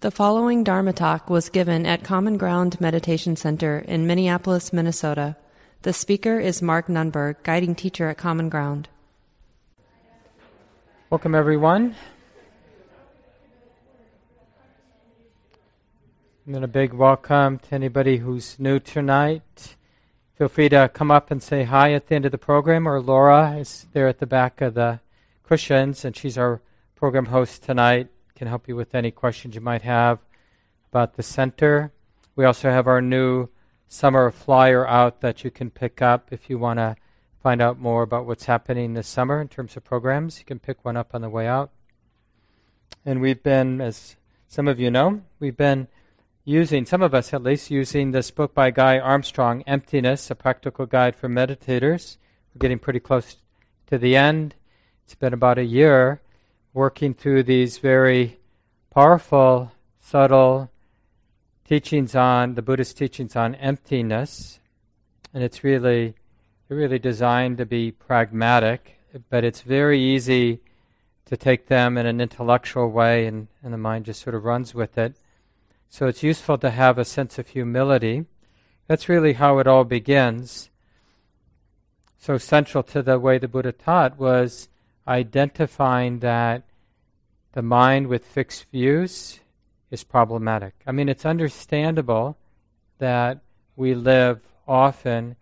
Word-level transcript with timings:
The 0.00 0.12
following 0.12 0.62
Dharma 0.62 0.92
talk 0.92 1.28
was 1.28 1.48
given 1.48 1.84
at 1.84 2.04
Common 2.04 2.36
Ground 2.36 2.80
Meditation 2.80 3.34
Center 3.34 3.80
in 3.80 4.06
Minneapolis, 4.06 4.72
Minnesota. 4.72 5.36
The 5.82 5.92
speaker 5.92 6.38
is 6.38 6.62
Mark 6.62 6.86
Nunberg, 6.86 7.42
guiding 7.42 7.74
teacher 7.74 8.08
at 8.08 8.16
Common 8.16 8.48
Ground. 8.48 8.88
Welcome, 11.10 11.34
everyone. 11.34 11.96
And 16.46 16.54
then 16.54 16.62
a 16.62 16.68
big 16.68 16.92
welcome 16.92 17.58
to 17.58 17.74
anybody 17.74 18.18
who's 18.18 18.56
new 18.60 18.78
tonight. 18.78 19.74
Feel 20.36 20.46
free 20.46 20.68
to 20.68 20.88
come 20.94 21.10
up 21.10 21.32
and 21.32 21.42
say 21.42 21.64
hi 21.64 21.92
at 21.92 22.06
the 22.06 22.14
end 22.14 22.24
of 22.24 22.30
the 22.30 22.38
program, 22.38 22.86
or 22.86 23.00
Laura 23.00 23.56
is 23.56 23.88
there 23.94 24.06
at 24.06 24.20
the 24.20 24.26
back 24.26 24.60
of 24.60 24.74
the 24.74 25.00
cushions, 25.42 26.04
and 26.04 26.16
she's 26.16 26.38
our 26.38 26.60
program 26.94 27.26
host 27.26 27.64
tonight 27.64 28.06
can 28.38 28.48
help 28.48 28.68
you 28.68 28.76
with 28.76 28.94
any 28.94 29.10
questions 29.10 29.56
you 29.56 29.60
might 29.60 29.82
have 29.82 30.20
about 30.90 31.16
the 31.16 31.22
center. 31.22 31.92
We 32.36 32.44
also 32.44 32.70
have 32.70 32.86
our 32.86 33.02
new 33.02 33.48
summer 33.88 34.30
flyer 34.30 34.86
out 34.86 35.20
that 35.22 35.42
you 35.42 35.50
can 35.50 35.70
pick 35.70 36.00
up 36.00 36.28
if 36.30 36.48
you 36.48 36.56
want 36.56 36.78
to 36.78 36.94
find 37.42 37.60
out 37.60 37.80
more 37.80 38.02
about 38.02 38.26
what's 38.26 38.44
happening 38.44 38.94
this 38.94 39.08
summer 39.08 39.40
in 39.40 39.48
terms 39.48 39.76
of 39.76 39.82
programs. 39.82 40.38
You 40.38 40.44
can 40.44 40.60
pick 40.60 40.84
one 40.84 40.96
up 40.96 41.14
on 41.14 41.20
the 41.20 41.28
way 41.28 41.48
out. 41.48 41.72
And 43.04 43.20
we've 43.20 43.42
been, 43.42 43.80
as 43.80 44.16
some 44.46 44.68
of 44.68 44.78
you 44.78 44.90
know, 44.90 45.22
we've 45.40 45.56
been 45.56 45.88
using, 46.44 46.86
some 46.86 47.02
of 47.02 47.14
us 47.14 47.34
at 47.34 47.42
least, 47.42 47.72
using 47.72 48.12
this 48.12 48.30
book 48.30 48.54
by 48.54 48.70
Guy 48.70 48.98
Armstrong, 48.98 49.62
Emptiness, 49.66 50.30
a 50.30 50.36
Practical 50.36 50.86
Guide 50.86 51.16
for 51.16 51.28
Meditators. 51.28 52.18
We're 52.54 52.60
getting 52.60 52.78
pretty 52.78 53.00
close 53.00 53.36
to 53.88 53.98
the 53.98 54.14
end. 54.14 54.54
It's 55.04 55.16
been 55.16 55.32
about 55.32 55.58
a 55.58 55.64
year 55.64 56.20
working 56.78 57.12
through 57.12 57.42
these 57.42 57.78
very 57.78 58.38
powerful, 58.94 59.72
subtle 60.00 60.70
teachings 61.64 62.14
on 62.14 62.54
the 62.54 62.62
Buddhist 62.62 62.96
teachings 62.96 63.34
on 63.34 63.56
emptiness, 63.56 64.60
and 65.34 65.42
it's 65.42 65.64
really 65.64 66.14
really 66.68 67.00
designed 67.00 67.58
to 67.58 67.66
be 67.66 67.90
pragmatic, 67.90 69.00
but 69.28 69.42
it's 69.42 69.62
very 69.62 70.00
easy 70.00 70.60
to 71.24 71.36
take 71.36 71.66
them 71.66 71.98
in 71.98 72.06
an 72.06 72.20
intellectual 72.20 72.88
way, 72.88 73.26
and, 73.26 73.48
and 73.60 73.72
the 73.74 73.78
mind 73.78 74.04
just 74.04 74.22
sort 74.22 74.36
of 74.36 74.44
runs 74.44 74.72
with 74.72 74.96
it. 74.96 75.16
So 75.88 76.06
it's 76.06 76.22
useful 76.22 76.58
to 76.58 76.70
have 76.70 76.96
a 76.96 77.04
sense 77.04 77.40
of 77.40 77.48
humility. 77.48 78.26
That's 78.86 79.08
really 79.08 79.32
how 79.32 79.58
it 79.58 79.66
all 79.66 79.82
begins. 79.82 80.70
So 82.20 82.38
central 82.38 82.84
to 82.84 83.02
the 83.02 83.18
way 83.18 83.38
the 83.38 83.48
Buddha 83.48 83.72
taught 83.72 84.16
was 84.16 84.68
identifying 85.08 86.20
that 86.20 86.67
the 87.58 87.62
mind 87.62 88.06
with 88.06 88.24
fixed 88.24 88.66
views 88.70 89.40
is 89.90 90.04
problematic. 90.04 90.74
I 90.86 90.92
mean, 90.92 91.08
it's 91.08 91.26
understandable 91.26 92.38
that 92.98 93.40
we 93.74 93.96
live 93.96 94.38
often 94.68 95.34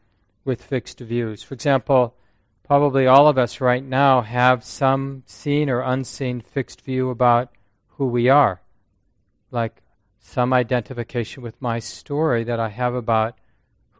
with 0.42 0.62
fixed 0.62 0.98
views. 1.00 1.42
For 1.42 1.52
example, 1.52 2.14
probably 2.64 3.06
all 3.06 3.28
of 3.28 3.36
us 3.36 3.60
right 3.60 3.84
now 3.84 4.22
have 4.22 4.64
some 4.64 5.24
seen 5.26 5.68
or 5.68 5.82
unseen 5.82 6.40
fixed 6.40 6.80
view 6.80 7.10
about 7.10 7.52
who 7.98 8.06
we 8.06 8.30
are, 8.30 8.62
like 9.50 9.82
some 10.18 10.54
identification 10.54 11.42
with 11.42 11.60
my 11.60 11.78
story 11.78 12.44
that 12.44 12.58
I 12.58 12.70
have 12.70 12.94
about 12.94 13.36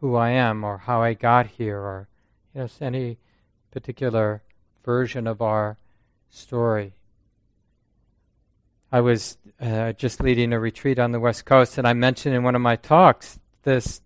who 0.01 0.15
I 0.15 0.31
am 0.31 0.63
or 0.63 0.79
how 0.79 1.03
I 1.03 1.13
got 1.13 1.45
here 1.45 1.77
or 1.77 2.07
you 2.55 2.61
know, 2.61 2.69
any 2.81 3.19
particular 3.69 4.41
version 4.83 5.27
of 5.27 5.39
our 5.39 5.77
story. 6.31 6.96
I 8.91 9.01
was 9.01 9.37
uh, 9.59 9.93
just 9.93 10.21
leading 10.21 10.53
a 10.53 10.59
retreat 10.59 10.99
on 10.99 11.11
the 11.11 11.19
West 11.19 11.45
Coast, 11.45 11.77
and 11.77 11.87
I 11.87 11.93
mentioned 11.93 12.35
in 12.35 12.43
one 12.43 12.55
of 12.55 12.61
my 12.61 12.75
talks 12.75 13.39
this 13.63 14.01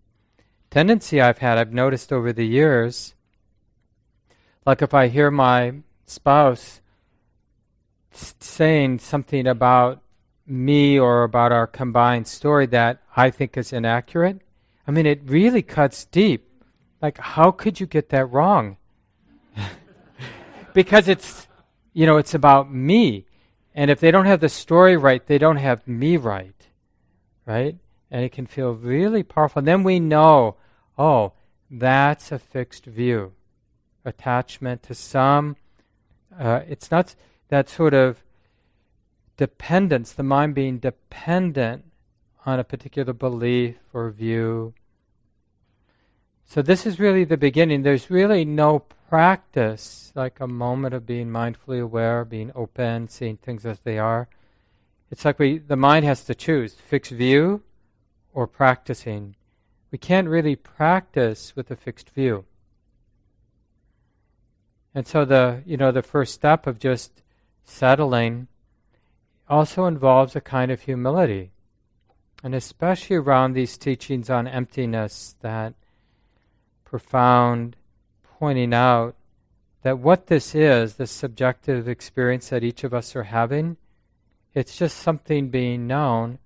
tendency 0.71 1.21
I've 1.21 1.37
had, 1.37 1.57
I've 1.57 1.73
noticed 1.73 2.11
over 2.11 2.33
the 2.33 2.47
years. 2.47 3.13
Like 4.65 4.81
if 4.81 4.93
I 4.93 5.07
hear 5.07 5.29
my 5.29 5.73
spouse 6.05 6.81
saying 8.11 8.99
something 8.99 9.45
about 9.47 10.01
me 10.47 10.99
or 10.99 11.23
about 11.23 11.51
our 11.51 11.67
combined 11.67 12.27
story 12.27 12.65
that 12.67 13.01
I 13.15 13.29
think 13.29 13.57
is 13.57 13.71
inaccurate, 13.71 14.41
I 14.87 14.91
mean, 14.91 15.05
it 15.05 15.21
really 15.25 15.61
cuts 15.61 16.05
deep. 16.05 16.47
Like, 17.01 17.17
how 17.17 17.51
could 17.51 17.79
you 17.79 17.85
get 17.85 18.09
that 18.09 18.25
wrong? 18.25 18.77
because 20.73 21.07
it's, 21.07 21.47
you 21.93 22.05
know, 22.05 22.17
it's 22.17 22.33
about 22.33 22.71
me. 22.73 23.25
And 23.73 23.89
if 23.89 23.99
they 23.99 24.11
don't 24.11 24.25
have 24.25 24.41
the 24.41 24.49
story 24.49 24.97
right, 24.97 25.25
they 25.25 25.37
don't 25.37 25.57
have 25.57 25.87
me 25.87 26.17
right. 26.17 26.55
Right? 27.45 27.77
And 28.09 28.23
it 28.23 28.31
can 28.31 28.45
feel 28.45 28.73
really 28.73 29.23
powerful. 29.23 29.59
And 29.59 29.67
then 29.67 29.83
we 29.83 29.99
know, 29.99 30.57
oh, 30.97 31.33
that's 31.69 32.31
a 32.31 32.39
fixed 32.39 32.85
view. 32.85 33.33
Attachment 34.03 34.83
to 34.83 34.95
some. 34.95 35.55
Uh, 36.37 36.61
it's 36.67 36.91
not 36.91 37.15
that 37.49 37.69
sort 37.69 37.93
of 37.93 38.23
dependence, 39.37 40.11
the 40.11 40.23
mind 40.23 40.53
being 40.53 40.77
dependent 40.77 41.85
on 42.45 42.59
a 42.59 42.63
particular 42.63 43.13
belief 43.13 43.75
or 43.93 44.09
view. 44.11 44.73
So, 46.53 46.61
this 46.61 46.85
is 46.85 46.99
really 46.99 47.23
the 47.23 47.37
beginning. 47.37 47.83
There's 47.83 48.11
really 48.11 48.43
no 48.43 48.79
practice, 49.07 50.11
like 50.15 50.41
a 50.41 50.47
moment 50.49 50.93
of 50.93 51.05
being 51.05 51.29
mindfully 51.29 51.81
aware, 51.81 52.25
being 52.25 52.51
open, 52.53 53.07
seeing 53.07 53.37
things 53.37 53.65
as 53.65 53.79
they 53.79 53.97
are. 53.97 54.27
It's 55.09 55.23
like 55.23 55.39
we, 55.39 55.59
the 55.59 55.77
mind 55.77 56.03
has 56.03 56.25
to 56.25 56.35
choose 56.35 56.73
fixed 56.73 57.13
view 57.13 57.63
or 58.33 58.47
practicing. 58.47 59.37
We 59.91 59.97
can't 59.97 60.27
really 60.27 60.57
practice 60.57 61.55
with 61.55 61.71
a 61.71 61.77
fixed 61.77 62.09
view. 62.09 62.43
And 64.93 65.07
so 65.07 65.23
the, 65.23 65.63
you 65.65 65.77
know, 65.77 65.93
the 65.93 66.03
first 66.03 66.33
step 66.33 66.67
of 66.67 66.79
just 66.79 67.23
settling 67.63 68.49
also 69.49 69.85
involves 69.85 70.35
a 70.35 70.41
kind 70.41 70.69
of 70.69 70.81
humility. 70.81 71.51
And 72.43 72.53
especially 72.53 73.15
around 73.15 73.53
these 73.53 73.77
teachings 73.77 74.29
on 74.29 74.49
emptiness, 74.49 75.37
that 75.39 75.75
profound 76.91 77.77
pointing 78.37 78.73
out 78.73 79.15
that 79.81 79.97
what 79.97 80.27
this 80.27 80.53
is, 80.53 80.95
this 80.95 81.09
subjective 81.09 81.87
experience 81.87 82.49
that 82.49 82.65
each 82.65 82.83
of 82.83 82.93
us 82.93 83.15
are 83.15 83.23
having, 83.23 83.77
it's 84.53 84.77
just 84.77 84.97
something 84.97 85.47
being 85.47 85.87
known, 85.87 86.37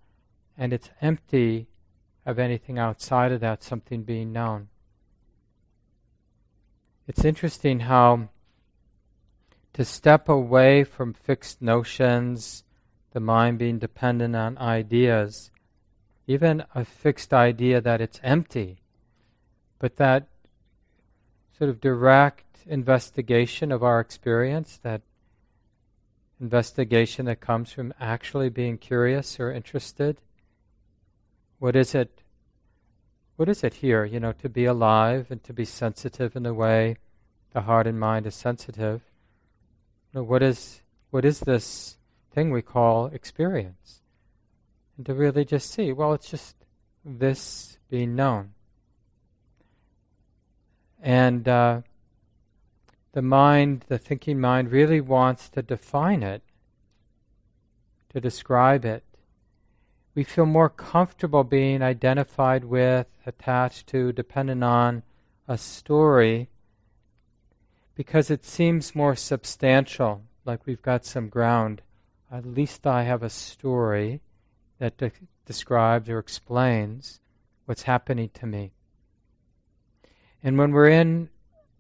and 0.55 0.71
it's 0.71 0.91
empty 1.01 1.65
of 2.27 2.37
anything 2.37 2.77
outside 2.77 3.31
of 3.31 3.41
that 3.41 3.63
something 3.63 4.03
being 4.03 4.31
known. 4.31 4.67
It's 7.07 7.25
interesting 7.25 7.79
how 7.79 8.29
to 9.73 9.83
step 9.83 10.29
away 10.29 10.83
from 10.83 11.15
fixed 11.15 11.59
notions, 11.59 12.63
the 13.13 13.19
mind 13.19 13.57
being 13.57 13.79
dependent 13.79 14.35
on 14.35 14.59
ideas, 14.59 15.49
even 16.27 16.63
a 16.75 16.85
fixed 16.85 17.33
idea 17.33 17.81
that 17.81 17.99
it's 17.99 18.19
empty, 18.23 18.77
but 19.79 19.95
that 19.95 20.27
sort 21.57 21.69
of 21.69 21.79
direct 21.79 22.65
investigation 22.65 23.71
of 23.71 23.83
our 23.83 23.99
experience, 23.99 24.79
that 24.83 25.01
investigation 26.39 27.25
that 27.25 27.39
comes 27.39 27.71
from 27.71 27.93
actually 27.99 28.49
being 28.49 28.77
curious 28.77 29.39
or 29.39 29.51
interested. 29.51 30.17
What 31.59 31.75
is 31.75 31.95
it? 31.95 32.21
What 33.37 33.49
is 33.49 33.63
it 33.63 33.75
here? 33.75 34.03
You 34.05 34.19
know, 34.19 34.33
to 34.33 34.49
be 34.49 34.65
alive 34.65 35.27
and 35.29 35.43
to 35.43 35.53
be 35.53 35.65
sensitive 35.65 36.35
in 36.35 36.43
the 36.43 36.53
way 36.53 36.97
the 37.53 37.61
heart 37.61 37.87
and 37.87 37.99
mind 37.99 38.27
is 38.27 38.35
sensitive. 38.35 39.01
You 40.11 40.19
know, 40.19 40.23
what 40.23 40.43
is 40.43 40.81
what 41.09 41.23
is 41.23 41.39
this 41.39 41.97
thing 42.33 42.51
we 42.51 42.61
call 42.61 43.07
experience? 43.07 44.01
And 44.97 45.05
to 45.05 45.13
really 45.13 45.45
just 45.45 45.71
see, 45.71 45.91
well, 45.93 46.13
it's 46.13 46.29
just 46.29 46.55
this 47.03 47.77
being 47.89 48.15
known. 48.15 48.51
And 51.05 51.47
uh, 51.47 51.81
the 53.11 53.21
mind, 53.21 53.85
the 53.89 53.99
thinking 53.99 54.41
mind, 54.41 54.71
really 54.71 54.99
wants 54.99 55.49
to 55.49 55.61
define 55.61 56.23
it, 56.23 56.41
to 58.09 58.19
describe 58.19 58.83
it. 58.85 59.03
We 60.15 60.23
feel 60.23 60.47
more 60.47 60.67
comfortable 60.69 61.43
being 61.43 61.83
identified 61.83 62.65
with, 62.65 63.05
attached 63.23 63.85
to, 63.87 64.13
dependent 64.13 64.63
on 64.63 65.03
a 65.47 65.59
story 65.59 66.49
because 67.93 68.31
it 68.31 68.43
seems 68.43 68.95
more 68.95 69.15
substantial, 69.15 70.23
like 70.43 70.65
we've 70.65 70.81
got 70.81 71.05
some 71.05 71.29
ground. 71.29 71.83
At 72.31 72.47
least 72.47 72.87
I 72.87 73.03
have 73.03 73.21
a 73.21 73.29
story 73.29 74.21
that 74.79 74.97
de- 74.97 75.11
describes 75.45 76.09
or 76.09 76.17
explains 76.17 77.19
what's 77.65 77.83
happening 77.83 78.31
to 78.33 78.47
me. 78.47 78.74
And 80.45 80.59
when 80.59 80.73
we're 80.73 80.89
in 80.89 81.29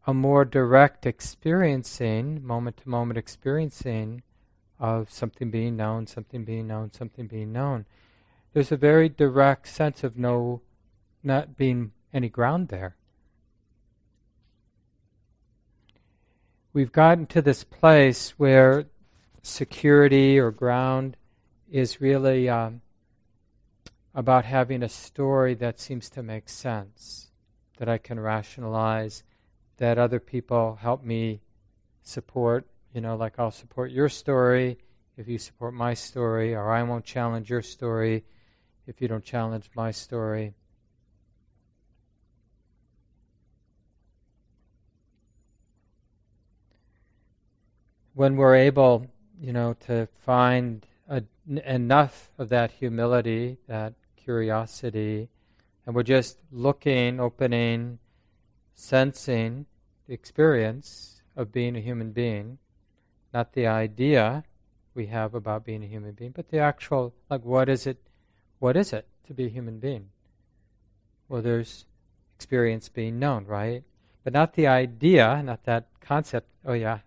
a 0.07 0.13
more 0.15 0.43
direct 0.43 1.05
experiencing, 1.05 2.43
moment 2.43 2.77
to 2.77 2.89
moment 2.89 3.15
experiencing 3.15 4.23
of 4.79 5.11
something 5.11 5.51
being 5.51 5.75
known, 5.75 6.07
something 6.07 6.43
being 6.43 6.65
known, 6.65 6.91
something 6.91 7.27
being 7.27 7.53
known, 7.53 7.85
there's 8.53 8.71
a 8.71 8.75
very 8.75 9.07
direct 9.07 9.67
sense 9.67 10.03
of 10.03 10.17
no, 10.17 10.63
not 11.21 11.55
being 11.55 11.91
any 12.11 12.27
ground 12.27 12.69
there. 12.69 12.95
We've 16.73 16.91
gotten 16.91 17.27
to 17.27 17.43
this 17.43 17.63
place 17.63 18.31
where 18.31 18.85
security 19.43 20.39
or 20.39 20.49
ground 20.49 21.17
is 21.69 22.01
really 22.01 22.49
um, 22.49 22.81
about 24.15 24.45
having 24.45 24.81
a 24.81 24.89
story 24.89 25.53
that 25.53 25.79
seems 25.79 26.09
to 26.09 26.23
make 26.23 26.49
sense, 26.49 27.29
that 27.77 27.89
I 27.89 27.97
can 27.97 28.19
rationalize, 28.19 29.23
that 29.77 29.97
other 29.97 30.19
people 30.19 30.77
help 30.81 31.03
me 31.03 31.41
support. 32.03 32.65
You 32.93 33.01
know, 33.01 33.15
like 33.15 33.37
I'll 33.37 33.51
support 33.51 33.91
your 33.91 34.09
story 34.09 34.77
if 35.17 35.27
you 35.27 35.37
support 35.37 35.73
my 35.73 35.93
story, 35.93 36.53
or 36.53 36.71
I 36.71 36.83
won't 36.83 37.05
challenge 37.05 37.49
your 37.49 37.61
story 37.61 38.23
if 38.87 39.01
you 39.01 39.07
don't 39.07 39.23
challenge 39.23 39.69
my 39.75 39.91
story. 39.91 40.53
When 48.13 48.37
we're 48.37 48.55
able, 48.55 49.07
you 49.41 49.51
know, 49.51 49.75
to 49.87 50.07
find 50.25 50.85
a, 51.09 51.23
enough 51.65 52.31
of 52.37 52.49
that 52.49 52.71
humility, 52.71 53.57
that 53.67 53.93
curiosity, 54.15 55.29
and 55.85 55.95
we're 55.95 56.03
just 56.03 56.39
looking, 56.51 57.19
opening, 57.19 57.99
sensing 58.73 59.65
the 60.07 60.13
experience 60.13 61.21
of 61.35 61.51
being 61.51 61.75
a 61.75 61.81
human 61.81 62.11
being, 62.11 62.57
not 63.33 63.53
the 63.53 63.67
idea 63.67 64.43
we 64.93 65.07
have 65.07 65.35
about 65.35 65.65
being 65.65 65.83
a 65.83 65.87
human 65.87 66.13
being, 66.13 66.31
but 66.31 66.49
the 66.49 66.59
actual, 66.59 67.13
like, 67.29 67.43
what 67.43 67.69
is 67.69 67.85
it? 67.85 67.97
What 68.59 68.77
is 68.77 68.93
it 68.93 69.05
to 69.27 69.33
be 69.33 69.45
a 69.45 69.49
human 69.49 69.79
being? 69.79 70.09
Well, 71.27 71.41
there's 71.41 71.85
experience 72.37 72.89
being 72.89 73.19
known, 73.19 73.45
right? 73.45 73.83
But 74.23 74.33
not 74.33 74.53
the 74.53 74.67
idea, 74.67 75.41
not 75.43 75.65
that 75.65 75.87
concept, 75.99 76.47
oh 76.65 76.73
yeah, 76.73 76.99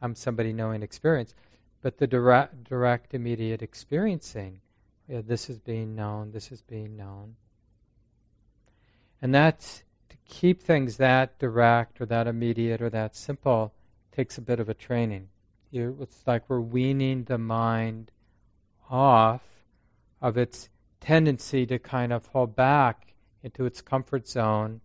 I'm 0.00 0.14
somebody 0.14 0.52
knowing 0.52 0.82
experience, 0.82 1.34
but 1.82 1.98
the 1.98 2.06
direct, 2.06 2.64
direct 2.64 3.14
immediate 3.14 3.62
experiencing. 3.62 4.60
Yeah, 5.08 5.20
this 5.24 5.50
is 5.50 5.58
being 5.58 5.94
known, 5.94 6.32
this 6.32 6.50
is 6.50 6.62
being 6.62 6.96
known. 6.96 7.36
And 9.24 9.34
that's 9.34 9.84
to 10.10 10.18
keep 10.26 10.62
things 10.62 10.98
that 10.98 11.38
direct 11.38 11.98
or 11.98 12.04
that 12.04 12.26
immediate 12.26 12.82
or 12.82 12.90
that 12.90 13.16
simple 13.16 13.72
takes 14.14 14.36
a 14.36 14.42
bit 14.42 14.60
of 14.60 14.68
a 14.68 14.74
training. 14.74 15.30
It's 15.72 16.26
like 16.26 16.42
we're 16.46 16.60
weaning 16.60 17.24
the 17.24 17.38
mind 17.38 18.10
off 18.90 19.40
of 20.20 20.36
its 20.36 20.68
tendency 21.00 21.64
to 21.64 21.78
kind 21.78 22.12
of 22.12 22.22
fall 22.22 22.46
back 22.46 23.14
into 23.42 23.64
its 23.64 23.80
comfort 23.80 24.28
zone 24.28 24.82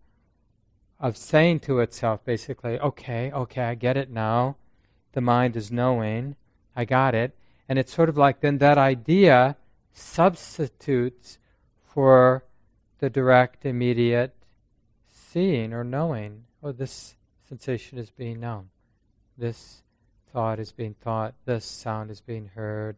of 1.01 1.17
saying 1.17 1.59
to 1.59 1.79
itself 1.79 2.23
basically, 2.23 2.79
okay, 2.79 3.29
okay, 3.33 3.63
I 3.63 3.75
get 3.75 3.97
it 3.97 4.09
now. 4.09 4.55
The 5.11 5.19
mind 5.19 5.57
is 5.57 5.69
knowing, 5.69 6.37
I 6.77 6.85
got 6.85 7.13
it. 7.13 7.35
And 7.67 7.77
it's 7.77 7.93
sort 7.93 8.07
of 8.07 8.15
like 8.15 8.39
then 8.39 8.59
that 8.59 8.77
idea 8.77 9.57
substitutes 9.91 11.39
for 11.83 12.45
the 12.99 13.09
direct, 13.09 13.65
immediate 13.65 14.35
seeing 15.09 15.73
or 15.73 15.83
knowing. 15.83 16.43
Oh, 16.61 16.71
this 16.71 17.15
sensation 17.47 17.97
is 17.97 18.11
being 18.11 18.39
known. 18.39 18.69
This 19.37 19.83
thought 20.31 20.59
is 20.59 20.71
being 20.71 20.95
thought. 21.01 21.33
This 21.45 21.65
sound 21.65 22.11
is 22.11 22.21
being 22.21 22.51
heard. 22.55 22.97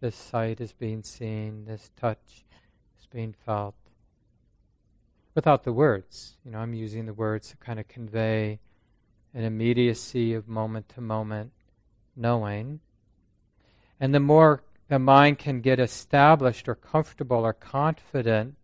This 0.00 0.14
sight 0.14 0.60
is 0.60 0.72
being 0.72 1.02
seen. 1.02 1.64
This 1.66 1.90
touch 1.98 2.44
is 2.98 3.06
being 3.06 3.34
felt. 3.44 3.74
Without 5.34 5.64
the 5.64 5.72
words. 5.72 6.36
You 6.44 6.52
know, 6.52 6.58
I'm 6.58 6.74
using 6.74 7.06
the 7.06 7.14
words 7.14 7.48
to 7.50 7.56
kind 7.56 7.80
of 7.80 7.88
convey 7.88 8.60
an 9.34 9.44
immediacy 9.44 10.34
of 10.34 10.48
moment 10.48 10.88
to 10.90 11.00
moment 11.00 11.52
knowing. 12.14 12.80
And 13.98 14.14
the 14.14 14.20
more 14.20 14.62
the 14.88 14.98
mind 14.98 15.38
can 15.38 15.60
get 15.60 15.80
established 15.80 16.68
or 16.68 16.74
comfortable 16.74 17.38
or 17.38 17.52
confident 17.52 18.56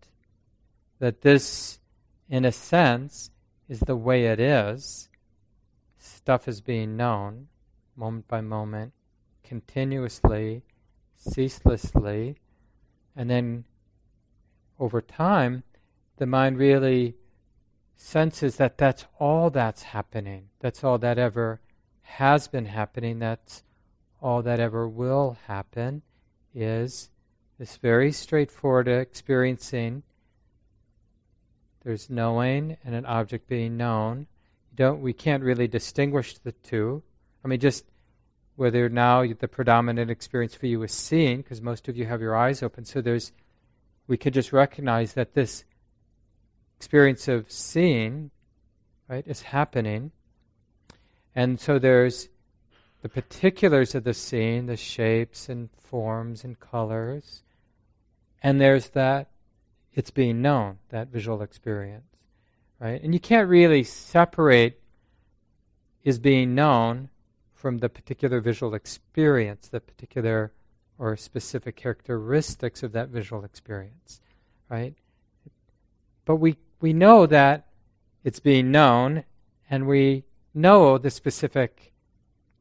that 0.99 1.23
this, 1.23 1.79
in 2.29 2.45
a 2.45 2.53
sense, 2.53 3.31
is 3.69 3.81
the 3.81 3.97
way 3.97 4.27
it 4.27 4.41
is, 4.41 5.09
stuff 5.99 6.49
is 6.49 6.61
being 6.61 6.97
known 6.97 7.49
moment 7.97 8.27
by 8.29 8.41
moment, 8.41 8.93
continuously, 9.43 10.63
ceaselessly, 11.17 12.37
and 13.17 13.31
then 13.31 13.65
over 14.79 15.01
time, 15.01 15.63
the 16.17 16.27
mind 16.27 16.59
really 16.59 17.15
senses 17.97 18.57
that 18.57 18.79
that's 18.79 19.07
all 19.19 19.51
that's 19.51 19.83
happening. 19.83 20.49
That's 20.61 20.83
all 20.83 20.99
that 20.99 21.19
ever 21.19 21.61
has 22.03 22.49
been 22.49 22.67
happening. 22.67 23.19
That's 23.19 23.63
all 24.21 24.43
that 24.43 24.61
ever 24.61 24.89
will 24.89 25.37
happen 25.47 26.03
is 26.55 27.11
this 27.59 27.77
very 27.77 28.13
straightforward 28.13 28.89
uh, 28.89 28.93
experiencing. 28.93 30.03
There's 31.85 32.09
knowing 32.09 32.79
and 32.85 32.95
an 32.95 33.05
object 33.07 33.47
being 33.47 33.77
known. 33.77 34.27
don't, 34.75 35.03
we 35.03 35.13
can't 35.13 35.43
really 35.43 35.69
distinguish 35.69 36.39
the 36.39 36.53
two. 36.53 37.03
I 37.45 37.49
mean, 37.49 37.61
just 37.61 37.85
whether 38.57 38.89
now 38.89 39.25
the 39.27 39.49
predominant 39.49 40.11
experience 40.11 40.55
for 40.55 40.67
you 40.67 40.83
is 40.83 40.93
seeing, 40.93 41.39
because 41.39 41.61
most 41.61 41.89
of 41.89 41.97
you 41.97 42.07
have 42.07 42.21
your 42.21 42.37
eyes 42.37 42.63
open. 42.63 42.85
So 42.85 43.01
there's, 43.01 43.33
we 44.07 44.17
could 44.17 44.33
just 44.33 44.53
recognize 44.53 45.13
that 45.13 45.35
this 45.35 45.65
experience 46.77 47.29
of 47.29 47.51
seeing, 47.51 48.31
right, 49.09 49.25
is 49.27 49.43
happening. 49.43 50.13
And 51.35 51.61
so 51.61 51.79
there's 51.79 52.29
the 53.03 53.09
particulars 53.09 53.95
of 53.95 54.05
the 54.05 54.15
scene, 54.15 54.67
the 54.67 54.77
shapes 54.77 55.49
and 55.49 55.69
forms 55.79 56.45
and 56.45 56.59
colors, 56.59 57.43
and 58.43 58.61
there's 58.61 58.91
that 58.91 59.29
it's 59.95 60.11
being 60.11 60.43
known, 60.43 60.79
that 60.91 61.09
visual 61.09 61.41
experience, 61.41 62.17
right? 62.81 63.01
And 63.03 63.15
you 63.15 63.21
can't 63.21 63.49
really 63.49 63.85
separate 63.85 64.81
is 66.03 66.19
being 66.19 66.55
known 66.55 67.09
from 67.55 67.79
the 67.79 67.89
particular 67.89 68.41
visual 68.41 68.75
experience, 68.75 69.69
the 69.69 69.81
particular 69.81 70.53
or 70.99 71.17
specific 71.17 71.77
characteristics 71.77 72.83
of 72.83 72.93
that 72.93 73.09
visual 73.09 73.45
experience, 73.45 74.21
right? 74.69 74.95
But 76.25 76.37
we, 76.37 76.57
we 76.81 76.93
know 76.93 77.27
that 77.27 77.67
it's 78.23 78.41
being 78.41 78.71
known, 78.71 79.25
and 79.69 79.87
we 79.87 80.25
know 80.53 80.99
the 80.99 81.11
specific 81.11 81.93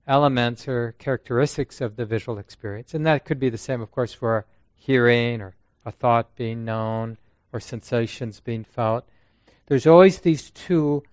elements 0.07 0.67
or 0.67 0.95
characteristics 0.99 1.79
of 1.79 1.95
the 1.95 2.05
visual 2.05 2.37
experience. 2.37 2.93
And 2.93 3.05
that 3.05 3.25
could 3.25 3.39
be 3.39 3.49
the 3.49 3.57
same, 3.57 3.81
of 3.81 3.91
course, 3.91 4.13
for 4.13 4.45
hearing 4.75 5.41
or 5.41 5.55
a 5.85 5.91
thought 5.91 6.35
being 6.35 6.65
known 6.65 7.17
or 7.53 7.59
sensations 7.59 8.39
being 8.39 8.63
felt. 8.63 9.07
There's 9.67 9.87
always 9.87 10.19
these 10.19 10.49
two 10.49 11.03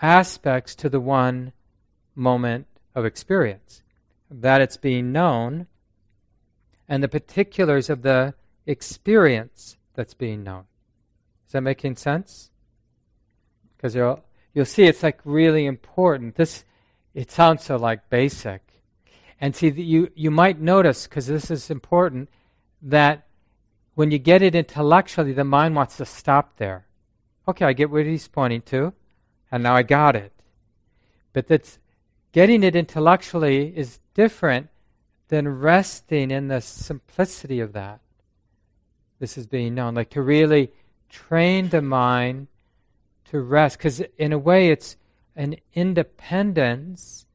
aspects 0.00 0.74
to 0.76 0.88
the 0.88 0.98
one 0.98 1.52
moment 2.16 2.66
of 2.94 3.04
experience 3.04 3.82
that 4.30 4.60
it's 4.60 4.76
being 4.76 5.12
known 5.12 5.66
and 6.88 7.02
the 7.02 7.08
particulars 7.08 7.88
of 7.88 8.02
the 8.02 8.34
experience 8.66 9.76
that's 9.94 10.14
being 10.14 10.42
known. 10.42 10.64
Is 11.46 11.52
that 11.52 11.60
making 11.60 11.96
sense? 11.96 12.50
Because 13.76 13.94
you'll, 13.94 14.24
you'll 14.54 14.64
see 14.64 14.84
it's 14.84 15.02
like 15.02 15.20
really 15.24 15.66
important. 15.66 16.36
This 16.36 16.64
it 17.14 17.30
sounds 17.30 17.64
so 17.64 17.76
like 17.76 18.08
basic. 18.08 18.62
And 19.40 19.54
see, 19.54 19.70
that 19.70 19.82
you, 19.82 20.10
you 20.14 20.30
might 20.30 20.60
notice, 20.60 21.06
because 21.06 21.26
this 21.26 21.50
is 21.50 21.70
important, 21.70 22.28
that 22.80 23.26
when 23.94 24.10
you 24.10 24.18
get 24.18 24.42
it 24.42 24.54
intellectually, 24.54 25.32
the 25.32 25.44
mind 25.44 25.76
wants 25.76 25.96
to 25.98 26.06
stop 26.06 26.56
there. 26.56 26.86
Okay, 27.46 27.64
I 27.64 27.72
get 27.72 27.90
what 27.90 28.06
he's 28.06 28.28
pointing 28.28 28.62
to, 28.62 28.92
and 29.50 29.62
now 29.62 29.74
I 29.74 29.82
got 29.82 30.16
it. 30.16 30.32
But 31.32 31.48
that's 31.48 31.78
getting 32.32 32.62
it 32.62 32.76
intellectually 32.76 33.76
is 33.76 34.00
different 34.14 34.68
than 35.28 35.60
resting 35.60 36.30
in 36.30 36.48
the 36.48 36.60
simplicity 36.60 37.60
of 37.60 37.72
that. 37.72 38.00
This 39.18 39.36
is 39.38 39.46
being 39.46 39.74
known, 39.74 39.94
like 39.94 40.10
to 40.10 40.22
really 40.22 40.70
train 41.08 41.68
the 41.68 41.82
mind 41.82 42.48
to 43.30 43.40
rest, 43.40 43.78
because 43.78 44.00
in 44.18 44.32
a 44.32 44.38
way 44.38 44.68
it's 44.68 44.96
an 45.36 45.56
independence 45.74 47.26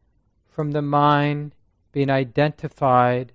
from 0.47 0.71
the 0.71 0.81
mind 0.81 1.53
being 1.91 2.09
identified 2.09 3.31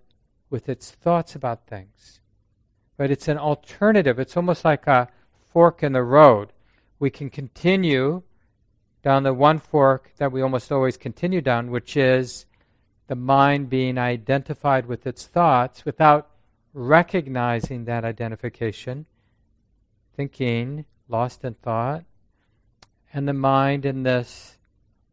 with 0.51 0.69
its 0.69 0.91
thoughts 0.91 1.35
about 1.35 1.67
things. 1.67 2.21
But 3.03 3.11
it's 3.11 3.27
an 3.27 3.37
alternative. 3.37 4.21
It's 4.21 4.37
almost 4.37 4.65
like 4.65 4.87
a 4.87 5.09
fork 5.49 5.83
in 5.83 5.93
the 5.93 6.05
road. 6.05 6.53
We 7.01 7.11
can 7.11 7.31
continue 7.31 8.23
down 9.03 9.25
the 9.25 9.35
one 9.35 9.59
fork 9.59 10.13
that 10.19 10.31
we 10.31 10.41
almost 10.41 10.71
always 10.71 10.97
continue 10.97 11.41
down, 11.41 11.73
which 11.73 11.97
is 11.97 12.47
the 13.09 13.17
mind 13.17 13.69
being 13.69 13.99
identified 13.99 14.87
with 14.87 15.05
its 15.05 15.27
thoughts 15.27 15.85
without 15.85 16.31
recognizing 16.75 17.87
that 17.87 18.05
identification, 18.05 19.07
thinking, 20.17 20.85
lost 21.09 21.43
in 21.43 21.55
thought, 21.55 22.05
and 23.13 23.27
the 23.27 23.33
mind 23.33 23.85
in 23.85 24.05
this 24.05 24.59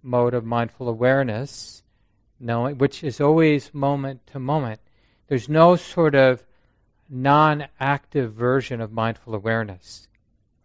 mode 0.03 0.35
of 0.35 0.45
mindful 0.45 0.87
awareness, 0.87 1.81
knowing, 2.39 2.77
which 2.77 3.03
is 3.03 3.19
always 3.19 3.73
moment 3.73 4.27
to 4.27 4.37
moment. 4.37 4.79
There's 5.27 5.49
no 5.49 5.75
sort 5.75 6.13
of 6.13 6.43
non 7.09 7.67
active 7.79 8.33
version 8.33 8.81
of 8.81 8.91
mindful 8.91 9.33
awareness, 9.33 10.07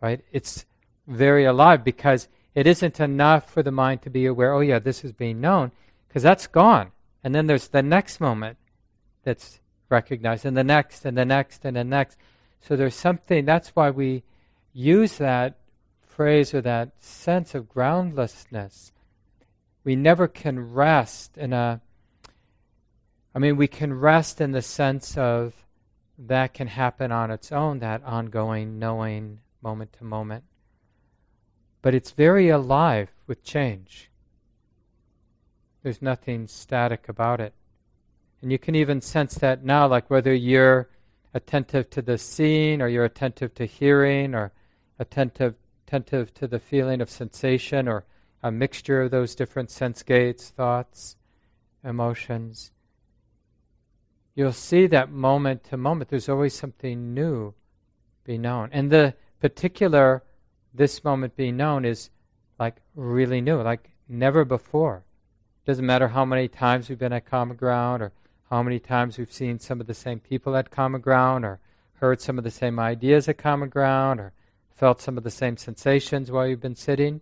right? 0.01 0.21
It's 0.33 0.67
very 1.07 1.45
alive 1.45 1.85
because 1.85 2.29
it 2.55 2.67
isn't 2.67 3.01
enough 3.01 3.51
for 3.51 3.63
the 3.63 3.73
mind 3.73 4.03
to 4.03 4.11
be 4.11 4.27
aware, 4.27 4.53
oh, 4.53 4.61
yeah, 4.61 4.79
this 4.79 5.05
is 5.05 5.13
being 5.13 5.41
known, 5.41 5.73
because 6.09 6.23
that's 6.23 6.47
gone. 6.47 6.93
And 7.23 7.35
then 7.35 7.47
there's 7.47 7.69
the 7.69 7.83
next 7.83 8.21
moment 8.21 8.59
that's 9.23 9.61
recognized, 9.89 10.45
and 10.45 10.57
the 10.57 10.65
next, 10.65 11.05
and 11.05 11.17
the 11.17 11.25
next, 11.25 11.65
and 11.65 11.77
the 11.77 11.85
next. 11.85 12.19
So 12.61 12.77
there's 12.77 12.95
something, 12.95 13.45
that's 13.45 13.71
why 13.71 13.91
we 13.91 14.23
use 14.73 15.19
that 15.19 15.57
phrase 16.07 16.55
or 16.55 16.61
that 16.61 16.93
sense 17.03 17.55
of 17.55 17.69
groundlessness. 17.69 18.93
We 19.83 19.97
never 19.97 20.29
can 20.29 20.73
rest 20.73 21.37
in 21.37 21.53
a, 21.53 21.81
I 23.35 23.39
mean, 23.39 23.57
we 23.57 23.67
can 23.67 23.93
rest 23.93 24.41
in 24.41 24.53
the 24.53 24.63
sense 24.63 25.17
of 25.19 25.64
that 26.19 26.55
can 26.55 26.69
happen 26.69 27.11
on 27.11 27.31
its 27.31 27.51
own, 27.51 27.81
that 27.81 28.03
ongoing 28.05 28.79
knowing 28.79 29.41
moment 29.63 29.93
to 29.95 30.05
moment. 30.05 30.45
But 31.83 31.95
it's 31.95 32.13
very 32.13 32.49
alive 32.49 33.11
with 33.27 33.43
change. 33.43 34.11
There's 35.83 36.01
nothing 36.01 36.47
static 36.47 37.09
about 37.09 37.41
it. 37.41 37.53
And 38.41 38.53
you 38.53 38.59
can 38.59 38.75
even 38.75 39.01
sense 39.01 39.35
that 39.37 39.65
now, 39.65 39.87
like 39.87 40.09
whether 40.09 40.35
you're 40.35 40.89
attentive 41.33 41.91
to 41.91 42.03
the 42.03 42.17
seeing, 42.17 42.81
or 42.81 42.89
you're 42.89 43.05
attentive 43.05 43.55
to 43.55 43.67
hearing, 43.67 44.35
or 44.35 44.53
attentive, 44.99 45.57
attentive 45.87 46.33
to 46.35 46.47
the 46.47 46.59
feeling 46.59 47.01
of 47.01 47.11
sensation, 47.11 47.89
or 47.89 48.05
a 48.43 48.51
mixture 48.51 49.03
of 49.03 49.11
those 49.11 49.35
different 49.35 49.71
sense 49.71 50.03
gates, 50.03 50.51
thoughts, 50.51 51.17
emotions 51.83 52.71
you'll 54.35 54.53
see 54.53 54.87
that 54.89 55.11
moment 55.11 55.65
to 55.65 55.77
moment, 55.77 56.11
there's 56.11 56.29
always 56.29 56.55
something 56.55 57.15
new 57.15 57.55
be 58.25 58.39
known. 58.39 58.71
And 58.73 58.91
the 58.91 59.15
particular, 59.41 60.23
this 60.73 61.05
moment 61.05 61.37
being 61.37 61.57
known 61.57 61.85
is 61.85 62.11
like 62.59 62.77
really 62.95 63.41
new, 63.41 63.61
like 63.61 63.91
never 64.09 64.45
before. 64.45 65.05
Doesn't 65.67 65.87
matter 65.87 66.09
how 66.09 66.25
many 66.25 66.49
times 66.49 66.89
we've 66.89 66.99
been 66.99 67.13
at 67.13 67.27
Common 67.27 67.57
Ground 67.57 68.03
or 68.03 68.13
how 68.51 68.63
many 68.63 68.79
times 68.79 69.19
we've 69.19 69.33
seen 69.33 69.59
some 69.59 69.81
of 69.81 69.87
the 69.87 69.95
same 69.95 70.21
people 70.21 70.57
at 70.57 70.71
Common 70.71 71.01
Ground 71.01 71.45
or 71.45 71.61
heard 71.95 72.21
some 72.21 72.39
of 72.39 72.45
the 72.45 72.51
same 72.51 72.79
ideas 72.79 73.29
at 73.29 73.39
Common 73.39 73.69
Ground 73.69 74.21
or 74.21 74.33
felt 74.75 75.01
some 75.01 75.17
of 75.17 75.25
the 75.25 75.31
same 75.31 75.57
sensations 75.57 76.31
while 76.31 76.47
you've 76.47 76.61
been 76.61 76.75
sitting. 76.75 77.21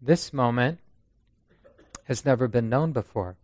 This 0.00 0.32
moment 0.32 0.78
has 2.04 2.24
never 2.24 2.48
been 2.48 2.68
known 2.68 2.92
before 2.92 3.36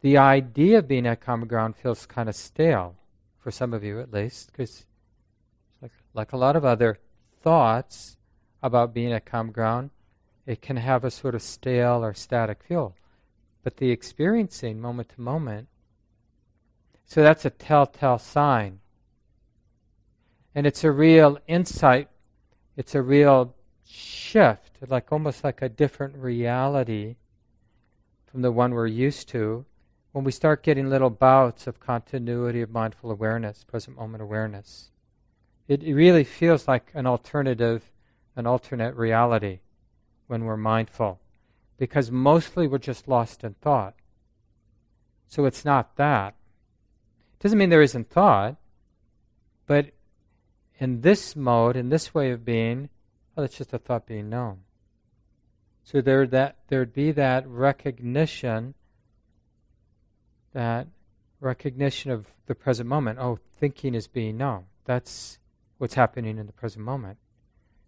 the 0.00 0.16
idea 0.16 0.78
of 0.78 0.88
being 0.88 1.06
at 1.06 1.20
common 1.20 1.48
ground 1.48 1.76
feels 1.76 2.06
kind 2.06 2.28
of 2.28 2.34
stale, 2.34 2.96
for 3.38 3.50
some 3.50 3.74
of 3.74 3.84
you 3.84 4.00
at 4.00 4.12
least, 4.12 4.50
because 4.50 4.86
like, 5.82 5.92
like 6.14 6.32
a 6.32 6.36
lot 6.36 6.56
of 6.56 6.64
other 6.64 6.98
thoughts 7.42 8.16
about 8.62 8.94
being 8.94 9.12
at 9.12 9.26
common 9.26 9.52
ground, 9.52 9.90
it 10.46 10.62
can 10.62 10.76
have 10.76 11.04
a 11.04 11.10
sort 11.10 11.34
of 11.34 11.42
stale 11.42 12.04
or 12.04 12.14
static 12.14 12.62
feel. 12.62 12.94
But 13.62 13.76
the 13.76 13.90
experiencing 13.90 14.80
moment 14.80 15.10
to 15.10 15.20
moment, 15.20 15.68
so 17.04 17.22
that's 17.22 17.44
a 17.44 17.50
telltale 17.50 18.18
sign. 18.18 18.80
And 20.54 20.66
it's 20.66 20.84
a 20.84 20.90
real 20.90 21.38
insight, 21.46 22.08
it's 22.76 22.94
a 22.94 23.02
real 23.02 23.54
shift, 23.84 24.78
like 24.88 25.12
almost 25.12 25.44
like 25.44 25.62
a 25.62 25.68
different 25.68 26.16
reality 26.16 27.16
from 28.26 28.42
the 28.42 28.52
one 28.52 28.72
we're 28.72 28.86
used 28.86 29.28
to 29.28 29.64
when 30.12 30.24
we 30.24 30.32
start 30.32 30.62
getting 30.62 30.90
little 30.90 31.10
bouts 31.10 31.66
of 31.66 31.80
continuity 31.80 32.60
of 32.60 32.70
mindful 32.70 33.10
awareness, 33.10 33.64
present 33.64 33.96
moment 33.96 34.22
awareness, 34.22 34.90
it, 35.68 35.82
it 35.82 35.94
really 35.94 36.24
feels 36.24 36.66
like 36.66 36.90
an 36.94 37.06
alternative, 37.06 37.92
an 38.34 38.46
alternate 38.46 38.94
reality 38.96 39.60
when 40.26 40.44
we're 40.44 40.56
mindful. 40.56 41.20
Because 41.78 42.10
mostly 42.10 42.66
we're 42.66 42.78
just 42.78 43.08
lost 43.08 43.44
in 43.44 43.54
thought. 43.54 43.94
So 45.28 45.44
it's 45.44 45.64
not 45.64 45.96
that. 45.96 46.34
It 47.34 47.42
doesn't 47.42 47.58
mean 47.58 47.70
there 47.70 47.80
isn't 47.80 48.10
thought, 48.10 48.56
but 49.66 49.92
in 50.78 51.02
this 51.02 51.36
mode, 51.36 51.76
in 51.76 51.88
this 51.88 52.12
way 52.12 52.32
of 52.32 52.44
being, 52.44 52.88
well, 53.34 53.44
it's 53.44 53.56
just 53.56 53.72
a 53.72 53.78
thought 53.78 54.06
being 54.06 54.28
known. 54.28 54.62
So 55.84 56.00
there 56.00 56.26
that 56.26 56.56
there'd 56.68 56.92
be 56.92 57.12
that 57.12 57.46
recognition 57.46 58.74
that 60.52 60.86
recognition 61.40 62.10
of 62.10 62.26
the 62.46 62.54
present 62.54 62.88
moment. 62.88 63.18
Oh, 63.18 63.38
thinking 63.58 63.94
is 63.94 64.06
being 64.06 64.36
known. 64.36 64.64
That's 64.84 65.38
what's 65.78 65.94
happening 65.94 66.38
in 66.38 66.46
the 66.46 66.52
present 66.52 66.84
moment. 66.84 67.18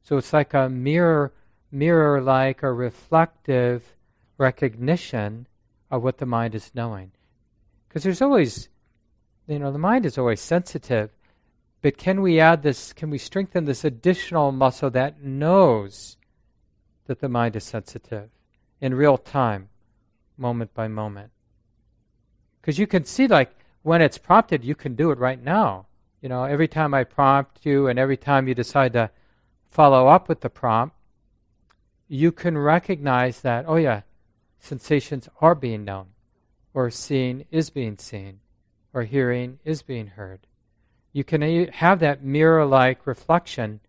So 0.03 0.17
it's 0.17 0.33
like 0.33 0.55
a 0.55 0.69
mirror, 0.69 1.33
mirror-like 1.71 2.65
or 2.65 2.75
reflective 2.75 3.97
recognition 4.39 5.47
of 5.91 6.03
what 6.03 6.19
the 6.19 6.27
mind 6.27 6.55
is 6.55 6.71
knowing. 6.75 7.13
Because 7.89 8.03
there's 8.03 8.23
always, 8.23 8.69
you 9.47 9.59
know, 9.59 9.71
the 9.71 9.79
mind 9.79 10.07
is 10.07 10.17
always 10.17 10.41
sensitive. 10.41 11.11
But 11.83 11.99
can 11.99 12.23
we 12.23 12.41
add 12.41 12.63
this? 12.63 12.93
Can 12.93 13.11
we 13.11 13.19
strengthen 13.19 13.65
this 13.65 13.85
additional 13.85 14.53
muscle 14.53 14.91
that 14.91 15.23
knows 15.23 16.17
that 17.07 17.21
the 17.21 17.29
mind 17.29 17.57
is 17.57 17.65
sensitive 17.65 18.31
in 18.81 18.95
real 18.95 19.19
time, 19.19 19.69
moment 20.39 20.73
by 20.75 20.89
moment? 20.89 21.31
Because 22.63 22.79
you 22.79 22.87
can 22.87 23.05
see, 23.05 23.27
like, 23.27 23.51
when 23.83 24.01
it's 24.01 24.17
prompted, 24.19 24.65
you 24.65 24.77
can 24.77 24.95
do 24.95 25.11
it 25.11 25.19
right 25.19 25.43
now. 25.43 25.87
You 26.21 26.29
know, 26.29 26.45
every 26.45 26.69
time 26.69 26.95
I 26.95 27.03
prompt 27.03 27.67
you 27.67 27.89
and 27.89 27.99
every 27.99 28.17
time 28.17 28.47
you 28.47 28.55
decide 28.55 28.93
to 28.93 29.11
follow 29.69 30.07
up 30.07 30.29
with 30.29 30.41
the 30.41 30.49
prompt, 30.49 30.95
you 32.07 32.31
can 32.31 32.57
recognize 32.57 33.41
that, 33.41 33.65
oh, 33.67 33.77
yeah, 33.77 34.03
sensations 34.61 35.29
are 35.41 35.57
being 35.57 35.85
known, 35.85 36.07
or 36.73 36.89
seeing 36.89 37.47
is 37.51 37.71
being 37.71 37.99
seen, 37.99 38.39
or 38.95 39.03
hearing 39.03 39.59
is 39.65 39.83
being 39.83 40.07
heard. 40.07 40.47
You 41.13 41.25
can 41.25 41.43
have 41.73 41.99
that 41.99 42.23
mirror 42.23 42.65
like 42.65 43.07
reflection 43.07 43.81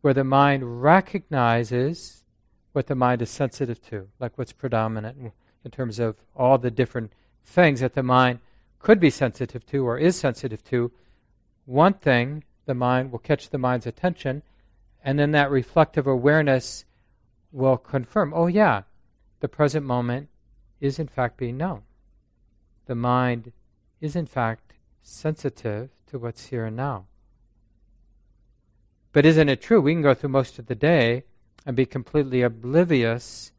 where 0.00 0.14
the 0.14 0.24
mind 0.24 0.82
recognizes 0.82 2.24
what 2.72 2.88
the 2.88 2.94
mind 2.94 3.22
is 3.22 3.30
sensitive 3.30 3.80
to, 3.88 4.08
like 4.18 4.36
what's 4.36 4.52
predominant 4.52 5.32
in 5.64 5.70
terms 5.70 5.98
of 5.98 6.16
all 6.34 6.58
the 6.58 6.70
different 6.70 7.12
things 7.44 7.80
that 7.80 7.94
the 7.94 8.02
mind 8.02 8.40
could 8.78 9.00
be 9.00 9.10
sensitive 9.10 9.66
to 9.66 9.86
or 9.86 9.98
is 9.98 10.16
sensitive 10.16 10.62
to, 10.64 10.92
one 11.64 11.94
thing, 11.94 12.44
the 12.66 12.74
mind 12.74 13.12
will 13.12 13.18
catch 13.18 13.50
the 13.50 13.58
mind's 13.58 13.86
attention, 13.86 14.42
and 15.02 15.18
then 15.18 15.32
that 15.32 15.50
reflective 15.50 16.06
awareness 16.06 16.84
will 17.52 17.76
confirm 17.76 18.32
oh, 18.34 18.46
yeah, 18.46 18.82
the 19.40 19.48
present 19.48 19.84
moment 19.84 20.28
is 20.80 20.98
in 20.98 21.08
fact 21.08 21.36
being 21.36 21.56
known. 21.56 21.82
The 22.86 22.94
mind 22.94 23.52
is 24.00 24.16
in 24.16 24.26
fact 24.26 24.74
sensitive 25.02 25.90
to 26.06 26.18
what's 26.18 26.46
here 26.46 26.66
and 26.66 26.76
now. 26.76 27.06
But 29.12 29.26
isn't 29.26 29.48
it 29.48 29.60
true? 29.60 29.80
We 29.80 29.94
can 29.94 30.02
go 30.02 30.14
through 30.14 30.30
most 30.30 30.58
of 30.58 30.66
the 30.66 30.74
day 30.74 31.24
and 31.66 31.76
be 31.76 31.86
completely 31.86 32.42
oblivious 32.42 33.52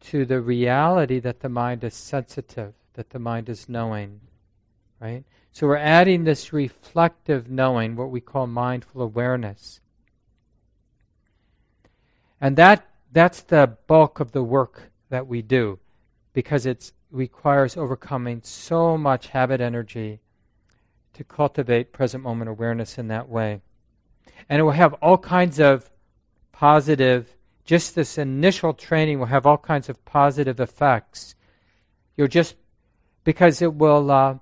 to 0.00 0.24
the 0.24 0.40
reality 0.40 1.18
that 1.20 1.40
the 1.40 1.48
mind 1.48 1.84
is 1.84 1.94
sensitive, 1.94 2.74
that 2.94 3.10
the 3.10 3.18
mind 3.18 3.48
is 3.48 3.68
knowing, 3.68 4.20
right? 5.00 5.24
So 5.52 5.66
we're 5.66 5.76
adding 5.76 6.24
this 6.24 6.52
reflective 6.52 7.50
knowing, 7.50 7.96
what 7.96 8.10
we 8.10 8.20
call 8.20 8.46
mindful 8.46 9.02
awareness. 9.02 9.80
And 12.40 12.56
that 12.56 12.86
that's 13.12 13.42
the 13.42 13.76
bulk 13.86 14.20
of 14.20 14.32
the 14.32 14.42
work 14.42 14.92
that 15.08 15.26
we 15.26 15.42
do 15.42 15.78
because 16.32 16.64
it 16.64 16.92
requires 17.10 17.76
overcoming 17.76 18.40
so 18.42 18.96
much 18.96 19.28
habit 19.28 19.60
energy 19.60 20.20
to 21.12 21.24
cultivate 21.24 21.92
present 21.92 22.22
moment 22.22 22.48
awareness 22.48 22.96
in 22.98 23.08
that 23.08 23.28
way. 23.28 23.60
And 24.48 24.60
it 24.60 24.62
will 24.62 24.70
have 24.70 24.94
all 24.94 25.18
kinds 25.18 25.58
of 25.58 25.90
positive 26.52 27.36
just 27.70 27.94
this 27.94 28.18
initial 28.18 28.74
training 28.74 29.20
will 29.20 29.26
have 29.26 29.46
all 29.46 29.56
kinds 29.56 29.88
of 29.88 30.04
positive 30.04 30.58
effects. 30.58 31.36
You'll 32.16 32.26
just, 32.26 32.56
because 33.22 33.62
it 33.62 33.74
will 33.74 34.10
uh, 34.10 34.38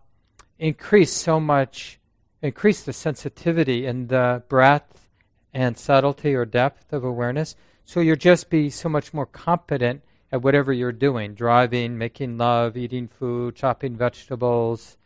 increase 0.58 1.12
so 1.12 1.38
much, 1.38 2.00
increase 2.40 2.82
the 2.82 2.94
sensitivity 2.94 3.84
and 3.84 4.08
the 4.08 4.44
breadth 4.48 5.10
and 5.52 5.76
subtlety 5.76 6.34
or 6.34 6.46
depth 6.46 6.90
of 6.90 7.04
awareness. 7.04 7.54
So 7.84 8.00
you'll 8.00 8.16
just 8.16 8.48
be 8.48 8.70
so 8.70 8.88
much 8.88 9.12
more 9.12 9.26
competent 9.26 10.00
at 10.32 10.40
whatever 10.40 10.72
you're 10.72 10.90
doing 10.90 11.34
driving, 11.34 11.98
making 11.98 12.38
love, 12.38 12.78
eating 12.78 13.08
food, 13.08 13.56
chopping 13.56 13.94
vegetables, 13.94 14.96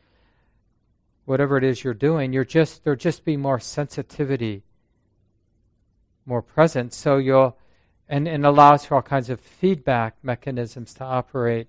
whatever 1.24 1.56
it 1.56 1.64
is 1.64 1.82
you're 1.82 1.92
doing, 1.92 2.32
you're 2.32 2.44
just 2.44 2.84
there'll 2.84 2.96
just 2.96 3.24
be 3.24 3.36
more 3.36 3.58
sensitivity, 3.58 4.62
more 6.24 6.40
present. 6.40 6.92
So 6.92 7.16
you'll 7.16 7.56
and, 8.08 8.28
and 8.28 8.44
allows 8.44 8.84
for 8.84 8.96
all 8.96 9.02
kinds 9.02 9.30
of 9.30 9.40
feedback 9.40 10.16
mechanisms 10.22 10.94
to 10.94 11.04
operate 11.04 11.68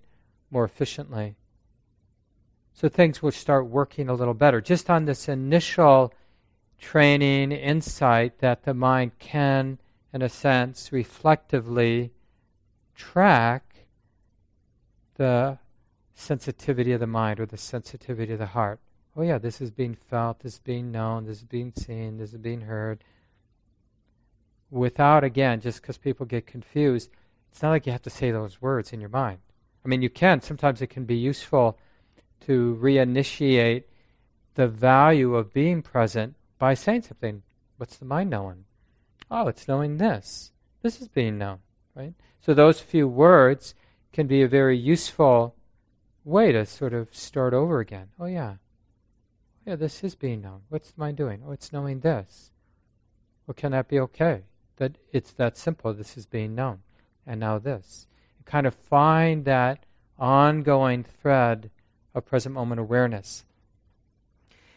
more 0.52 0.66
efficiently. 0.66 1.36
So 2.74 2.90
things 2.90 3.22
will 3.22 3.32
start 3.32 3.68
working 3.68 4.10
a 4.10 4.14
little 4.14 4.34
better. 4.34 4.60
Just 4.60 4.90
on 4.90 5.06
this 5.06 5.30
initial 5.30 6.14
training, 6.80 7.52
insight 7.52 8.40
that 8.40 8.64
the 8.64 8.74
mind 8.74 9.18
can, 9.20 9.80
in 10.14 10.22
a 10.22 10.30
sense, 10.30 10.92
reflectively 10.92 12.12
track 12.96 13.86
the 15.16 15.58
sensitivity 16.14 16.92
of 16.92 17.00
the 17.00 17.08
mind 17.08 17.40
or 17.40 17.46
the 17.46 17.58
sensitivity 17.58 18.34
of 18.34 18.40
the 18.40 18.48
heart. 18.48 18.80
Oh, 19.16 19.22
yeah, 19.22 19.38
this 19.38 19.62
is 19.62 19.72
being 19.72 19.96
felt, 19.96 20.40
this 20.40 20.54
is 20.54 20.60
being 20.60 20.92
known, 20.92 21.26
this 21.26 21.38
is 21.38 21.44
being 21.44 21.72
seen, 21.76 22.18
this 22.18 22.34
is 22.34 22.40
being 22.40 22.62
heard. 22.62 23.04
Without, 24.74 25.24
again, 25.24 25.62
just 25.62 25.82
because 25.82 26.00
people 26.00 26.26
get 26.26 26.48
confused, 26.48 27.12
it's 27.52 27.62
not 27.62 27.70
like 27.70 27.86
you 27.86 27.92
have 27.92 28.02
to 28.02 28.10
say 28.10 28.32
those 28.32 28.60
words 28.60 28.92
in 28.92 29.00
your 29.00 29.10
mind. 29.10 29.38
I 29.86 29.88
mean, 29.88 30.02
you 30.02 30.10
can. 30.10 30.42
Sometimes 30.42 30.82
it 30.82 30.88
can 30.88 31.06
be 31.06 31.16
useful 31.16 31.78
to 32.48 32.80
reinitiate 32.82 33.84
the 34.56 34.68
value 34.68 35.36
of 35.36 35.54
being 35.54 35.84
present 35.84 36.34
by 36.58 36.74
saying 36.74 37.04
something. 37.04 37.44
What's 37.78 37.98
the 37.98 38.06
mind 38.06 38.32
knowing? 38.32 38.66
Oh, 39.30 39.48
it's 39.48 39.68
knowing 39.68 39.98
this. 39.98 40.52
This 40.82 41.00
is 41.00 41.08
being 41.08 41.38
known, 41.38 41.60
right? 41.94 42.16
So 42.42 42.56
those 42.56 42.80
few 42.80 43.08
words 43.08 43.76
can 44.12 44.26
be 44.26 44.42
a 44.42 44.48
very 44.48 44.76
useful 44.76 45.56
way 46.24 46.52
to 46.52 46.66
sort 46.66 46.96
of 46.96 47.14
start 47.14 47.54
over 47.54 47.80
again. 47.80 48.08
Oh, 48.20 48.26
yeah. 48.26 48.56
Oh, 48.56 48.58
yeah, 49.68 49.76
this 49.76 50.04
is 50.04 50.16
being 50.16 50.42
known. 50.42 50.62
What's 50.70 50.90
the 50.90 51.00
mind 51.00 51.18
doing? 51.18 51.44
Oh, 51.46 51.52
it's 51.52 51.72
knowing 51.72 52.00
this. 52.00 52.50
Well, 53.46 53.54
can 53.54 53.74
that 53.74 53.88
be 53.88 54.00
okay? 54.00 54.46
That 54.78 54.98
it's 55.12 55.32
that 55.34 55.58
simple. 55.58 55.94
This 55.94 56.18
is 56.18 56.26
being 56.26 56.56
known. 56.56 56.80
And 57.26 57.40
now 57.40 57.60
this. 57.60 58.08
You 58.40 58.46
kind 58.46 58.68
of 58.68 58.74
find 58.74 59.46
that 59.46 59.86
ongoing 60.18 61.04
thread 61.04 61.70
of 62.14 62.26
present 62.26 62.54
moment 62.54 62.80
awareness. 62.80 63.46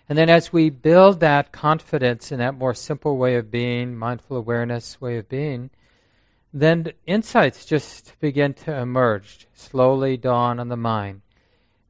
And 0.09 0.17
then 0.17 0.29
as 0.29 0.53
we 0.53 0.71
build 0.71 1.21
that 1.21 1.51
confidence 1.51 2.31
in 2.31 2.39
that 2.39 2.55
more 2.55 2.75
simple 2.75 3.17
way 3.17 3.35
of 3.35 3.51
being, 3.51 3.97
mindful 3.97 4.37
awareness 4.37 5.01
way 5.01 5.19
of 5.19 5.29
being, 5.29 5.71
then 6.53 6.93
insights 7.07 7.65
just 7.65 8.19
begin 8.21 8.55
to 8.55 8.75
emerge, 8.75 9.49
slowly 9.53 10.17
dawn 10.17 10.61
on 10.61 10.69
the 10.69 10.77
mind. 10.77 11.23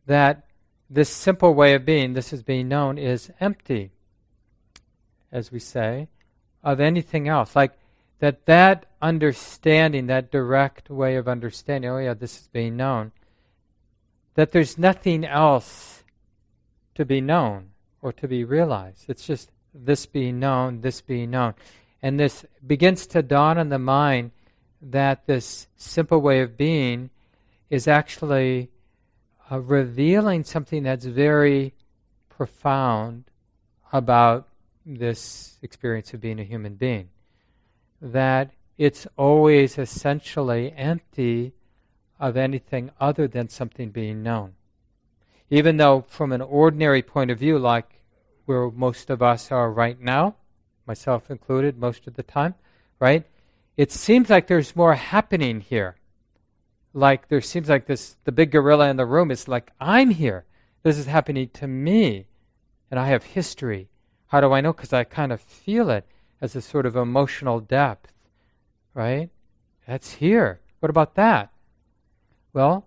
That 0.07 0.47
this 0.89 1.11
simple 1.11 1.53
way 1.55 1.75
of 1.75 1.85
being, 1.85 2.15
this 2.15 2.33
is 2.33 2.43
being 2.43 2.69
known, 2.69 2.97
is 2.97 3.31
empty, 3.39 3.91
as 5.31 5.53
we 5.53 5.59
say, 5.59 6.09
of 6.65 6.81
anything 6.81 7.29
else. 7.29 7.55
Like 7.55 7.73
that 8.18 8.46
that 8.46 8.87
understanding, 9.02 10.06
that 10.06 10.30
direct 10.30 10.88
way 10.90 11.16
of 11.16 11.28
understanding, 11.28 11.90
oh 11.90 11.99
yeah, 11.99 12.14
this 12.14 12.40
is 12.40 12.49
being 12.49 12.76
known, 12.76 13.12
that 14.35 14.52
there's 14.52 14.78
nothing 14.78 15.25
else 15.25 16.04
to 16.94 17.04
be 17.04 17.20
known 17.20 17.70
or 18.00 18.12
to 18.12 18.28
be 18.28 18.44
realized. 18.44 19.04
It's 19.08 19.26
just 19.26 19.50
this 19.75 20.06
being 20.06 20.38
known, 20.38 20.80
this 20.80 21.00
being 21.00 21.30
known. 21.30 21.54
And 22.02 22.18
this 22.18 22.44
begins 22.66 23.06
to 23.08 23.23
dawn 23.23 23.58
on 23.58 23.68
the 23.68 23.78
mind 23.78 24.30
that 24.80 25.26
this 25.26 25.66
simple 25.76 26.20
way 26.20 26.40
of 26.40 26.56
being 26.56 27.11
is 27.70 27.88
actually 27.88 28.70
uh, 29.50 29.61
revealing 29.61 30.44
something 30.44 30.82
that's 30.82 31.04
very 31.04 31.75
profound 32.28 33.25
about 33.92 34.49
this 34.85 35.58
experience 35.62 36.12
of 36.14 36.20
being 36.20 36.38
a 36.38 36.44
human 36.44 36.74
being. 36.74 37.09
That 38.00 38.50
it's 38.78 39.06
always 39.16 39.78
essentially 39.78 40.72
empty 40.72 41.52
of 42.18 42.37
anything 42.37 42.90
other 43.00 43.28
than 43.28 43.48
something 43.48 43.90
being 43.90 44.22
known. 44.22 44.54
Even 45.50 45.76
though, 45.76 46.04
from 46.09 46.32
an 46.32 46.42
ordinary 46.42 47.02
point 47.02 47.30
of 47.30 47.38
view, 47.38 47.59
like 47.59 48.02
where 48.46 48.70
most 48.70 49.11
of 49.11 49.22
us 49.22 49.50
are 49.50 49.70
right 49.70 50.00
now, 50.00 50.37
myself 50.87 51.30
included, 51.30 51.78
most 51.78 52.06
of 52.06 52.14
the 52.14 52.22
time, 52.22 52.54
right? 53.00 53.24
It 53.76 53.92
seems 53.92 54.30
like 54.30 54.46
there's 54.46 54.76
more 54.76 54.94
happening 54.94 55.61
here 55.61 55.96
like 56.96 57.28
there 57.28 57.42
seems 57.42 57.68
like 57.68 57.87
this 57.87 58.16
the 58.24 58.32
big 58.32 58.50
gorilla 58.50 58.88
in 58.88 58.96
the 58.96 59.04
room 59.04 59.30
is 59.30 59.46
like 59.46 59.70
i'm 59.78 60.09
here 60.09 60.46
this 60.82 60.96
is 60.96 61.04
happening 61.04 61.48
to 61.52 61.66
me 61.66 62.26
and 62.90 62.98
i 62.98 63.06
have 63.06 63.22
history 63.22 63.88
how 64.28 64.40
do 64.40 64.50
i 64.52 64.62
know 64.62 64.72
because 64.72 64.94
i 64.94 65.04
kind 65.04 65.30
of 65.30 65.40
feel 65.40 65.90
it 65.90 66.06
as 66.40 66.57
a 66.57 66.62
sort 66.62 66.87
of 66.87 66.96
emotional 66.96 67.61
depth 67.61 68.12
right? 68.94 69.29
That's 69.87 70.14
here. 70.14 70.61
What 70.81 70.90
about 70.90 71.14
that? 71.16 71.53
Well 72.53 72.87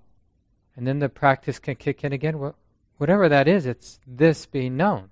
and 0.75 0.87
then 0.87 0.99
the 0.99 1.09
practice 1.09 1.59
can 1.59 1.75
kick 1.75 2.05
in 2.05 2.13
again. 2.13 2.39
Well, 2.39 2.55
whatever 2.97 3.27
that 3.29 3.47
is 3.47 3.65
it's 3.65 3.99
this 4.07 4.45
being 4.45 4.77
known. 4.77 5.09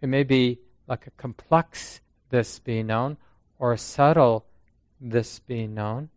It 0.00 0.08
may 0.08 0.22
be 0.22 0.60
like 0.86 1.06
a 1.06 1.10
complex 1.10 2.00
this 2.30 2.58
being 2.58 2.86
known 2.86 3.16
or 3.58 3.72
a 3.72 3.78
subtle 3.78 4.46
this 5.00 5.40
being 5.40 5.74
known. 5.74 6.10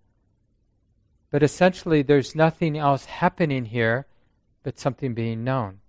But 1.31 1.43
essentially, 1.43 2.01
there's 2.01 2.35
nothing 2.35 2.77
else 2.77 3.05
happening 3.05 3.65
here 3.65 4.07
but 4.63 4.79
something 4.79 5.13
being 5.13 5.43
known. 5.43 5.79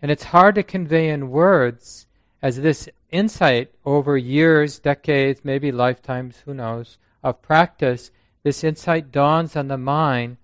And 0.00 0.10
it's 0.10 0.24
hard 0.24 0.54
to 0.56 0.62
convey 0.62 1.08
in 1.08 1.30
words 1.30 2.06
as 2.40 2.60
this 2.60 2.88
insight 3.12 3.70
over 3.84 4.16
years, 4.16 4.78
decades, 4.78 5.42
maybe 5.44 5.70
lifetimes, 5.70 6.38
who 6.44 6.54
knows, 6.54 6.98
of 7.22 7.40
practice, 7.42 8.10
this 8.42 8.64
insight 8.64 9.12
dawns 9.12 9.54
on 9.54 9.68
the 9.68 9.78
mind 9.78 10.38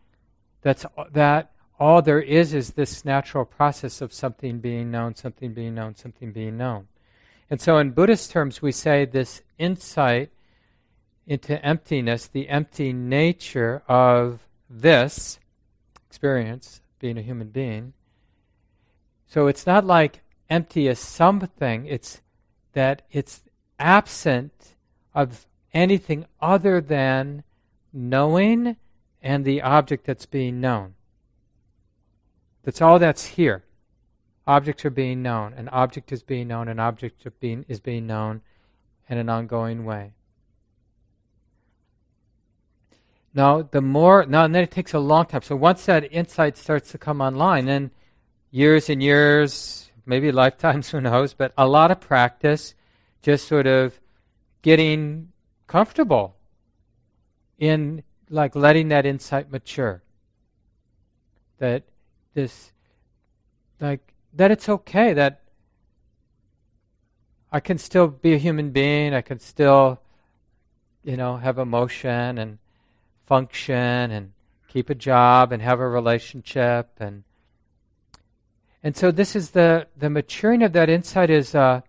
that's, 0.62 0.86
that 1.12 1.50
all 1.80 2.02
there 2.02 2.20
is 2.20 2.54
is 2.54 2.74
this 2.74 3.04
natural 3.04 3.44
process 3.44 4.00
of 4.00 4.12
something 4.12 4.58
being 4.58 4.90
known, 4.90 5.14
something 5.14 5.52
being 5.52 5.74
known, 5.74 5.96
something 5.96 6.30
being 6.32 6.56
known. 6.56 6.86
And 7.50 7.60
so, 7.60 7.78
in 7.78 7.90
Buddhist 7.92 8.30
terms, 8.30 8.60
we 8.60 8.72
say 8.72 9.04
this 9.04 9.42
insight 9.58 10.30
into 11.26 11.64
emptiness, 11.64 12.26
the 12.26 12.48
empty 12.48 12.92
nature 12.92 13.82
of 13.88 14.46
this 14.68 15.38
experience, 16.08 16.80
being 16.98 17.18
a 17.18 17.22
human 17.22 17.48
being. 17.48 17.92
So 19.26 19.46
it's 19.46 19.66
not 19.66 19.84
like 19.84 20.22
empty 20.48 20.88
as 20.88 20.98
something, 20.98 21.86
it's 21.86 22.22
that 22.72 23.02
it's 23.10 23.42
absent 23.78 24.74
of 25.14 25.46
anything 25.72 26.26
other 26.40 26.80
than 26.80 27.42
knowing 27.92 28.76
and 29.22 29.44
the 29.44 29.62
object 29.62 30.06
that's 30.06 30.26
being 30.26 30.60
known. 30.60 30.94
That's 32.62 32.82
all 32.82 32.98
that's 32.98 33.24
here. 33.24 33.64
Objects 34.46 34.84
are 34.84 34.90
being 34.90 35.22
known. 35.22 35.52
An 35.54 35.68
object 35.68 36.12
is 36.12 36.22
being 36.22 36.48
known. 36.48 36.68
An 36.68 36.78
object 36.78 37.26
being, 37.40 37.64
is 37.68 37.80
being 37.80 38.06
known 38.06 38.40
in 39.08 39.18
an 39.18 39.28
ongoing 39.28 39.84
way. 39.84 40.12
Now, 43.34 43.62
the 43.62 43.80
more, 43.80 44.24
now, 44.26 44.44
and 44.44 44.54
then 44.54 44.62
it 44.62 44.70
takes 44.70 44.94
a 44.94 44.98
long 44.98 45.26
time. 45.26 45.42
So 45.42 45.54
once 45.54 45.84
that 45.86 46.10
insight 46.12 46.56
starts 46.56 46.90
to 46.92 46.98
come 46.98 47.20
online, 47.20 47.66
then 47.66 47.90
years 48.50 48.88
and 48.88 49.02
years, 49.02 49.87
maybe 50.08 50.32
lifetimes, 50.32 50.88
who 50.90 51.00
knows, 51.00 51.34
but 51.34 51.52
a 51.56 51.68
lot 51.68 51.90
of 51.90 52.00
practice, 52.00 52.74
just 53.22 53.46
sort 53.46 53.66
of 53.66 54.00
getting 54.62 55.28
comfortable 55.66 56.36
in 57.58 58.02
like 58.30 58.56
letting 58.56 58.88
that 58.88 59.06
insight 59.06 59.50
mature. 59.50 60.02
That 61.58 61.84
this, 62.34 62.72
like, 63.80 64.00
that 64.34 64.50
it's 64.50 64.68
okay, 64.68 65.12
that 65.12 65.40
I 67.50 67.60
can 67.60 67.78
still 67.78 68.08
be 68.08 68.34
a 68.34 68.38
human 68.38 68.70
being, 68.70 69.14
I 69.14 69.22
can 69.22 69.40
still, 69.40 70.00
you 71.02 71.16
know, 71.16 71.38
have 71.38 71.58
emotion 71.58 72.38
and 72.38 72.58
function 73.24 74.10
and 74.10 74.32
keep 74.68 74.90
a 74.90 74.94
job 74.94 75.52
and 75.52 75.62
have 75.62 75.80
a 75.80 75.88
relationship 75.88 76.90
and 77.00 77.24
and 78.82 78.96
so 78.96 79.10
this 79.10 79.34
is 79.34 79.50
the 79.50 79.86
the 79.96 80.10
maturing 80.10 80.62
of 80.62 80.72
that 80.72 80.88
insight 80.88 81.30
is 81.30 81.54
uh, 81.54 81.80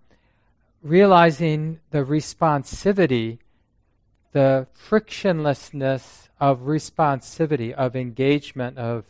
realizing 0.82 1.80
the 1.91 1.99
responsivity, 2.04 3.39
the 4.32 4.67
frictionlessness 4.73 6.30
of 6.39 6.62
responsivity, 6.62 7.73
of 7.73 7.95
engagement, 7.95 8.78
of 8.78 9.06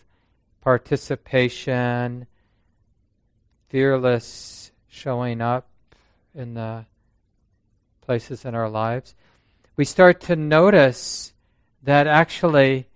participation, 0.62 2.28
fearless 3.70 4.72
showing 4.88 5.42
up 5.42 5.68
in 6.36 6.56
the 6.56 6.86
places 8.02 8.44
in 8.44 8.56
our 8.56 8.70
lives. 8.70 9.16
We 9.78 9.86
start 9.86 10.20
to 10.22 10.36
notice 10.36 11.34
that 11.84 12.08
actually 12.08 12.88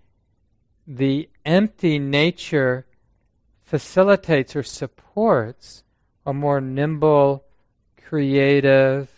the 0.86 1.30
empty 1.46 2.00
nature 2.00 2.86
facilitates 3.74 4.56
or 4.56 4.62
supports 4.62 5.84
a 6.28 6.32
more 6.32 6.62
nimble, 6.62 7.44
creative, 8.08 9.10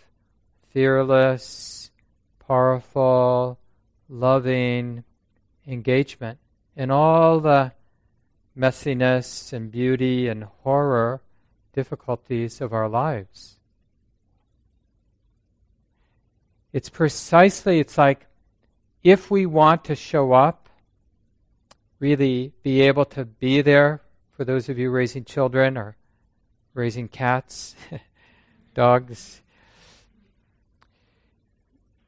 fearless, 0.69 1.91
powerful, 2.47 3.59
loving 4.07 5.03
engagement 5.67 6.39
in 6.73 6.89
all 6.89 7.41
the 7.41 7.69
messiness 8.57 9.51
and 9.51 9.73
beauty 9.73 10.29
and 10.29 10.45
horror 10.63 11.21
difficulties 11.73 12.61
of 12.61 12.71
our 12.71 12.87
lives. 12.87 13.57
It's 16.71 16.87
precisely, 16.87 17.81
it's 17.81 17.97
like 17.97 18.25
if 19.03 19.29
we 19.29 19.45
want 19.45 19.83
to 19.83 19.95
show 19.95 20.31
up, 20.31 20.69
really 21.99 22.53
be 22.63 22.79
able 22.79 23.03
to 23.03 23.25
be 23.25 23.61
there 23.61 24.01
for 24.35 24.43
those 24.43 24.69
of 24.69 24.77
you 24.77 24.89
raising 24.89 25.23
children 25.23 25.77
or 25.77 25.95
raising 26.73 27.07
cats, 27.07 27.75
dogs. 28.73 29.41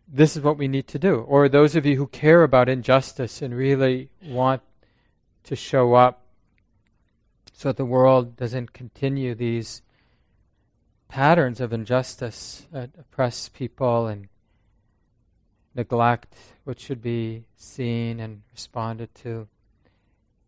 This 0.08 0.36
is 0.36 0.44
what 0.44 0.58
we 0.58 0.68
need 0.68 0.88
to 0.88 1.00
do. 1.00 1.20
Or 1.20 1.50
those 1.50 1.76
of 1.76 1.86
you 1.86 1.96
who 1.98 2.08
care 2.08 2.44
about 2.44 2.70
injustice 2.70 3.42
and 3.42 3.56
really 3.56 4.10
want 4.24 4.62
to 5.44 5.56
show 5.56 5.94
up 5.94 6.24
so 7.54 7.70
that 7.70 7.78
the 7.78 7.86
world 7.86 8.36
doesn't 8.36 8.74
continue 8.74 9.34
these 9.34 9.82
patterns 11.08 11.62
of 11.62 11.74
injustice 11.74 12.68
that 12.72 12.90
oppress 13.00 13.50
people 13.50 14.08
and 14.08 14.28
neglect 15.74 16.36
what 16.66 16.80
should 16.80 17.02
be 17.02 17.46
seen 17.56 18.20
and 18.20 18.42
responded 18.52 19.14
to. 19.16 19.48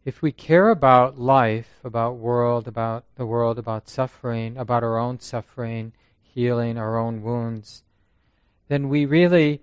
If 0.05 0.21
we 0.21 0.31
care 0.31 0.69
about 0.69 1.19
life, 1.19 1.79
about 1.83 2.15
world, 2.15 2.67
about 2.67 3.03
the 3.15 3.25
world, 3.25 3.59
about 3.59 3.89
suffering, 3.89 4.57
about 4.57 4.83
our 4.83 4.97
own 4.97 5.19
suffering, 5.19 5.91
healing 6.21 6.77
our 6.77 6.97
own 6.97 7.21
wounds, 7.21 7.83
then 8.69 8.87
we 8.87 9.05
really 9.05 9.61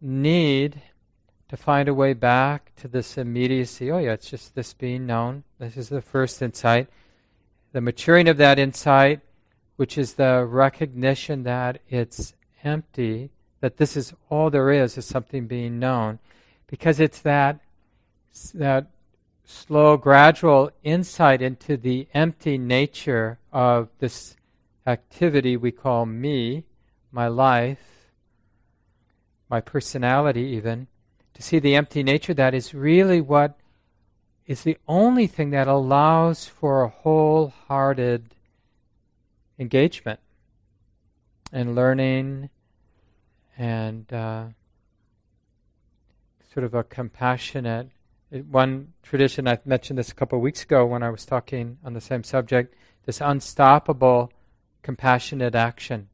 need 0.00 0.82
to 1.48 1.56
find 1.56 1.88
a 1.88 1.94
way 1.94 2.14
back 2.14 2.72
to 2.76 2.88
this 2.88 3.16
immediacy. 3.16 3.90
Oh, 3.90 3.98
yeah, 3.98 4.12
it's 4.12 4.30
just 4.30 4.54
this 4.54 4.72
being 4.72 5.06
known. 5.06 5.44
This 5.58 5.76
is 5.76 5.88
the 5.88 6.02
first 6.02 6.42
insight. 6.42 6.88
The 7.72 7.80
maturing 7.80 8.28
of 8.28 8.38
that 8.38 8.58
insight, 8.58 9.20
which 9.76 9.96
is 9.96 10.14
the 10.14 10.44
recognition 10.48 11.44
that 11.44 11.80
it's 11.88 12.34
empty, 12.64 13.30
that 13.60 13.76
this 13.76 13.96
is 13.96 14.14
all 14.28 14.50
there 14.50 14.70
is, 14.70 14.98
is 14.98 15.06
something 15.06 15.46
being 15.46 15.78
known. 15.78 16.18
Because 16.66 16.98
it's 16.98 17.20
that, 17.20 17.60
that 18.54 18.86
slow, 19.50 19.96
gradual 19.96 20.70
insight 20.84 21.42
into 21.42 21.76
the 21.76 22.06
empty 22.14 22.56
nature 22.56 23.38
of 23.52 23.88
this 23.98 24.36
activity 24.86 25.56
we 25.56 25.72
call 25.72 26.06
me, 26.06 26.64
my 27.10 27.26
life, 27.26 28.12
my 29.48 29.60
personality, 29.60 30.42
even, 30.42 30.86
to 31.34 31.42
see 31.42 31.58
the 31.58 31.74
empty 31.74 32.02
nature 32.02 32.32
that 32.32 32.54
is 32.54 32.72
really 32.72 33.20
what 33.20 33.58
is 34.46 34.62
the 34.62 34.78
only 34.86 35.26
thing 35.26 35.50
that 35.50 35.66
allows 35.66 36.46
for 36.46 36.82
a 36.82 36.88
wholehearted 36.88 38.34
engagement 39.58 40.20
and 41.52 41.74
learning 41.74 42.48
and 43.58 44.12
uh, 44.12 44.44
sort 46.52 46.64
of 46.64 46.74
a 46.74 46.84
compassionate 46.84 47.90
one 48.30 48.92
tradition, 49.02 49.48
I 49.48 49.58
mentioned 49.64 49.98
this 49.98 50.10
a 50.10 50.14
couple 50.14 50.38
of 50.38 50.42
weeks 50.42 50.62
ago 50.62 50.86
when 50.86 51.02
I 51.02 51.10
was 51.10 51.26
talking 51.26 51.78
on 51.84 51.94
the 51.94 52.00
same 52.00 52.22
subject, 52.22 52.74
this 53.04 53.20
unstoppable, 53.20 54.32
compassionate 54.82 55.54
action. 55.54 56.08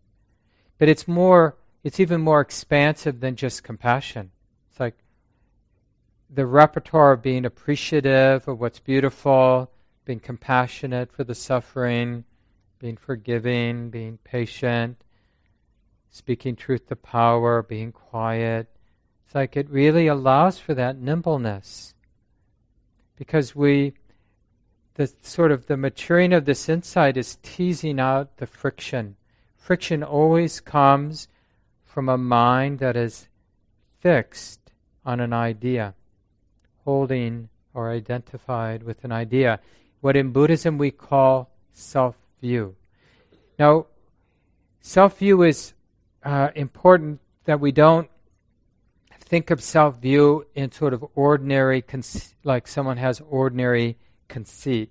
But 0.79 0.89
it's 0.89 1.07
more, 1.07 1.57
it's 1.85 2.01
even 2.01 2.23
more 2.23 2.41
expansive 2.41 3.21
than 3.21 3.37
just 3.37 3.65
compassion. 3.65 4.31
It's 4.71 4.81
like 4.81 4.97
the 6.31 6.47
repertoire 6.47 7.13
of 7.13 7.23
being 7.23 7.45
appreciative 7.45 8.49
of 8.49 8.61
what's 8.61 8.81
beautiful, 8.81 9.71
being 10.05 10.21
compassionate 10.21 11.13
for 11.13 11.25
the 11.25 11.35
suffering, 11.35 12.25
being 12.79 12.97
forgiving, 12.97 13.91
being 13.91 14.19
patient, 14.25 14.97
speaking 16.11 16.57
truth 16.57 16.87
to 16.89 16.97
power, 16.97 17.63
being 17.63 17.93
quiet. 17.93 18.69
It's 19.27 19.35
like 19.35 19.57
it 19.57 19.69
really 19.69 20.07
allows 20.07 20.59
for 20.59 20.73
that 20.75 20.97
nimbleness 20.97 21.95
because 23.17 23.55
we 23.55 23.95
the 24.95 25.13
sort 25.21 25.53
of 25.53 25.67
the 25.67 25.77
maturing 25.77 26.33
of 26.33 26.47
this 26.47 26.69
insight 26.69 27.19
is 27.19 27.39
teasing 27.43 28.01
out 28.01 28.39
the 28.39 28.47
friction. 28.47 29.17
Friction 29.59 30.03
always 30.03 30.59
comes 30.61 31.29
from 31.85 32.09
a 32.09 32.17
mind 32.17 32.79
that 32.79 32.97
is 32.97 33.29
fixed 34.01 34.61
on 35.05 35.21
an 35.21 35.35
idea, 35.35 35.95
holding 36.85 37.51
or 37.75 37.91
identified 37.91 38.83
with 38.83 39.05
an 39.05 39.13
idea. 39.13 39.61
What 40.01 40.17
in 40.17 40.33
Buddhism 40.33 40.79
we 40.79 40.91
call 40.91 41.51
self 41.73 42.17
view. 42.41 42.75
Now, 43.59 43.87
self 44.81 45.19
view 45.19 45.43
is 45.43 45.75
uh, 46.25 46.51
important 46.55 47.21
that 47.45 47.61
we 47.61 47.73
don't 47.73 48.09
think 49.27 49.51
of 49.51 49.61
self 49.61 50.01
view 50.01 50.47
in 50.55 50.73
sort 50.73 50.95
of 50.95 51.05
ordinary, 51.15 51.85
like 52.45 52.67
someone 52.67 52.97
has 52.97 53.21
ordinary 53.21 53.99
conceit. 54.29 54.91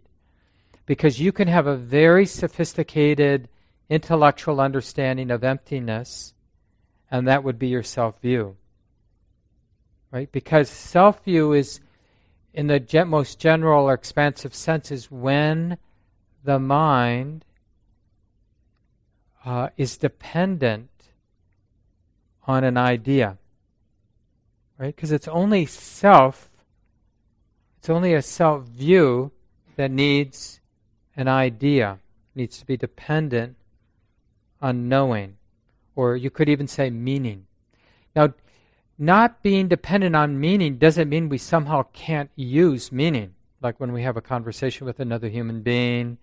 Because 0.85 1.19
you 1.19 1.31
can 1.31 1.47
have 1.47 1.65
a 1.65 1.75
very 1.75 2.25
sophisticated 2.25 3.49
intellectual 3.89 4.59
understanding 4.59 5.31
of 5.31 5.43
emptiness, 5.43 6.33
and 7.09 7.27
that 7.27 7.43
would 7.43 7.57
be 7.57 7.67
your 7.67 7.83
self 7.83 8.21
view. 8.21 8.57
Right? 10.11 10.31
Because 10.31 10.69
self 10.69 11.23
view 11.23 11.53
is, 11.53 11.79
in 12.53 12.67
the 12.67 12.79
ge- 12.79 13.07
most 13.07 13.39
general 13.39 13.85
or 13.85 13.93
expansive 13.93 14.53
sense, 14.53 14.91
is 14.91 15.09
when 15.09 15.77
the 16.43 16.59
mind 16.59 17.45
uh, 19.43 19.69
is 19.77 19.97
dependent 19.97 20.89
on 22.47 22.63
an 22.63 22.77
idea 22.77 23.37
right? 24.77 24.95
Because 24.95 25.11
it's 25.11 25.27
only 25.27 25.65
self, 25.65 26.49
it's 27.77 27.89
only 27.89 28.13
a 28.13 28.21
self 28.21 28.65
view 28.65 29.31
that 29.75 29.91
needs 29.91 30.59
an 31.15 31.27
idea, 31.27 31.99
needs 32.33 32.57
to 32.59 32.65
be 32.65 32.77
dependent 32.77 33.55
on 34.61 34.89
knowing, 34.89 35.37
or 35.95 36.15
you 36.15 36.29
could 36.29 36.49
even 36.49 36.67
say 36.67 36.89
meaning. 36.89 37.45
Now, 38.15 38.33
not 38.97 39.43
being 39.43 39.67
dependent 39.67 40.15
on 40.15 40.39
meaning 40.39 40.77
doesn't 40.77 41.09
mean 41.09 41.27
we 41.27 41.37
somehow 41.37 41.83
can't 41.93 42.31
use 42.35 42.91
meaning, 42.91 43.35
like 43.61 43.79
when 43.79 43.91
we 43.91 44.03
have 44.03 44.15
a 44.15 44.21
conversation 44.21 44.85
with 44.85 44.99
another 44.99 45.27
human 45.27 45.61
being, 45.61 46.17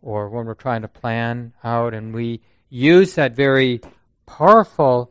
or 0.00 0.28
when 0.28 0.46
we're 0.46 0.54
trying 0.54 0.82
to 0.82 0.88
plan 0.88 1.52
out 1.64 1.92
and 1.92 2.14
we 2.14 2.40
use 2.70 3.14
that 3.14 3.32
very 3.34 3.80
powerful 4.24 5.10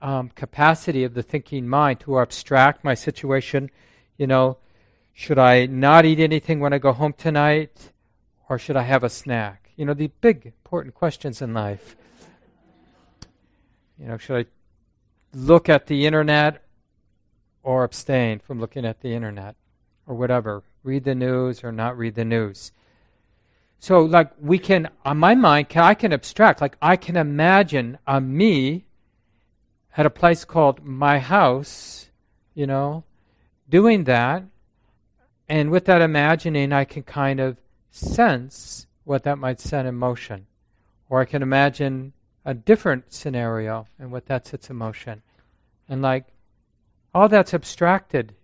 um, 0.00 0.30
capacity 0.30 1.04
of 1.04 1.14
the 1.14 1.22
thinking 1.22 1.68
mind 1.68 2.00
to 2.00 2.18
abstract 2.18 2.84
my 2.84 2.94
situation. 2.94 3.70
You 4.16 4.26
know, 4.26 4.58
should 5.12 5.38
I 5.38 5.66
not 5.66 6.04
eat 6.04 6.20
anything 6.20 6.60
when 6.60 6.72
I 6.72 6.78
go 6.78 6.92
home 6.92 7.12
tonight, 7.12 7.92
or 8.48 8.58
should 8.58 8.76
I 8.76 8.82
have 8.82 9.04
a 9.04 9.08
snack? 9.08 9.70
You 9.76 9.84
know, 9.84 9.94
the 9.94 10.10
big 10.20 10.46
important 10.46 10.94
questions 10.94 11.42
in 11.42 11.54
life. 11.54 11.96
You 13.98 14.06
know, 14.06 14.16
should 14.16 14.46
I 14.46 14.50
look 15.34 15.68
at 15.68 15.86
the 15.86 16.06
internet 16.06 16.64
or 17.62 17.84
abstain 17.84 18.38
from 18.38 18.60
looking 18.60 18.84
at 18.84 19.00
the 19.00 19.12
internet 19.14 19.56
or 20.06 20.14
whatever? 20.14 20.62
Read 20.84 21.04
the 21.04 21.14
news 21.14 21.64
or 21.64 21.72
not 21.72 21.98
read 21.98 22.14
the 22.14 22.24
news. 22.24 22.72
So, 23.80 24.00
like, 24.00 24.32
we 24.40 24.58
can, 24.58 24.88
on 25.04 25.18
my 25.18 25.34
mind, 25.36 25.68
can, 25.68 25.84
I 25.84 25.94
can 25.94 26.12
abstract. 26.12 26.60
Like, 26.60 26.76
I 26.82 26.96
can 26.96 27.16
imagine 27.16 27.98
a 28.06 28.20
me 28.20 28.84
at 29.96 30.06
a 30.06 30.10
place 30.10 30.44
called 30.44 30.84
My 30.84 31.18
House, 31.18 32.08
you 32.54 32.66
know, 32.66 33.04
doing 33.68 34.04
that. 34.04 34.44
And 35.48 35.70
with 35.70 35.86
that 35.86 36.02
imagining, 36.02 36.72
I 36.72 36.84
can 36.84 37.02
kind 37.02 37.40
of 37.40 37.56
sense 37.90 38.86
what 39.04 39.24
that 39.24 39.38
might 39.38 39.60
set 39.60 39.86
in 39.86 39.94
motion. 39.94 40.46
Or 41.08 41.20
I 41.20 41.24
can 41.24 41.42
imagine 41.42 42.12
a 42.44 42.54
different 42.54 43.12
scenario 43.12 43.86
and 43.98 44.12
what 44.12 44.26
that 44.26 44.46
sets 44.46 44.70
in 44.70 44.76
motion. 44.76 45.22
And 45.88 46.02
like, 46.02 46.26
all 47.14 47.28
that's 47.28 47.54
abstracted. 47.54 48.34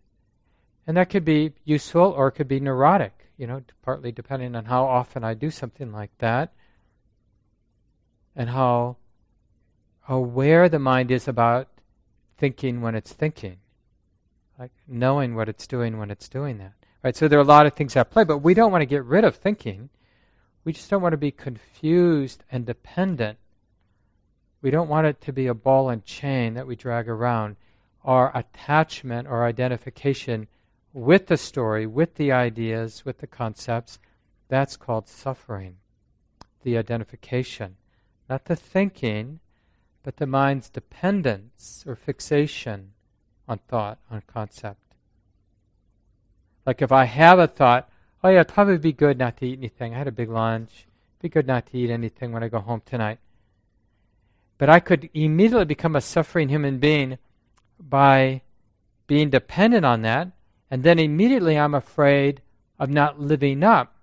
And 0.87 0.96
that 0.96 1.11
could 1.11 1.24
be 1.24 1.52
useful 1.64 2.02
or 2.02 2.28
it 2.28 2.33
could 2.33 2.48
be 2.48 2.61
neurotic, 2.61 3.26
you 3.37 3.46
know, 3.46 3.62
partly 3.83 4.12
depending 4.12 4.54
on 4.57 4.66
how 4.66 4.85
often 4.85 5.24
I 5.24 5.35
do 5.35 5.50
something 5.50 5.92
like 5.92 6.11
that 6.18 6.52
and 8.37 8.50
how 8.50 8.96
aware 10.09 10.69
the 10.69 10.79
mind 10.79 11.11
is 11.11 11.29
about 11.29 11.69
thinking 12.37 12.81
when 12.81 12.95
it's 12.95 13.12
thinking. 13.12 13.59
like 14.59 14.73
knowing 14.87 15.35
what 15.35 15.49
it's 15.49 15.67
doing 15.67 15.99
when 15.99 16.11
it's 16.11 16.29
doing 16.29 16.59
that. 16.59 16.73
Right? 17.03 17.17
So 17.17 17.29
there 17.29 17.38
are 17.38 17.43
a 17.43 17.47
lot 17.47 17.67
of 17.67 17.75
things 17.75 17.97
at 17.97 18.11
play, 18.11 18.25
but 18.25 18.38
we 18.38 18.55
don't 18.55 18.73
want 18.73 18.83
to 18.83 18.87
get 18.87 19.05
rid 19.05 19.25
of 19.25 19.37
thinking. 19.37 19.90
We 20.64 20.73
just 20.73 20.88
don't 20.88 21.03
want 21.03 21.12
to 21.12 21.19
be 21.19 21.31
confused 21.31 22.45
and 22.51 22.64
dependent. 22.64 23.38
We 24.62 24.71
don't 24.71 24.88
want 24.88 25.07
it 25.07 25.21
to 25.23 25.33
be 25.33 25.47
a 25.47 25.55
ball 25.55 25.90
and 25.90 26.05
chain 26.05 26.55
that 26.55 26.67
we 26.67 26.77
drag 26.77 27.09
around. 27.09 27.57
Our 28.05 28.35
attachment 28.37 29.29
or 29.29 29.45
identification 29.45 30.47
with 30.93 31.27
the 31.27 31.37
story, 31.37 31.87
with 31.87 32.14
the 32.14 32.33
ideas, 32.33 33.05
with 33.05 33.19
the 33.19 33.27
concepts, 33.27 33.99
that's 34.49 34.77
called 34.77 35.09
suffering. 35.09 35.77
The 36.62 36.79
identification. 36.79 37.77
Not 38.31 38.47
the 38.47 38.57
thinking, 38.57 39.40
but 40.05 40.19
the 40.19 40.27
mind's 40.27 40.69
dependence 40.69 41.83
or 41.88 41.97
fixation 41.97 42.93
on 43.49 43.59
thought, 43.67 43.99
on 44.11 44.23
concept. 44.27 44.79
Like 46.64 46.81
if 46.83 46.93
I 46.93 47.07
have 47.07 47.38
a 47.38 47.47
thought, 47.47 47.88
oh 48.23 48.29
yeah, 48.29 48.40
it'd 48.40 48.55
probably 48.55 48.79
be 48.79 48.93
good 48.93 49.19
not 49.19 49.38
to 49.38 49.47
eat 49.47 49.59
anything. 49.59 49.95
I 49.95 49.99
had 49.99 50.07
a 50.07 50.12
big 50.12 50.29
lunch. 50.29 50.87
It'd 51.19 51.23
be 51.23 51.29
good 51.31 51.47
not 51.47 51.67
to 51.67 51.79
eat 51.79 51.90
anything 51.90 52.33
when 52.33 52.45
I 52.45 52.49
go 52.49 52.61
home 52.61 52.83
tonight. 52.85 53.19
But 54.59 54.69
I 54.69 54.79
could 54.79 55.09
immediately 55.14 55.64
become 55.64 55.97
a 55.97 56.01
suffering 56.01 56.51
human 56.51 56.79
being 56.79 57.19
by 57.81 58.43
being 59.07 59.31
dependent 59.31 59.85
on 59.85 60.03
that, 60.03 60.29
and 60.71 60.83
then 60.83 60.99
immediately 60.99 61.59
I'm 61.59 61.75
afraid 61.75 62.40
of 62.79 62.90
not 62.90 63.21
living 63.21 63.62
up 63.62 63.97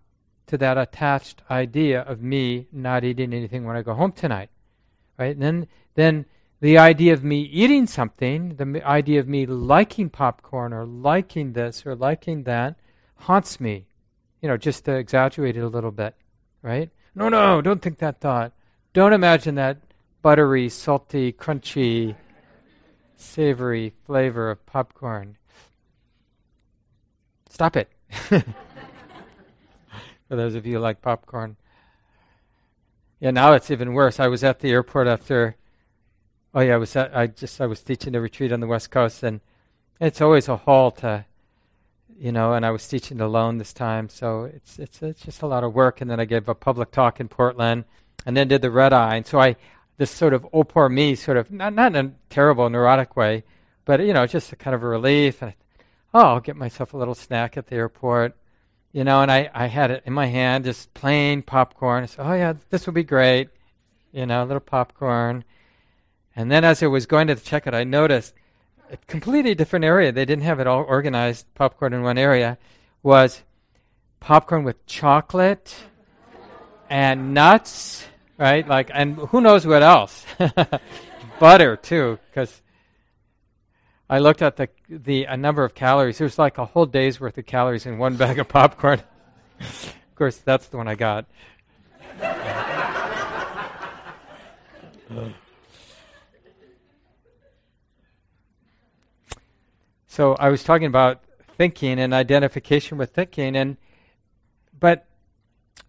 to 0.47 0.57
that 0.57 0.77
attached 0.77 1.41
idea 1.49 2.01
of 2.01 2.21
me 2.21 2.67
not 2.71 3.03
eating 3.03 3.33
anything 3.33 3.65
when 3.65 3.77
I 3.77 3.81
go 3.81 3.93
home 3.93 4.11
tonight. 4.11 4.49
Right? 5.21 5.35
And 5.35 5.43
then 5.43 5.67
then 5.93 6.25
the 6.61 6.79
idea 6.79 7.13
of 7.13 7.23
me 7.23 7.41
eating 7.41 7.85
something, 7.85 8.55
the 8.55 8.81
idea 8.83 9.19
of 9.19 9.27
me 9.27 9.45
liking 9.45 10.09
popcorn 10.09 10.73
or 10.73 10.83
liking 10.83 11.53
this 11.53 11.85
or 11.85 11.93
liking 11.95 12.41
that, 12.45 12.75
haunts 13.17 13.59
me. 13.59 13.85
You 14.41 14.49
know, 14.49 14.57
just 14.57 14.85
to 14.85 14.95
exaggerate 14.95 15.55
it 15.57 15.59
a 15.59 15.67
little 15.67 15.91
bit, 15.91 16.15
right? 16.63 16.89
No, 17.13 17.29
no, 17.29 17.61
don't 17.61 17.83
think 17.83 17.99
that 17.99 18.19
thought. 18.19 18.53
Don't 18.93 19.13
imagine 19.13 19.53
that 19.55 19.77
buttery, 20.23 20.69
salty, 20.69 21.31
crunchy, 21.31 22.15
savory 23.15 23.93
flavor 24.07 24.49
of 24.49 24.65
popcorn. 24.65 25.37
Stop 27.47 27.77
it. 27.77 27.91
For 28.09 28.43
those 30.29 30.55
of 30.55 30.65
you 30.65 30.77
who 30.77 30.79
like 30.79 31.03
popcorn. 31.03 31.57
Yeah, 33.21 33.31
now 33.31 33.53
it's 33.53 33.71
even 33.71 33.93
worse. 33.93 34.19
I 34.19 34.27
was 34.27 34.43
at 34.43 34.59
the 34.59 34.71
airport 34.71 35.07
after 35.07 35.55
Oh 36.53 36.59
yeah, 36.59 36.73
I 36.73 36.77
was 36.77 36.95
at, 36.97 37.15
I 37.15 37.27
just 37.27 37.61
I 37.61 37.65
was 37.65 37.81
teaching 37.81 38.13
a 38.13 38.19
retreat 38.19 38.51
on 38.51 38.59
the 38.59 38.67
West 38.67 38.91
Coast, 38.91 39.23
and 39.23 39.39
it's 40.01 40.19
always 40.19 40.49
a 40.49 40.57
haul 40.57 40.91
to, 40.91 41.25
you 42.19 42.31
know. 42.33 42.53
And 42.53 42.65
I 42.65 42.71
was 42.71 42.85
teaching 42.85 43.21
alone 43.21 43.57
this 43.57 43.71
time, 43.71 44.09
so 44.09 44.43
it's 44.43 44.77
it's 44.77 45.01
it's 45.01 45.21
just 45.21 45.41
a 45.41 45.47
lot 45.47 45.63
of 45.63 45.73
work. 45.73 46.01
And 46.01 46.11
then 46.11 46.19
I 46.19 46.25
gave 46.25 46.49
a 46.49 46.55
public 46.55 46.91
talk 46.91 47.21
in 47.21 47.29
Portland, 47.29 47.85
and 48.25 48.35
then 48.35 48.49
did 48.49 48.61
the 48.61 48.71
red 48.71 48.91
eye. 48.91 49.15
And 49.15 49.25
so 49.25 49.39
I 49.39 49.55
this 49.97 50.11
sort 50.11 50.33
of 50.33 50.45
oh 50.51 50.65
poor 50.65 50.89
me, 50.89 51.15
sort 51.15 51.37
of 51.37 51.51
not 51.51 51.73
not 51.73 51.95
in 51.95 52.05
a 52.05 52.11
terrible 52.29 52.69
neurotic 52.69 53.15
way, 53.15 53.45
but 53.85 54.01
you 54.01 54.11
know 54.11 54.27
just 54.27 54.51
a 54.51 54.57
kind 54.57 54.75
of 54.75 54.83
a 54.83 54.87
relief. 54.87 55.41
And 55.41 55.51
I, 55.51 55.55
oh, 56.13 56.25
I'll 56.33 56.39
get 56.41 56.57
myself 56.57 56.93
a 56.93 56.97
little 56.97 57.15
snack 57.15 57.55
at 57.55 57.67
the 57.67 57.75
airport, 57.75 58.35
you 58.91 59.03
know. 59.03 59.21
And 59.21 59.31
I 59.31 59.49
I 59.53 59.67
had 59.67 59.91
it 59.91 60.03
in 60.05 60.13
my 60.13 60.27
hand, 60.27 60.65
just 60.65 60.93
plain 60.93 61.41
popcorn. 61.41 62.03
I 62.03 62.05
said, 62.05 62.25
oh 62.25 62.33
yeah, 62.33 62.53
this 62.69 62.85
will 62.85 62.93
be 62.93 63.03
great, 63.03 63.49
you 64.11 64.25
know, 64.25 64.43
a 64.43 64.45
little 64.45 64.59
popcorn 64.59 65.43
and 66.35 66.49
then 66.49 66.63
as 66.63 66.81
I 66.81 66.87
was 66.87 67.05
going 67.05 67.27
to 67.27 67.35
check 67.35 67.67
it, 67.67 67.73
I 67.73 67.83
noticed 67.83 68.33
a 68.89 68.97
completely 69.07 69.55
different 69.55 69.85
area. 69.85 70.11
They 70.11 70.25
didn't 70.25 70.43
have 70.43 70.59
it 70.59 70.67
all 70.67 70.83
organized, 70.83 71.45
popcorn 71.55 71.93
in 71.93 72.03
one 72.03 72.17
area, 72.17 72.57
was 73.03 73.43
popcorn 74.19 74.63
with 74.63 74.85
chocolate 74.85 75.75
and 76.89 77.33
nuts, 77.33 78.05
right? 78.37 78.67
Like, 78.67 78.91
and 78.93 79.15
who 79.15 79.41
knows 79.41 79.65
what 79.65 79.83
else? 79.83 80.25
Butter, 81.39 81.75
too, 81.75 82.19
because 82.29 82.61
I 84.11 84.19
looked 84.19 84.41
at 84.41 84.57
the, 84.57 84.67
the 84.89 85.23
a 85.23 85.37
number 85.37 85.63
of 85.63 85.73
calories. 85.73 86.17
There's 86.17 86.37
like 86.37 86.57
a 86.57 86.65
whole 86.65 86.85
day's 86.85 87.21
worth 87.21 87.37
of 87.37 87.45
calories 87.45 87.85
in 87.85 87.97
one 87.97 88.17
bag 88.17 88.39
of 88.39 88.49
popcorn. 88.49 89.01
of 89.61 89.95
course, 90.15 90.35
that's 90.35 90.67
the 90.67 90.75
one 90.75 90.89
I 90.89 90.95
got. 90.95 91.27
So 100.07 100.35
I 100.37 100.49
was 100.49 100.65
talking 100.65 100.87
about 100.87 101.21
thinking 101.55 101.97
and 101.97 102.13
identification 102.13 102.97
with 102.97 103.11
thinking, 103.11 103.55
and 103.55 103.77
but 104.77 105.05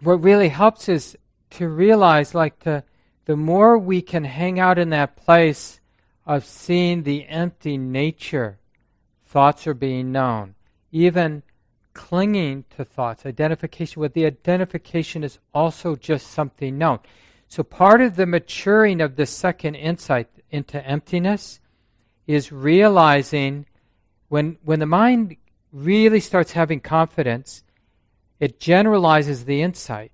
what 0.00 0.22
really 0.22 0.48
helps 0.48 0.88
is 0.88 1.18
to 1.50 1.66
realize, 1.66 2.37
like 2.37 2.61
the 2.61 2.85
the 3.24 3.35
more 3.35 3.76
we 3.76 4.00
can 4.00 4.22
hang 4.22 4.61
out 4.61 4.78
in 4.78 4.90
that 4.90 5.16
place 5.16 5.80
of 6.26 6.44
seeing 6.44 7.02
the 7.02 7.26
empty 7.26 7.76
nature, 7.76 8.58
thoughts 9.26 9.66
are 9.66 9.74
being 9.74 10.12
known. 10.12 10.54
Even 10.90 11.42
clinging 11.94 12.64
to 12.76 12.85
thoughts, 12.85 13.26
identification 13.26 14.00
with 14.00 14.14
the 14.14 14.24
identification 14.24 15.24
is 15.24 15.38
also 15.52 15.96
just 15.96 16.28
something 16.28 16.78
known. 16.78 16.98
So 17.48 17.62
part 17.62 18.00
of 18.00 18.16
the 18.16 18.26
maturing 18.26 19.00
of 19.00 19.16
the 19.16 19.26
second 19.26 19.74
insight 19.74 20.28
into 20.50 20.85
emptiness 20.87 21.61
is 22.26 22.52
realizing 22.52 23.66
when, 24.28 24.56
when 24.62 24.78
the 24.78 24.87
mind 24.87 25.37
really 25.72 26.20
starts 26.20 26.52
having 26.52 26.80
confidence, 26.80 27.62
it 28.40 28.58
generalizes 28.58 29.44
the 29.44 29.62
insight. 29.62 30.12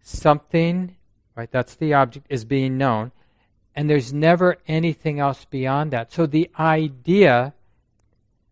Something, 0.00 0.96
right, 1.34 1.50
that's 1.50 1.74
the 1.74 1.94
object, 1.94 2.26
is 2.28 2.44
being 2.44 2.78
known, 2.78 3.12
and 3.80 3.88
there's 3.88 4.12
never 4.12 4.58
anything 4.68 5.20
else 5.20 5.46
beyond 5.46 5.90
that. 5.90 6.12
So 6.12 6.26
the 6.26 6.50
idea 6.58 7.54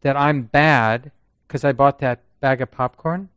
that 0.01 0.17
I'm 0.17 0.45
bad 0.45 1.13
because 1.47 1.67
I 1.67 1.73
bought 1.73 1.99
that 1.99 2.23
bag 2.41 2.63
of 2.63 2.71
popcorn, 2.71 3.29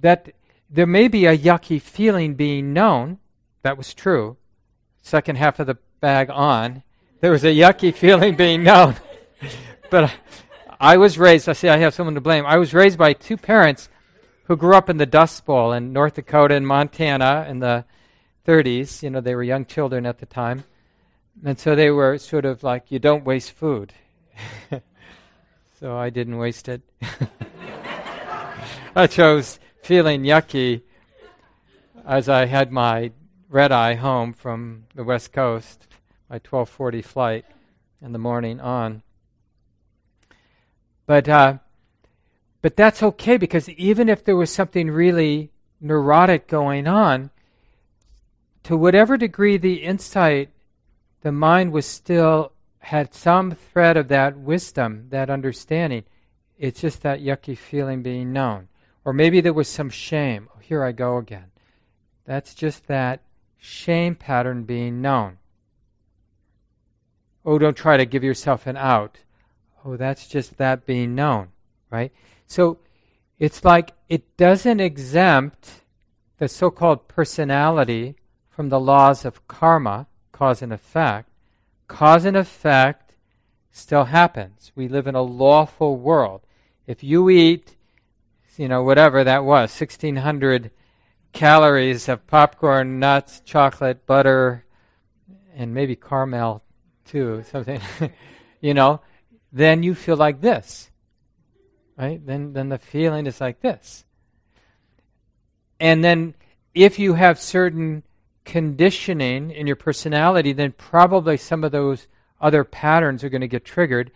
that 0.00 0.32
there 0.68 0.88
may 0.88 1.06
be 1.06 1.26
a 1.26 1.38
yucky 1.38 1.80
feeling 1.80 2.34
being 2.34 2.72
known, 2.72 3.20
that 3.62 3.78
was 3.78 3.94
true. 3.94 4.36
Second 5.00 5.36
half 5.36 5.60
of 5.60 5.68
the 5.68 5.78
bag 6.00 6.28
on, 6.28 6.82
there 7.20 7.30
was 7.30 7.44
a 7.44 7.54
yucky 7.54 7.94
feeling 7.94 8.34
being 8.34 8.64
known. 8.64 8.96
but 9.90 10.12
I 10.80 10.96
was 10.96 11.18
raised, 11.18 11.48
I 11.48 11.52
say 11.52 11.68
I 11.68 11.76
have 11.76 11.94
someone 11.94 12.16
to 12.16 12.20
blame. 12.20 12.44
I 12.46 12.56
was 12.56 12.74
raised 12.74 12.98
by 12.98 13.12
two 13.12 13.36
parents 13.36 13.88
who 14.46 14.56
grew 14.56 14.74
up 14.74 14.90
in 14.90 14.96
the 14.96 15.06
Dust 15.06 15.46
Bowl 15.46 15.72
in 15.72 15.92
North 15.92 16.14
Dakota 16.14 16.56
and 16.56 16.66
Montana 16.66 17.46
and 17.46 17.62
the 17.62 17.84
30s. 18.46 19.02
You 19.02 19.10
know, 19.10 19.20
they 19.20 19.34
were 19.34 19.42
young 19.42 19.66
children 19.66 20.06
at 20.06 20.18
the 20.18 20.26
time. 20.26 20.64
And 21.44 21.58
so 21.58 21.74
they 21.74 21.90
were 21.90 22.18
sort 22.18 22.44
of 22.44 22.62
like, 22.62 22.90
you 22.90 22.98
don't 22.98 23.24
waste 23.24 23.52
food. 23.52 23.92
so 25.80 25.96
I 25.96 26.10
didn't 26.10 26.38
waste 26.38 26.68
it. 26.68 26.82
I 28.94 29.06
chose 29.06 29.58
feeling 29.82 30.22
yucky 30.22 30.82
as 32.06 32.28
I 32.28 32.46
had 32.46 32.70
my 32.70 33.12
red 33.48 33.72
eye 33.72 33.94
home 33.94 34.32
from 34.32 34.84
the 34.94 35.04
West 35.04 35.32
Coast, 35.32 35.86
my 36.28 36.36
1240 36.36 37.02
flight 37.02 37.44
in 38.00 38.12
the 38.12 38.18
morning 38.18 38.60
on. 38.60 39.02
But 41.06 41.28
uh, 41.28 41.58
but 42.60 42.76
that's 42.76 43.02
okay 43.02 43.36
because 43.36 43.68
even 43.70 44.08
if 44.08 44.24
there 44.24 44.36
was 44.36 44.50
something 44.50 44.90
really 44.90 45.50
neurotic 45.80 46.46
going 46.46 46.86
on, 46.86 47.30
to 48.64 48.76
whatever 48.76 49.16
degree 49.16 49.56
the 49.56 49.82
insight, 49.82 50.50
the 51.22 51.32
mind 51.32 51.72
was 51.72 51.86
still 51.86 52.52
had 52.78 53.14
some 53.14 53.52
thread 53.52 53.96
of 53.96 54.08
that 54.08 54.36
wisdom, 54.36 55.06
that 55.10 55.30
understanding. 55.30 56.04
It's 56.58 56.80
just 56.80 57.02
that 57.02 57.20
yucky 57.20 57.56
feeling 57.56 58.02
being 58.02 58.32
known. 58.32 58.68
Or 59.04 59.12
maybe 59.12 59.40
there 59.40 59.52
was 59.52 59.68
some 59.68 59.90
shame. 59.90 60.48
Oh, 60.54 60.60
here 60.60 60.84
I 60.84 60.92
go 60.92 61.16
again. 61.18 61.50
That's 62.24 62.54
just 62.54 62.86
that 62.86 63.22
shame 63.58 64.14
pattern 64.14 64.64
being 64.64 65.00
known. 65.00 65.38
Oh, 67.44 67.58
don't 67.58 67.76
try 67.76 67.96
to 67.96 68.06
give 68.06 68.22
yourself 68.22 68.66
an 68.66 68.76
out. 68.76 69.18
Oh, 69.84 69.96
that's 69.96 70.28
just 70.28 70.58
that 70.58 70.86
being 70.86 71.14
known, 71.14 71.48
right? 71.90 72.12
So 72.46 72.78
it's 73.38 73.64
like 73.64 73.92
it 74.08 74.36
doesn't 74.36 74.78
exempt 74.78 75.82
the 76.38 76.48
so 76.48 76.70
called 76.70 77.08
personality 77.08 78.16
from 78.52 78.68
the 78.68 78.78
laws 78.78 79.24
of 79.24 79.46
karma, 79.48 80.06
cause 80.30 80.62
and 80.62 80.72
effect. 80.72 81.28
Cause 81.88 82.24
and 82.24 82.36
effect 82.36 83.16
still 83.70 84.04
happens. 84.04 84.70
We 84.76 84.88
live 84.88 85.06
in 85.06 85.14
a 85.14 85.22
lawful 85.22 85.96
world. 85.96 86.42
If 86.86 87.02
you 87.02 87.30
eat, 87.30 87.76
you 88.56 88.68
know, 88.68 88.82
whatever 88.82 89.24
that 89.24 89.44
was, 89.44 89.70
1600 89.70 90.70
calories 91.32 92.08
of 92.08 92.26
popcorn, 92.26 92.98
nuts, 92.98 93.40
chocolate, 93.40 94.06
butter, 94.06 94.66
and 95.56 95.72
maybe 95.72 95.96
caramel 95.96 96.62
too, 97.06 97.44
something, 97.50 97.80
you 98.60 98.74
know, 98.74 99.00
then 99.50 99.82
you 99.82 99.94
feel 99.94 100.16
like 100.16 100.42
this. 100.42 100.90
Right? 101.96 102.24
Then 102.24 102.52
then 102.52 102.68
the 102.68 102.78
feeling 102.78 103.26
is 103.26 103.40
like 103.40 103.60
this. 103.60 104.04
And 105.78 106.02
then 106.02 106.34
if 106.74 106.98
you 106.98 107.14
have 107.14 107.38
certain 107.38 108.02
conditioning 108.44 109.50
in 109.50 109.66
your 109.66 109.76
personality, 109.76 110.52
then 110.52 110.72
probably 110.72 111.36
some 111.36 111.64
of 111.64 111.72
those 111.72 112.06
other 112.40 112.64
patterns 112.64 113.22
are 113.22 113.28
going 113.28 113.40
to 113.40 113.48
get 113.48 113.64
triggered. 113.64 114.10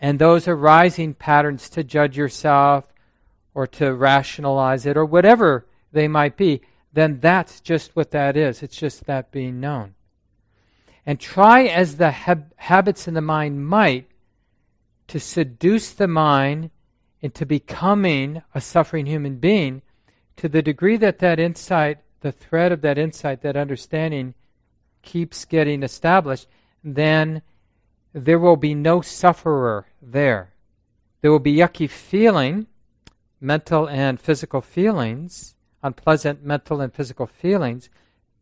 And 0.00 0.18
those 0.18 0.48
arising 0.48 1.14
patterns 1.14 1.68
to 1.70 1.84
judge 1.84 2.16
yourself 2.16 2.84
or 3.54 3.66
to 3.68 3.94
rationalize 3.94 4.86
it 4.86 4.96
or 4.96 5.04
whatever 5.04 5.66
they 5.92 6.08
might 6.08 6.36
be, 6.36 6.62
then 6.92 7.20
that's 7.20 7.60
just 7.60 7.94
what 7.94 8.10
that 8.10 8.36
is. 8.36 8.62
It's 8.62 8.76
just 8.76 9.04
that 9.06 9.30
being 9.30 9.60
known. 9.60 9.94
And 11.04 11.18
try 11.18 11.64
as 11.64 11.96
the 11.96 12.10
hab- 12.10 12.52
habits 12.56 13.08
in 13.08 13.14
the 13.14 13.20
mind 13.20 13.66
might 13.66 14.06
to 15.08 15.18
seduce 15.18 15.92
the 15.92 16.08
mind 16.08 16.70
into 17.20 17.44
becoming 17.46 18.42
a 18.54 18.60
suffering 18.60 19.06
human 19.06 19.36
being 19.36 19.82
to 20.36 20.48
the 20.48 20.62
degree 20.62 20.96
that 20.96 21.18
that 21.20 21.38
insight, 21.38 21.98
the 22.22 22.32
thread 22.32 22.72
of 22.72 22.80
that 22.80 22.98
insight, 22.98 23.42
that 23.42 23.56
understanding 23.56 24.34
keeps 25.02 25.44
getting 25.44 25.82
established, 25.82 26.48
then 26.82 27.42
there 28.12 28.38
will 28.38 28.56
be 28.56 28.74
no 28.74 29.00
sufferer 29.00 29.86
there. 30.00 30.54
There 31.20 31.30
will 31.30 31.38
be 31.38 31.56
yucky 31.56 31.88
feeling, 31.88 32.66
mental 33.40 33.88
and 33.88 34.20
physical 34.20 34.60
feelings, 34.60 35.54
unpleasant 35.82 36.44
mental 36.44 36.80
and 36.80 36.92
physical 36.92 37.26
feelings, 37.26 37.90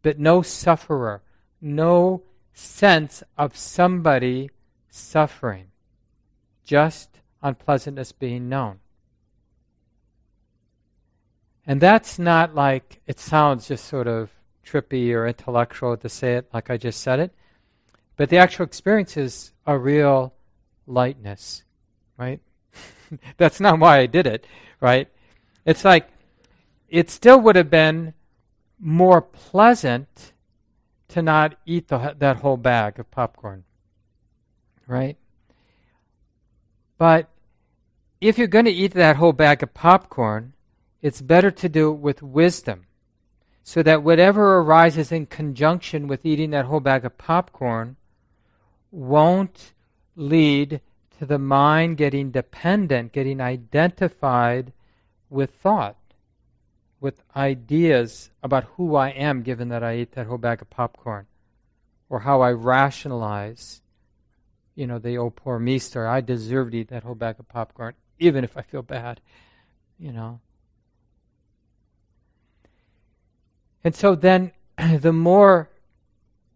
but 0.02 0.18
no 0.18 0.42
sufferer, 0.42 1.22
no 1.60 2.22
sense 2.52 3.22
of 3.36 3.56
somebody 3.56 4.50
suffering, 4.90 5.68
just 6.64 7.20
unpleasantness 7.42 8.12
being 8.12 8.48
known. 8.48 8.80
And 11.70 11.80
that's 11.80 12.18
not 12.18 12.52
like 12.52 13.00
it 13.06 13.20
sounds 13.20 13.68
just 13.68 13.84
sort 13.84 14.08
of 14.08 14.28
trippy 14.66 15.14
or 15.14 15.24
intellectual 15.24 15.96
to 15.98 16.08
say 16.08 16.34
it 16.34 16.48
like 16.52 16.68
I 16.68 16.76
just 16.76 17.00
said 17.00 17.20
it, 17.20 17.32
but 18.16 18.28
the 18.28 18.38
actual 18.38 18.64
experience 18.64 19.16
is 19.16 19.52
a 19.64 19.78
real 19.78 20.34
lightness, 20.88 21.62
right? 22.16 22.40
that's 23.36 23.60
not 23.60 23.78
why 23.78 23.98
I 23.98 24.06
did 24.06 24.26
it, 24.26 24.48
right? 24.80 25.06
It's 25.64 25.84
like 25.84 26.08
it 26.88 27.08
still 27.08 27.40
would 27.40 27.54
have 27.54 27.70
been 27.70 28.14
more 28.80 29.22
pleasant 29.22 30.32
to 31.10 31.22
not 31.22 31.54
eat 31.66 31.86
the, 31.86 32.16
that 32.18 32.38
whole 32.38 32.56
bag 32.56 32.98
of 32.98 33.08
popcorn, 33.12 33.62
right? 34.88 35.16
But 36.98 37.28
if 38.20 38.38
you're 38.38 38.48
going 38.48 38.64
to 38.64 38.72
eat 38.72 38.94
that 38.94 39.14
whole 39.14 39.32
bag 39.32 39.62
of 39.62 39.72
popcorn, 39.72 40.54
it's 41.02 41.20
better 41.20 41.50
to 41.50 41.68
do 41.68 41.90
it 41.90 41.98
with 41.98 42.22
wisdom 42.22 42.86
so 43.62 43.82
that 43.82 44.02
whatever 44.02 44.58
arises 44.58 45.12
in 45.12 45.26
conjunction 45.26 46.08
with 46.08 46.24
eating 46.24 46.50
that 46.50 46.64
whole 46.64 46.80
bag 46.80 47.04
of 47.04 47.16
popcorn 47.18 47.96
won't 48.90 49.72
lead 50.16 50.80
to 51.18 51.26
the 51.26 51.38
mind 51.38 51.96
getting 51.96 52.30
dependent, 52.30 53.12
getting 53.12 53.40
identified 53.40 54.72
with 55.28 55.50
thought, 55.54 55.96
with 57.00 57.22
ideas 57.36 58.30
about 58.42 58.64
who 58.76 58.96
I 58.96 59.10
am 59.10 59.42
given 59.42 59.68
that 59.68 59.82
I 59.82 59.92
ate 59.92 60.12
that 60.12 60.26
whole 60.26 60.38
bag 60.38 60.62
of 60.62 60.70
popcorn, 60.70 61.26
or 62.08 62.20
how 62.20 62.40
I 62.40 62.50
rationalize, 62.52 63.82
you 64.74 64.86
know, 64.86 64.98
the 64.98 65.18
oh 65.18 65.30
poor 65.30 65.58
me 65.58 65.78
story. 65.78 66.08
I 66.08 66.20
deserve 66.20 66.72
to 66.72 66.78
eat 66.78 66.88
that 66.88 67.04
whole 67.04 67.14
bag 67.14 67.36
of 67.38 67.48
popcorn, 67.48 67.94
even 68.18 68.42
if 68.42 68.56
I 68.56 68.62
feel 68.62 68.82
bad, 68.82 69.20
you 69.98 70.12
know. 70.12 70.40
And 73.82 73.94
so 73.94 74.14
then 74.14 74.52
the 74.98 75.12
more 75.12 75.70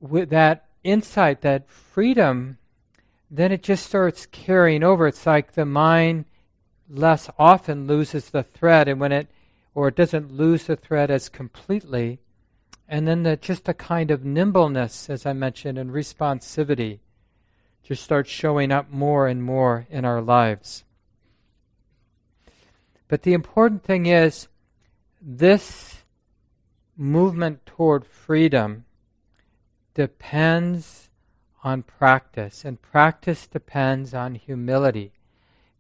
with 0.01 0.31
that 0.31 0.67
insight, 0.83 1.41
that 1.41 1.69
freedom, 1.71 2.59
then 3.31 3.51
it 3.51 3.63
just 3.63 3.87
starts 3.87 4.27
carrying 4.27 4.83
over. 4.83 5.07
It's 5.07 5.27
like 5.27 5.53
the 5.53 5.65
mind 5.65 6.27
less 6.89 7.31
often 7.39 7.87
loses 7.87 8.31
the 8.31 8.43
thread, 8.43 8.89
and 8.89 9.01
when 9.01 9.13
it, 9.13 9.29
or 9.75 9.89
it 9.89 9.97
doesn't 9.97 10.33
lose 10.33 10.65
the 10.65 10.77
thread 10.77 11.11
as 11.11 11.29
completely, 11.29 12.21
and 12.89 13.09
then 13.09 13.23
the, 13.23 13.37
just 13.37 13.69
a 13.69 13.75
kind 13.75 14.11
of 14.11 14.25
nimbleness, 14.25 15.09
as 15.09 15.25
I 15.25 15.33
mentioned, 15.33 15.79
and 15.79 15.91
responsivity 15.91 16.99
just 17.83 18.03
starts 18.03 18.31
showing 18.31 18.71
up 18.71 18.91
more 18.91 19.27
and 19.27 19.43
more 19.43 19.87
in 19.91 20.05
our 20.05 20.21
lives. 20.21 20.85
But 23.09 23.23
the 23.23 23.35
important 23.35 23.85
thing 23.85 24.07
is 24.07 24.49
this 25.21 25.94
movement 26.97 27.65
toward 27.67 28.07
freedom 28.07 28.85
depends 29.95 31.09
on 31.63 31.83
practice, 31.83 32.65
and 32.65 32.81
practice 32.81 33.47
depends 33.47 34.13
on 34.13 34.35
humility. 34.35 35.13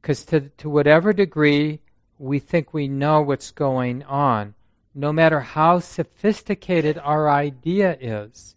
Because 0.00 0.24
to, 0.26 0.40
to 0.40 0.68
whatever 0.68 1.12
degree 1.12 1.80
we 2.18 2.38
think 2.38 2.72
we 2.72 2.88
know 2.88 3.20
what's 3.20 3.50
going 3.50 4.02
on, 4.04 4.54
no 4.94 5.12
matter 5.12 5.40
how 5.40 5.80
sophisticated 5.80 6.98
our 6.98 7.28
idea 7.28 7.96
is 8.00 8.54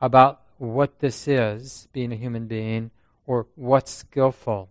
about 0.00 0.42
what 0.58 1.00
this 1.00 1.26
is, 1.26 1.88
being 1.92 2.12
a 2.12 2.16
human 2.16 2.46
being, 2.46 2.90
or 3.26 3.46
what's 3.54 3.92
skillful, 3.92 4.68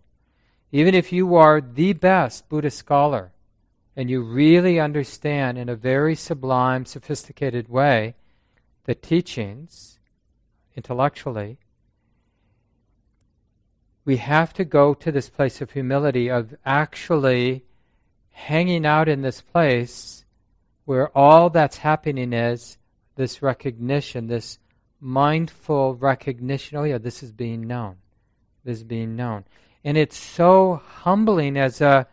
even 0.70 0.94
if 0.94 1.12
you 1.12 1.34
are 1.34 1.60
the 1.60 1.92
best 1.92 2.48
Buddhist 2.48 2.78
scholar, 2.78 3.32
and 3.98 4.08
you 4.08 4.22
really 4.22 4.78
understand 4.78 5.58
in 5.58 5.68
a 5.68 5.74
very 5.74 6.14
sublime, 6.14 6.84
sophisticated 6.84 7.68
way 7.68 8.14
the 8.84 8.94
teachings 8.94 9.98
intellectually, 10.76 11.58
we 14.04 14.18
have 14.18 14.52
to 14.52 14.64
go 14.64 14.94
to 14.94 15.10
this 15.10 15.28
place 15.28 15.60
of 15.60 15.72
humility, 15.72 16.30
of 16.30 16.54
actually 16.64 17.64
hanging 18.30 18.86
out 18.86 19.08
in 19.08 19.22
this 19.22 19.40
place 19.40 20.24
where 20.84 21.08
all 21.18 21.50
that's 21.50 21.78
happening 21.78 22.32
is 22.32 22.78
this 23.16 23.42
recognition, 23.42 24.28
this 24.28 24.60
mindful 25.00 25.96
recognition 25.96 26.78
oh, 26.78 26.84
yeah, 26.84 26.98
this 26.98 27.20
is 27.20 27.32
being 27.32 27.66
known. 27.66 27.96
This 28.62 28.78
is 28.78 28.84
being 28.84 29.16
known. 29.16 29.44
And 29.82 29.98
it's 29.98 30.16
so 30.16 30.82
humbling 30.86 31.56
as 31.56 31.80
a 31.80 32.06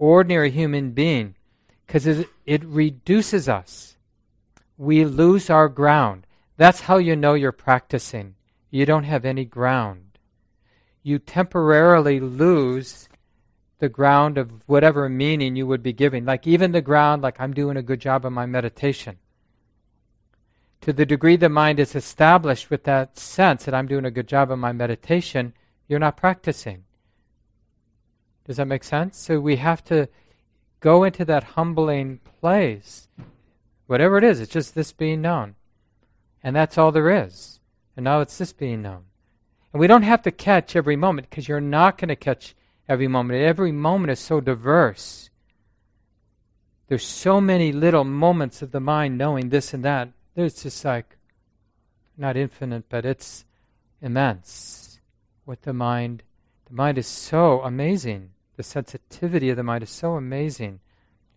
ordinary 0.00 0.50
human 0.50 0.90
being 0.90 1.36
because 1.86 2.06
it, 2.06 2.28
it 2.46 2.64
reduces 2.64 3.48
us. 3.48 3.96
We 4.76 5.04
lose 5.04 5.50
our 5.50 5.68
ground. 5.68 6.26
That's 6.56 6.80
how 6.82 6.96
you 6.96 7.14
know 7.14 7.34
you're 7.34 7.52
practicing. 7.52 8.34
You 8.70 8.86
don't 8.86 9.04
have 9.04 9.24
any 9.24 9.44
ground. 9.44 10.18
You 11.02 11.18
temporarily 11.18 12.18
lose 12.18 13.08
the 13.78 13.88
ground 13.88 14.38
of 14.38 14.66
whatever 14.66 15.08
meaning 15.08 15.56
you 15.56 15.66
would 15.66 15.82
be 15.82 15.92
giving. 15.92 16.24
Like 16.24 16.46
even 16.46 16.72
the 16.72 16.82
ground, 16.82 17.22
like 17.22 17.40
I'm 17.40 17.52
doing 17.52 17.76
a 17.76 17.82
good 17.82 18.00
job 18.00 18.24
of 18.24 18.32
my 18.32 18.46
meditation. 18.46 19.18
To 20.82 20.92
the 20.94 21.06
degree 21.06 21.36
the 21.36 21.48
mind 21.50 21.78
is 21.78 21.94
established 21.94 22.70
with 22.70 22.84
that 22.84 23.18
sense 23.18 23.64
that 23.64 23.74
I'm 23.74 23.86
doing 23.86 24.06
a 24.06 24.10
good 24.10 24.28
job 24.28 24.50
of 24.50 24.58
my 24.58 24.72
meditation, 24.72 25.52
you're 25.88 25.98
not 25.98 26.16
practicing. 26.16 26.84
Does 28.50 28.56
that 28.56 28.66
make 28.66 28.82
sense? 28.82 29.16
So 29.16 29.38
we 29.38 29.58
have 29.58 29.84
to 29.84 30.08
go 30.80 31.04
into 31.04 31.24
that 31.24 31.54
humbling 31.54 32.18
place. 32.40 33.06
Whatever 33.86 34.18
it 34.18 34.24
is, 34.24 34.40
it's 34.40 34.52
just 34.52 34.74
this 34.74 34.90
being 34.90 35.20
known. 35.20 35.54
And 36.42 36.56
that's 36.56 36.76
all 36.76 36.90
there 36.90 37.24
is. 37.26 37.60
And 37.96 38.02
now 38.02 38.22
it's 38.22 38.36
this 38.38 38.52
being 38.52 38.82
known. 38.82 39.04
And 39.72 39.78
we 39.78 39.86
don't 39.86 40.02
have 40.02 40.22
to 40.22 40.32
catch 40.32 40.74
every 40.74 40.96
moment 40.96 41.30
because 41.30 41.46
you're 41.46 41.60
not 41.60 41.96
going 41.96 42.08
to 42.08 42.16
catch 42.16 42.56
every 42.88 43.06
moment. 43.06 43.38
Every 43.38 43.70
moment 43.70 44.10
is 44.10 44.18
so 44.18 44.40
diverse. 44.40 45.30
There's 46.88 47.06
so 47.06 47.40
many 47.40 47.70
little 47.70 48.02
moments 48.02 48.62
of 48.62 48.72
the 48.72 48.80
mind 48.80 49.16
knowing 49.16 49.50
this 49.50 49.72
and 49.72 49.84
that. 49.84 50.08
There's 50.34 50.60
just 50.60 50.84
like, 50.84 51.16
not 52.18 52.36
infinite, 52.36 52.86
but 52.88 53.04
it's 53.04 53.44
immense 54.02 54.98
what 55.44 55.62
the 55.62 55.72
mind, 55.72 56.24
the 56.68 56.74
mind 56.74 56.98
is 56.98 57.06
so 57.06 57.60
amazing 57.60 58.30
the 58.60 58.64
sensitivity 58.64 59.48
of 59.48 59.56
the 59.56 59.62
mind 59.62 59.82
is 59.82 59.88
so 59.88 60.16
amazing. 60.16 60.80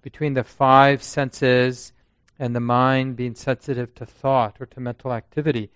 Between 0.01 0.33
the 0.33 0.43
five 0.43 1.01
senses 1.01 1.93
and 2.37 2.53
the 2.53 2.59
mind 2.59 3.15
being 3.15 3.33
sensitive 3.33 3.95
to 3.95 4.05
thought 4.05 4.57
or 4.59 4.65
to 4.65 4.81
mental 4.81 5.13
activity, 5.13 5.71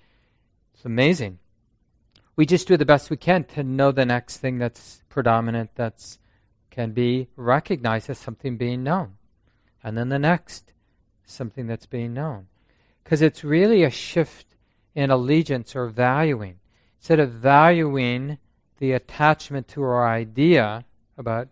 it's 0.74 0.84
amazing. 0.84 1.40
We 2.36 2.46
just 2.46 2.68
do 2.68 2.76
the 2.76 2.84
best 2.86 3.10
we 3.10 3.16
can 3.16 3.46
to 3.46 3.64
know 3.64 3.94
the 3.94 4.06
next 4.06 4.40
thing 4.40 4.58
that's 4.58 5.02
predominant, 5.08 5.70
that's 5.76 6.20
can 6.70 6.92
be 6.92 7.30
recognized 7.38 8.10
as 8.10 8.18
something 8.18 8.58
being 8.58 8.84
known, 8.84 9.14
and 9.82 9.98
then 9.98 10.10
the 10.10 10.20
next 10.20 10.74
something 11.26 11.66
that's 11.66 11.86
being 11.86 12.14
known, 12.14 12.48
because 13.06 13.22
it's 13.22 13.46
really 13.46 13.86
a 13.86 13.90
shift 13.90 14.48
in 14.96 15.12
allegiance 15.12 15.78
or 15.78 15.88
valuing. 15.88 16.60
Instead 17.00 17.22
of 17.22 17.32
valuing 17.32 18.38
the 18.80 18.92
attachment 18.92 19.70
to 19.70 19.82
our 19.82 20.10
idea 20.10 20.84
about 21.18 21.50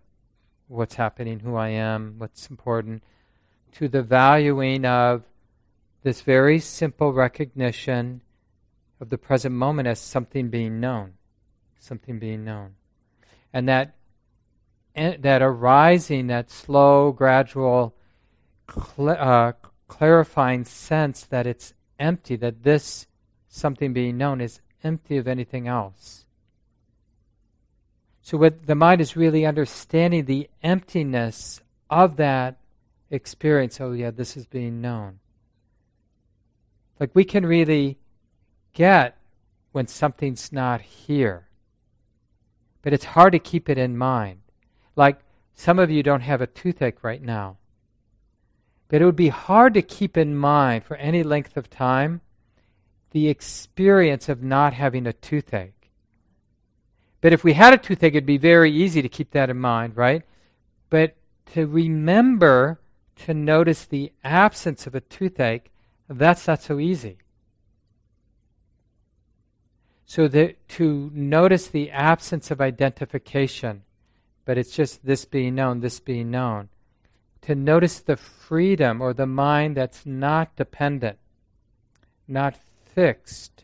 what's 0.68 0.96
happening, 0.96 1.40
who 1.40 1.56
I 1.56 1.70
am, 1.70 2.16
what's 2.18 2.50
important, 2.50 3.04
to 3.74 3.88
the 3.88 4.02
valuing 4.02 4.86
of 4.86 5.24
this 6.04 6.22
very 6.22 6.60
simple 6.60 7.14
recognition 7.14 8.22
of 9.00 9.10
the 9.10 9.18
present 9.18 9.54
moment 9.56 9.88
as 9.88 10.00
something 10.00 10.50
being 10.50 10.80
known, 10.80 11.14
something 11.80 12.20
being 12.20 12.46
known. 12.46 12.76
And 13.52 13.68
that, 13.68 13.96
that 14.96 15.42
arising, 15.42 16.28
that 16.28 16.50
slow, 16.50 17.12
gradual, 17.12 17.96
cl- 18.70 19.10
uh, 19.10 19.54
clarifying 19.88 20.66
sense 20.66 21.24
that 21.24 21.48
it's 21.48 21.74
empty, 22.00 22.36
that 22.38 22.64
this 22.64 23.08
something 23.48 23.94
being 23.94 24.18
known 24.18 24.42
is 24.42 24.62
empty 24.84 25.18
of 25.18 25.28
anything 25.28 25.68
else. 25.68 26.25
So, 28.26 28.40
what 28.40 28.66
the 28.66 28.74
mind 28.74 29.02
is 29.02 29.16
really 29.16 29.46
understanding 29.46 30.26
the 30.26 30.50
emptiness 30.64 31.62
of 31.92 32.16
that 32.16 32.58
experience. 33.12 33.80
Oh, 33.80 33.92
yeah, 33.92 34.10
this 34.10 34.36
is 34.36 34.48
being 34.48 34.82
known. 34.82 35.20
Like 37.00 37.12
we 37.14 37.24
can 37.24 37.46
really 37.46 38.00
get 38.74 39.16
when 39.74 39.86
something's 39.86 40.52
not 40.52 40.82
here. 40.82 41.46
But 42.82 42.94
it's 42.94 43.06
hard 43.06 43.34
to 43.34 43.38
keep 43.38 43.70
it 43.70 43.78
in 43.78 43.96
mind. 43.96 44.40
Like 44.96 45.20
some 45.54 45.78
of 45.78 45.92
you 45.92 46.02
don't 46.02 46.22
have 46.22 46.42
a 46.42 46.48
toothache 46.48 47.04
right 47.04 47.22
now. 47.22 47.58
But 48.88 49.04
it 49.04 49.06
would 49.06 49.16
be 49.16 49.30
hard 49.30 49.76
to 49.76 49.84
keep 49.84 50.18
in 50.18 50.36
mind 50.36 50.84
for 50.84 50.98
any 50.98 51.22
length 51.22 51.58
of 51.58 51.70
time 51.70 52.22
the 53.12 53.28
experience 53.28 54.30
of 54.30 54.42
not 54.42 54.74
having 54.74 55.06
a 55.06 55.14
toothache. 55.14 55.75
But 57.26 57.34
if 57.34 57.44
we 57.44 57.54
had 57.54 57.74
a 57.74 57.78
toothache, 57.80 58.14
it'd 58.14 58.28
be 58.28 58.38
very 58.38 58.72
easy 58.72 59.02
to 59.02 59.10
keep 59.10 59.32
that 59.32 59.50
in 59.50 59.58
mind, 59.58 59.98
right? 59.98 60.22
But 60.92 61.16
to 61.54 61.66
remember 61.66 62.80
to 63.24 63.34
notice 63.34 63.84
the 63.84 64.12
absence 64.24 64.86
of 64.86 64.94
a 64.94 65.02
toothache, 65.02 65.72
that's 66.08 66.46
not 66.46 66.62
so 66.62 66.78
easy. 66.78 67.18
So 70.06 70.28
that 70.28 70.70
to 70.78 71.10
notice 71.16 71.66
the 71.66 71.90
absence 71.90 72.52
of 72.52 72.62
identification, 72.62 73.82
but 74.46 74.60
it's 74.60 74.76
just 74.76 75.04
this 75.04 75.26
being 75.26 75.56
known, 75.56 75.80
this 75.80 76.00
being 76.00 76.30
known. 76.30 76.70
To 77.42 77.56
notice 77.56 78.02
the 78.02 78.18
freedom 78.18 79.02
or 79.02 79.16
the 79.16 79.26
mind 79.26 79.76
that's 79.76 80.06
not 80.06 80.56
dependent, 80.56 81.18
not 82.28 82.56
fixed. 82.86 83.64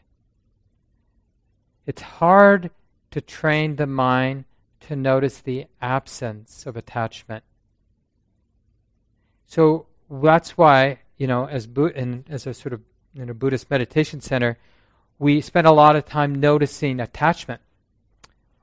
It's 1.86 2.02
hard 2.02 2.72
to 3.12 3.22
train 3.22 3.76
the 3.76 3.88
mind 3.88 4.46
to 4.82 4.96
notice 4.96 5.40
the 5.40 5.68
absence 5.82 6.66
of 6.66 6.76
attachment. 6.76 7.44
So 9.46 9.88
that's 10.10 10.58
why, 10.58 11.00
you 11.18 11.28
know, 11.28 11.46
as, 11.46 11.68
Bu- 11.68 12.24
as 12.30 12.48
a 12.48 12.54
sort 12.54 12.74
of 12.74 12.82
you 13.14 13.26
know, 13.26 13.34
Buddhist 13.34 13.70
meditation 13.70 14.22
center, 14.22 14.58
we 15.20 15.42
spend 15.42 15.68
a 15.68 15.72
lot 15.72 15.96
of 15.96 16.06
time 16.06 16.36
noticing 16.36 17.00
attachment. 17.00 17.62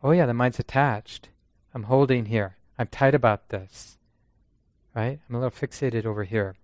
Oh, 0.03 0.11
yeah, 0.11 0.27
the 0.27 0.35
mind's 0.35 0.59
attached. 0.59 1.29
I'm 1.75 1.85
holding 1.85 2.27
here. 2.27 2.57
I'm 2.79 2.89
tight 2.89 3.15
about 3.15 3.51
this. 3.51 3.99
Right? 4.95 5.21
I'm 5.29 5.35
a 5.35 5.41
little 5.41 5.51
fixated 5.51 6.07
over 6.07 6.25
here. 6.25 6.57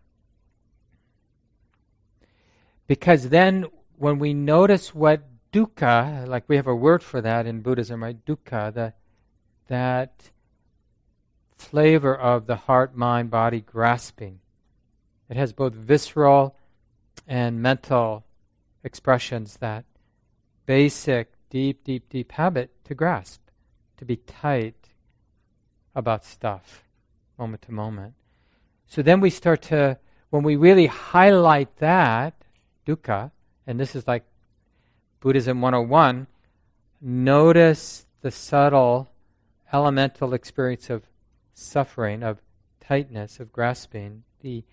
Because 2.86 3.28
then 3.28 3.66
when 3.96 4.18
we 4.18 4.34
notice 4.34 4.94
what 4.94 5.22
dukkha, 5.54 6.26
like 6.26 6.44
we 6.48 6.56
have 6.56 6.66
a 6.66 6.74
word 6.74 7.02
for 7.02 7.20
that 7.20 7.46
in 7.46 7.60
Buddhism, 7.60 8.02
right? 8.02 8.24
Dukkha, 8.26 8.74
the, 8.74 8.92
that 9.68 10.30
flavor 11.56 12.14
of 12.14 12.46
the 12.46 12.56
heart, 12.56 12.96
mind, 12.96 13.30
body 13.30 13.60
grasping. 13.60 14.40
It 15.30 15.36
has 15.36 15.52
both 15.52 15.72
visceral 15.72 16.56
and 17.28 17.62
mental 17.62 18.24
expressions 18.82 19.58
that 19.58 19.84
basic, 20.66 21.32
deep, 21.50 21.84
deep, 21.84 22.08
deep 22.08 22.32
habit 22.32 22.70
to 22.84 22.94
grasp, 22.94 23.40
to 23.96 24.04
be 24.04 24.16
tight 24.16 24.88
about 25.94 26.24
stuff, 26.24 26.82
moment 27.38 27.62
to 27.62 27.72
moment. 27.72 28.14
So 28.88 29.02
then 29.02 29.20
we 29.20 29.30
start 29.30 29.62
to, 29.62 29.98
when 30.30 30.42
we 30.42 30.56
really 30.56 30.86
highlight 30.86 31.76
that, 31.76 32.34
dukkha, 32.84 33.30
and 33.68 33.78
this 33.78 33.94
is 33.94 34.08
like 34.08 34.24
Buddhism 35.24 35.62
101, 35.62 36.26
notice 37.00 38.04
the 38.20 38.30
subtle 38.30 39.08
elemental 39.72 40.34
experience 40.34 40.90
of 40.90 41.04
suffering, 41.54 42.22
of 42.22 42.42
tightness, 42.78 43.40
of 43.40 43.50
grasping, 43.50 44.24
the 44.42 44.64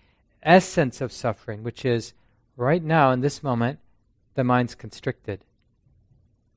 essence 0.42 1.00
of 1.00 1.10
suffering, 1.10 1.62
which 1.62 1.86
is 1.86 2.12
right 2.58 2.84
now 2.84 3.12
in 3.12 3.22
this 3.22 3.42
moment, 3.42 3.78
the 4.34 4.44
mind's 4.44 4.74
constricted. 4.74 5.40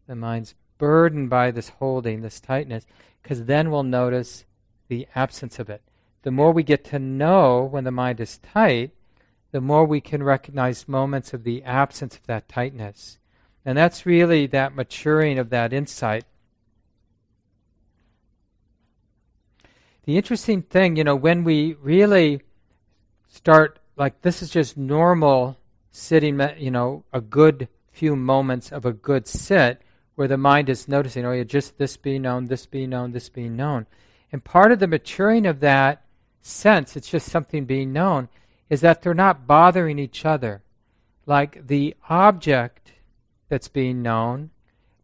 The 0.08 0.16
mind's 0.16 0.56
burdened 0.78 1.30
by 1.30 1.52
this 1.52 1.70
holding, 1.70 2.20
this 2.20 2.42
tightness, 2.42 2.86
because 3.24 3.46
then 3.46 3.72
we'll 3.72 3.84
notice 3.84 4.44
the 4.90 5.08
absence 5.16 5.58
of 5.58 5.70
it. 5.70 5.82
The 6.24 6.32
more 6.32 6.52
we 6.52 6.64
get 6.64 6.84
to 6.86 7.00
know 7.00 7.64
when 7.64 7.86
the 7.86 7.92
mind 7.92 8.20
is 8.20 8.40
tight, 8.40 8.92
the 9.54 9.62
more 9.62 9.86
we 9.86 10.02
can 10.02 10.22
recognize 10.22 10.86
moments 10.86 11.34
of 11.34 11.46
the 11.46 11.64
absence 11.64 12.18
of 12.18 12.28
that 12.28 12.50
tightness. 12.50 13.20
And 13.66 13.78
that's 13.78 14.06
really 14.06 14.46
that 14.48 14.76
maturing 14.76 15.40
of 15.40 15.50
that 15.50 15.74
insight. 15.74 16.24
The 20.04 20.18
interesting 20.18 20.62
thing, 20.62 20.96
you 20.96 21.04
know, 21.04 21.16
when 21.16 21.44
we 21.44 21.74
really 21.82 22.42
start, 23.28 23.80
like, 23.98 24.22
this 24.22 24.44
is 24.44 24.52
just 24.52 24.78
normal 24.78 25.58
sitting, 25.92 26.40
you 26.58 26.70
know, 26.70 27.04
a 27.12 27.22
good 27.22 27.68
few 27.92 28.16
moments 28.16 28.72
of 28.72 28.86
a 28.86 28.94
good 28.94 29.28
sit 29.28 29.82
where 30.14 30.28
the 30.28 30.38
mind 30.38 30.70
is 30.70 30.88
noticing, 30.88 31.26
oh, 31.26 31.32
yeah, 31.32 31.44
just 31.44 31.78
this 31.80 31.98
being 31.98 32.22
known, 32.22 32.46
this 32.46 32.68
being 32.68 32.92
known, 32.92 33.14
this 33.14 33.30
being 33.30 33.56
known. 33.56 33.88
And 34.32 34.44
part 34.44 34.72
of 34.72 34.80
the 34.80 34.88
maturing 34.88 35.48
of 35.48 35.60
that 35.62 36.04
sense, 36.42 36.96
it's 36.96 37.10
just 37.10 37.32
something 37.32 37.66
being 37.66 37.92
known, 37.92 38.30
is 38.70 38.82
that 38.82 39.02
they're 39.02 39.14
not 39.16 39.48
bothering 39.48 39.98
each 39.98 40.24
other. 40.24 40.62
Like 41.26 41.68
the 41.68 41.96
object 42.10 42.85
that's 43.50 43.68
being 43.68 44.02
known 44.02 44.52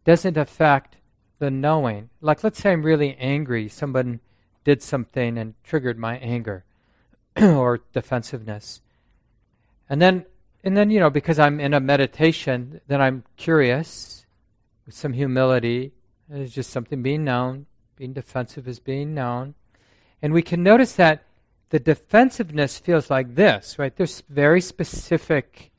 doesn't 0.04 0.36
affect 0.36 0.96
the 1.38 1.50
knowing. 1.50 2.10
Like, 2.20 2.42
let's 2.44 2.60
say 2.60 2.72
I'm 2.72 2.82
really 2.82 3.16
angry, 3.16 3.68
someone 3.68 4.20
did 4.64 4.82
something 4.82 5.38
and 5.38 5.54
triggered 5.64 5.98
my 5.98 6.16
anger 6.18 6.64
or 7.40 7.80
defensiveness. 7.92 8.80
And 9.88 10.00
then 10.00 10.26
and 10.64 10.76
then, 10.76 10.90
you 10.90 11.00
know, 11.00 11.10
because 11.10 11.38
I'm 11.38 11.58
in 11.58 11.74
a 11.74 11.80
meditation, 11.80 12.80
then 12.86 13.00
I'm 13.00 13.24
curious 13.36 14.26
with 14.86 14.94
some 14.94 15.12
humility. 15.12 15.92
It's 16.30 16.54
just 16.54 16.70
something 16.70 17.02
being 17.02 17.24
known. 17.24 17.66
Being 17.96 18.12
defensive 18.12 18.68
is 18.68 18.78
being 18.78 19.12
known. 19.12 19.54
And 20.20 20.32
we 20.32 20.42
can 20.42 20.62
notice 20.62 20.92
that 20.94 21.24
the 21.70 21.80
defensiveness 21.80 22.78
feels 22.78 23.10
like 23.10 23.34
this, 23.34 23.78
right? 23.78 23.94
There's 23.94 24.22
very 24.28 24.60
specific 24.60 25.71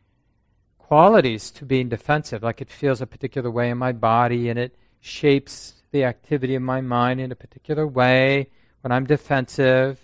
qualities 0.93 1.49
to 1.49 1.65
being 1.65 1.89
defensive. 1.89 2.43
Like 2.43 2.61
it 2.61 2.69
feels 2.69 3.01
a 3.01 3.07
particular 3.07 3.49
way 3.49 3.71
in 3.71 3.79
my 3.79 3.91
body 3.91 4.47
and 4.49 4.59
it 4.59 4.75
shapes 5.01 5.81
the 5.89 6.03
activity 6.03 6.53
of 6.53 6.61
my 6.61 6.81
mind 6.81 7.19
in 7.19 7.31
a 7.31 7.35
particular 7.35 7.87
way 7.87 8.51
when 8.81 8.91
I'm 8.91 9.07
defensive. 9.07 9.99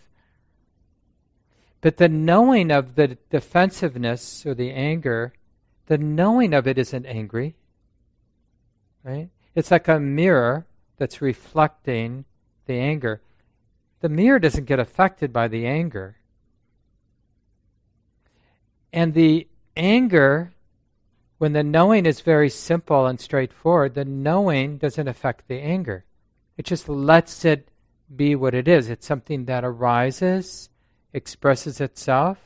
But 1.79 1.97
the 1.97 2.09
knowing 2.09 2.71
of 2.71 2.95
the 2.95 3.19
defensiveness 3.29 4.47
or 4.47 4.55
the 4.55 4.71
anger, 4.71 5.33
the 5.85 5.99
knowing 5.99 6.55
of 6.55 6.65
it 6.67 6.79
isn't 6.79 7.05
angry. 7.05 7.55
Right? 9.03 9.29
It's 9.53 9.69
like 9.69 9.87
a 9.87 9.99
mirror 9.99 10.65
that's 10.97 11.21
reflecting 11.21 12.25
the 12.65 12.79
anger. 12.79 13.21
The 13.99 14.09
mirror 14.09 14.39
doesn't 14.39 14.65
get 14.65 14.79
affected 14.79 15.31
by 15.31 15.49
the 15.49 15.67
anger. 15.67 16.15
And 18.91 19.13
the 19.13 19.47
anger, 19.77 20.51
when 21.39 21.53
the 21.53 21.63
knowing 21.63 22.05
is 22.05 22.21
very 22.21 22.49
simple 22.49 23.07
and 23.07 23.19
straightforward, 23.19 23.95
the 23.95 24.05
knowing 24.05 24.77
doesn't 24.77 25.07
affect 25.07 25.47
the 25.47 25.59
anger. 25.59 26.05
It 26.57 26.65
just 26.65 26.87
lets 26.87 27.43
it 27.43 27.69
be 28.15 28.35
what 28.35 28.53
it 28.53 28.67
is. 28.67 28.89
It's 28.89 29.07
something 29.07 29.45
that 29.45 29.63
arises 29.65 30.69
expresses 31.13 31.81
itself 31.81 32.37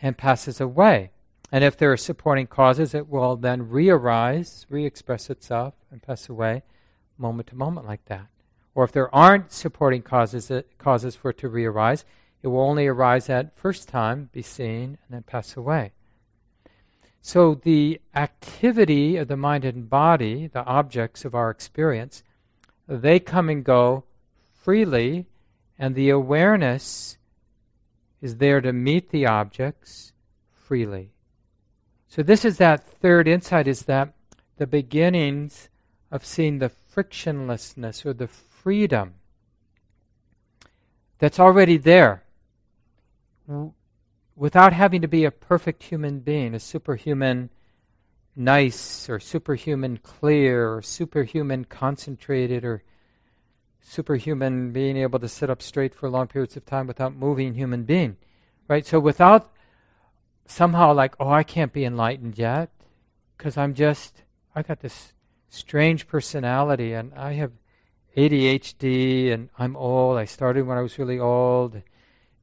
and 0.00 0.16
passes 0.16 0.60
away. 0.60 1.10
And 1.52 1.62
if 1.62 1.76
there 1.76 1.92
are 1.92 1.96
supporting 1.96 2.46
causes, 2.46 2.94
it 2.94 3.08
will 3.08 3.36
then 3.36 3.68
re 3.68 3.88
arise, 3.88 4.66
re 4.68 4.84
express 4.84 5.30
itself, 5.30 5.74
and 5.90 6.02
pass 6.02 6.28
away 6.28 6.62
moment 7.18 7.48
to 7.48 7.56
moment 7.56 7.86
like 7.86 8.04
that. 8.06 8.26
Or 8.74 8.84
if 8.84 8.92
there 8.92 9.14
aren't 9.14 9.52
supporting 9.52 10.02
causes, 10.02 10.50
uh, 10.50 10.62
causes 10.78 11.14
for 11.14 11.30
it 11.30 11.38
to 11.38 11.48
re 11.48 11.64
arise, 11.64 12.04
it 12.42 12.48
will 12.48 12.60
only 12.60 12.86
arise 12.86 13.30
at 13.30 13.56
first 13.58 13.88
time, 13.88 14.28
be 14.32 14.42
seen, 14.42 14.98
and 15.06 15.10
then 15.10 15.22
pass 15.22 15.56
away. 15.56 15.92
So 17.26 17.56
the 17.56 18.00
activity 18.14 19.16
of 19.16 19.26
the 19.26 19.36
mind 19.36 19.64
and 19.64 19.90
body, 19.90 20.46
the 20.46 20.64
objects 20.64 21.24
of 21.24 21.34
our 21.34 21.50
experience, 21.50 22.22
they 22.86 23.18
come 23.18 23.48
and 23.48 23.64
go 23.64 24.04
freely, 24.54 25.26
and 25.76 25.96
the 25.96 26.08
awareness 26.08 27.18
is 28.22 28.36
there 28.36 28.60
to 28.60 28.72
meet 28.72 29.10
the 29.10 29.26
objects 29.26 30.12
freely. 30.52 31.10
So 32.06 32.22
this 32.22 32.44
is 32.44 32.58
that 32.58 32.84
third 32.86 33.26
insight 33.26 33.66
is 33.66 33.86
that 33.86 34.12
the 34.56 34.68
beginnings 34.68 35.68
of 36.12 36.24
seeing 36.24 36.60
the 36.60 36.70
frictionlessness 36.94 38.06
or 38.06 38.12
the 38.12 38.28
freedom 38.28 39.14
that's 41.18 41.40
already 41.40 41.76
there 41.76 42.22
without 44.36 44.72
having 44.72 45.00
to 45.00 45.08
be 45.08 45.24
a 45.24 45.30
perfect 45.30 45.82
human 45.82 46.20
being, 46.20 46.54
a 46.54 46.60
superhuman 46.60 47.50
nice 48.36 49.08
or 49.08 49.18
superhuman 49.18 49.96
clear 49.96 50.74
or 50.74 50.82
superhuman 50.82 51.64
concentrated 51.64 52.64
or 52.64 52.82
superhuman 53.80 54.72
being 54.72 54.96
able 54.98 55.18
to 55.18 55.28
sit 55.28 55.48
up 55.48 55.62
straight 55.62 55.94
for 55.94 56.10
long 56.10 56.26
periods 56.26 56.56
of 56.56 56.66
time 56.66 56.86
without 56.86 57.14
moving 57.14 57.54
human 57.54 57.84
being. 57.84 58.16
Right? 58.68 58.84
So 58.84 59.00
without 59.00 59.50
somehow 60.46 60.92
like, 60.92 61.14
oh, 61.18 61.30
I 61.30 61.42
can't 61.42 61.72
be 61.72 61.84
enlightened 61.84 62.36
yet 62.36 62.70
because 63.36 63.56
I'm 63.56 63.74
just, 63.74 64.22
I 64.54 64.62
got 64.62 64.80
this 64.80 65.14
strange 65.48 66.06
personality 66.06 66.92
and 66.92 67.14
I 67.14 67.32
have 67.34 67.52
ADHD 68.16 69.32
and 69.32 69.48
I'm 69.58 69.76
old. 69.76 70.18
I 70.18 70.24
started 70.24 70.66
when 70.66 70.76
I 70.76 70.82
was 70.82 70.98
really 70.98 71.18
old. 71.18 71.80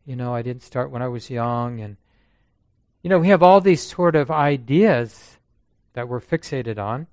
You 0.05 0.15
know, 0.15 0.33
I 0.35 0.41
didn't 0.41 0.63
start 0.63 0.91
when 0.91 1.01
I 1.01 1.07
was 1.07 1.29
young. 1.29 1.79
And, 1.79 1.97
you 3.01 3.09
know, 3.09 3.19
we 3.19 3.29
have 3.29 3.43
all 3.43 3.61
these 3.61 3.81
sort 3.81 4.15
of 4.15 4.29
ideas 4.29 5.37
that 5.93 6.09
we're 6.09 6.19
fixated 6.19 6.77
on 6.77 7.07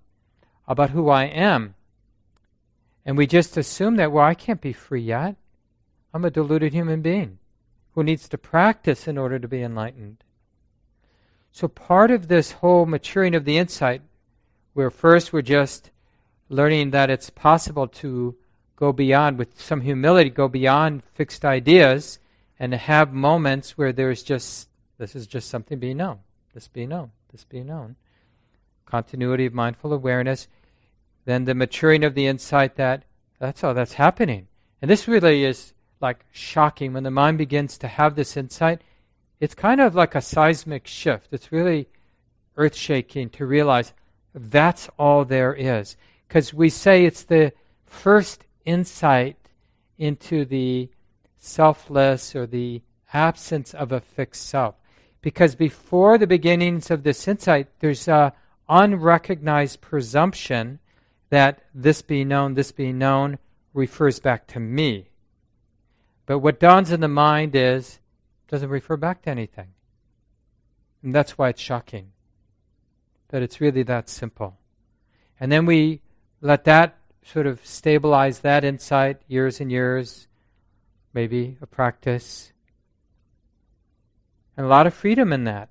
about 0.67 0.91
who 0.91 1.09
I 1.09 1.25
am. 1.25 1.75
And 3.05 3.17
we 3.17 3.27
just 3.27 3.57
assume 3.57 3.97
that, 3.97 4.13
well, 4.13 4.25
I 4.25 4.35
can't 4.35 4.61
be 4.61 4.73
free 4.73 5.03
yet. 5.03 5.37
I'm 6.13 6.25
a 6.25 6.31
deluded 6.31 6.73
human 6.73 7.03
being 7.03 7.39
who 7.95 8.03
needs 8.03 8.29
to 8.29 8.39
practice 8.39 9.07
in 9.07 9.19
order 9.19 9.39
to 9.39 9.49
be 9.49 9.63
enlightened. 9.63 10.23
So, 11.53 11.67
part 11.67 12.11
of 12.11 12.29
this 12.29 12.53
whole 12.53 12.87
maturing 12.87 13.35
of 13.35 13.45
the 13.45 13.59
insight, 13.59 14.03
where 14.75 14.91
first 14.91 15.33
we're 15.33 15.43
just 15.43 15.91
learning 16.49 16.91
that 16.91 17.11
it's 17.11 17.31
possible 17.31 17.89
to 17.89 18.37
go 18.77 18.93
beyond, 18.93 19.39
with 19.39 19.61
some 19.61 19.81
humility, 19.81 20.31
go 20.31 20.49
beyond 20.49 21.03
fixed 21.15 21.45
ideas 21.45 22.19
and 22.61 22.75
have 22.75 23.13
moments 23.13 23.79
where 23.79 23.93
there's 23.93 24.23
just, 24.23 24.69
this 24.99 25.17
is 25.17 25.27
just 25.27 25.49
something 25.49 25.79
being 25.79 25.97
known, 25.97 26.19
this 26.53 26.69
being 26.69 26.91
known, 26.91 27.11
this 27.33 27.43
being 27.43 27.67
known. 27.67 27.97
Continuity 28.85 29.47
of 29.47 29.55
mindful 29.55 29.95
awareness. 29.95 30.47
Then 31.25 31.47
the 31.47 31.55
maturing 31.55 32.05
of 32.05 32.15
the 32.15 32.27
insight 32.27 32.77
that 32.77 33.05
that's 33.39 33.65
all 33.65 33.73
that's 33.73 33.95
happening. 33.95 34.47
And 34.83 34.91
this 34.91 35.09
really 35.09 35.45
is 35.45 35.73
like 36.01 36.27
shocking 36.31 36.93
when 36.93 37.03
the 37.03 37.11
mind 37.11 37.39
begins 37.39 37.79
to 37.79 37.89
have 37.89 38.15
this 38.15 38.37
insight. 38.37 38.83
It's 39.41 39.55
kind 39.55 39.81
of 39.81 39.95
like 39.95 40.15
a 40.15 40.21
seismic 40.21 40.87
shift. 40.87 41.29
It's 41.33 41.51
really 41.51 41.89
earth 42.59 42.77
shaking 42.77 43.31
to 43.31 43.47
realize 43.47 43.95
that's 44.35 44.91
all 44.99 45.25
there 45.25 45.55
is. 45.55 45.97
Because 46.29 46.53
we 46.53 46.69
say 46.69 47.07
it's 47.07 47.23
the 47.23 47.53
first 47.87 48.45
insight 48.67 49.37
into 49.97 50.45
the 50.45 50.91
selfless 51.41 52.37
or 52.37 52.47
the 52.47 52.83
absence 53.13 53.75
of 53.75 53.91
a 53.91 54.01
fixed 54.01 54.47
self. 54.47 54.77
Because 55.23 55.55
before 55.55 56.17
the 56.17 56.27
beginnings 56.27 56.91
of 56.91 57.03
this 57.03 57.27
insight, 57.27 57.69
there's 57.81 58.07
a 58.07 58.33
unrecognized 58.69 59.81
presumption 59.81 60.79
that 61.31 61.63
this 61.75 62.03
being 62.03 62.29
known, 62.29 62.55
this 62.55 62.73
being 62.73 62.99
known 62.99 63.39
refers 63.75 64.21
back 64.21 64.47
to 64.49 64.61
me. 64.61 65.09
But 66.27 66.39
what 66.39 66.61
dawns 66.61 66.93
in 66.93 67.01
the 67.01 67.09
mind 67.09 67.57
is 67.57 67.99
doesn't 68.49 68.69
refer 68.69 68.97
back 68.97 69.23
to 69.23 69.31
anything. 69.31 69.69
And 71.03 71.15
that's 71.15 71.37
why 71.37 71.49
it's 71.49 71.61
shocking. 71.61 72.13
That 73.29 73.43
it's 73.43 73.61
really 73.61 73.83
that 73.85 74.09
simple. 74.09 74.59
And 75.39 75.51
then 75.51 75.67
we 75.67 76.03
let 76.41 76.65
that 76.65 76.99
sort 77.25 77.47
of 77.47 77.65
stabilize 77.65 78.41
that 78.41 78.65
insight 78.65 79.23
years 79.27 79.61
and 79.61 79.71
years, 79.71 80.29
maybe 81.13 81.57
a 81.61 81.67
practice. 81.67 82.53
And 84.57 84.67
a 84.67 84.69
lot 84.69 84.87
of 84.87 84.95
freedom 84.95 85.33
in 85.33 85.45
that. 85.45 85.69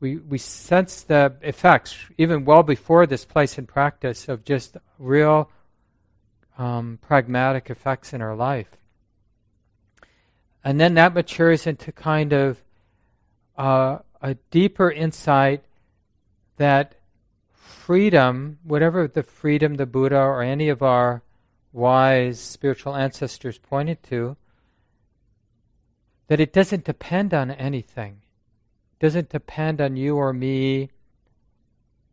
We, 0.00 0.16
we 0.16 0.38
sense 0.38 1.02
the 1.02 1.34
effects, 1.42 1.94
even 2.16 2.44
well 2.44 2.62
before 2.62 3.06
this 3.06 3.24
place 3.24 3.58
in 3.58 3.66
practice, 3.66 4.28
of 4.28 4.44
just 4.44 4.76
real 4.98 5.50
um, 6.56 6.98
pragmatic 7.02 7.68
effects 7.68 8.12
in 8.12 8.22
our 8.22 8.34
life. 8.34 8.68
And 10.64 10.80
then 10.80 10.94
that 10.94 11.14
matures 11.14 11.66
into 11.66 11.92
kind 11.92 12.32
of 12.32 12.62
uh, 13.56 13.98
a 14.22 14.34
deeper 14.50 14.90
insight 14.90 15.64
that 16.56 16.94
freedom, 17.52 18.58
whatever 18.62 19.08
the 19.08 19.22
freedom 19.22 19.74
the 19.74 19.86
Buddha 19.86 20.18
or 20.18 20.42
any 20.42 20.68
of 20.68 20.82
our 20.82 21.22
wise 21.72 22.40
spiritual 22.40 22.96
ancestors 22.96 23.58
pointed 23.58 24.02
to, 24.04 24.36
that 26.28 26.40
it 26.40 26.52
doesn't 26.52 26.84
depend 26.84 27.34
on 27.34 27.50
anything. 27.50 28.22
It 28.92 29.04
doesn't 29.04 29.30
depend 29.30 29.80
on 29.80 29.96
you 29.96 30.16
or 30.16 30.32
me 30.32 30.90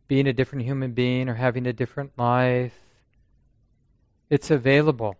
being 0.08 0.26
a 0.26 0.32
different 0.32 0.64
human 0.64 0.92
being 0.92 1.28
or 1.28 1.34
having 1.34 1.66
a 1.66 1.72
different 1.72 2.12
life. 2.16 2.74
It's 4.30 4.50
available. 4.50 5.16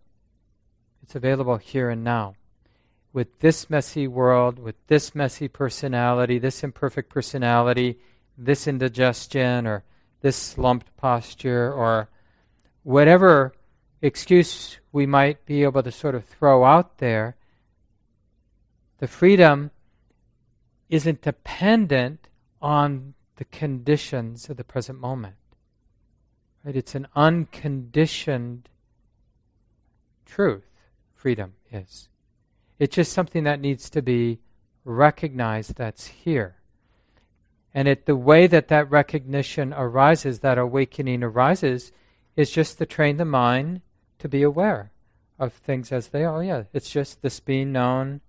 It's 1.03 1.15
available 1.15 1.57
here 1.57 1.91
and 1.91 2.03
now. 2.03 2.35
With 3.13 3.41
this 3.41 3.71
messy 3.71 4.07
world, 4.07 4.59
with 4.59 4.75
this 4.87 5.15
messy 5.15 5.49
personality, 5.49 6.39
this 6.39 6.63
imperfect 6.63 7.09
personality, 7.11 7.99
this 8.37 8.67
indigestion, 8.67 9.67
or 9.67 9.85
this 10.21 10.37
slumped 10.37 10.95
posture 10.97 11.73
or 11.73 12.09
whatever 12.83 13.53
excuse 14.01 14.79
we 14.93 15.07
might 15.07 15.45
be 15.45 15.63
able 15.63 15.83
to 15.83 15.93
sort 15.93 16.15
of 16.15 16.25
throw 16.25 16.65
out 16.65 16.99
there, 16.99 17.37
the 18.99 19.09
freedom 19.09 19.71
isn't 20.89 21.23
dependent 21.23 22.29
on 22.61 23.15
the 23.37 23.45
conditions 23.45 24.49
of 24.51 24.57
the 24.57 24.65
present 24.65 24.99
moment. 24.99 25.37
Right? 26.65 26.77
It's 26.77 26.95
an 26.95 27.07
unconditioned 27.15 28.69
truth, 30.27 30.69
freedom 31.15 31.55
is. 31.71 32.09
It's 32.79 32.97
just 32.97 33.13
something 33.13 33.45
that 33.45 33.61
needs 33.61 33.91
to 33.91 34.03
be 34.03 34.41
recognized 34.85 35.77
that's 35.77 36.07
here. 36.07 36.57
And 37.75 37.87
it, 37.87 38.07
the 38.07 38.17
way 38.17 38.47
that 38.47 38.69
that 38.69 38.91
recognition 38.91 39.73
arises, 39.73 40.41
that 40.41 40.59
awakening 40.59 41.23
arises, 41.23 41.93
is 42.35 42.51
just 42.51 42.79
to 42.79 42.87
train 42.87 43.19
the 43.19 43.25
mind 43.25 43.83
to 44.19 44.29
be 44.29 44.43
aware 44.43 44.91
of 45.39 45.53
things 45.53 45.93
as 45.93 46.09
they 46.09 46.25
are. 46.25 46.43
Yeah, 46.43 46.65
it's 46.73 46.91
just 46.91 47.23
this 47.23 47.41
being 47.41 47.73
known. 47.73 48.21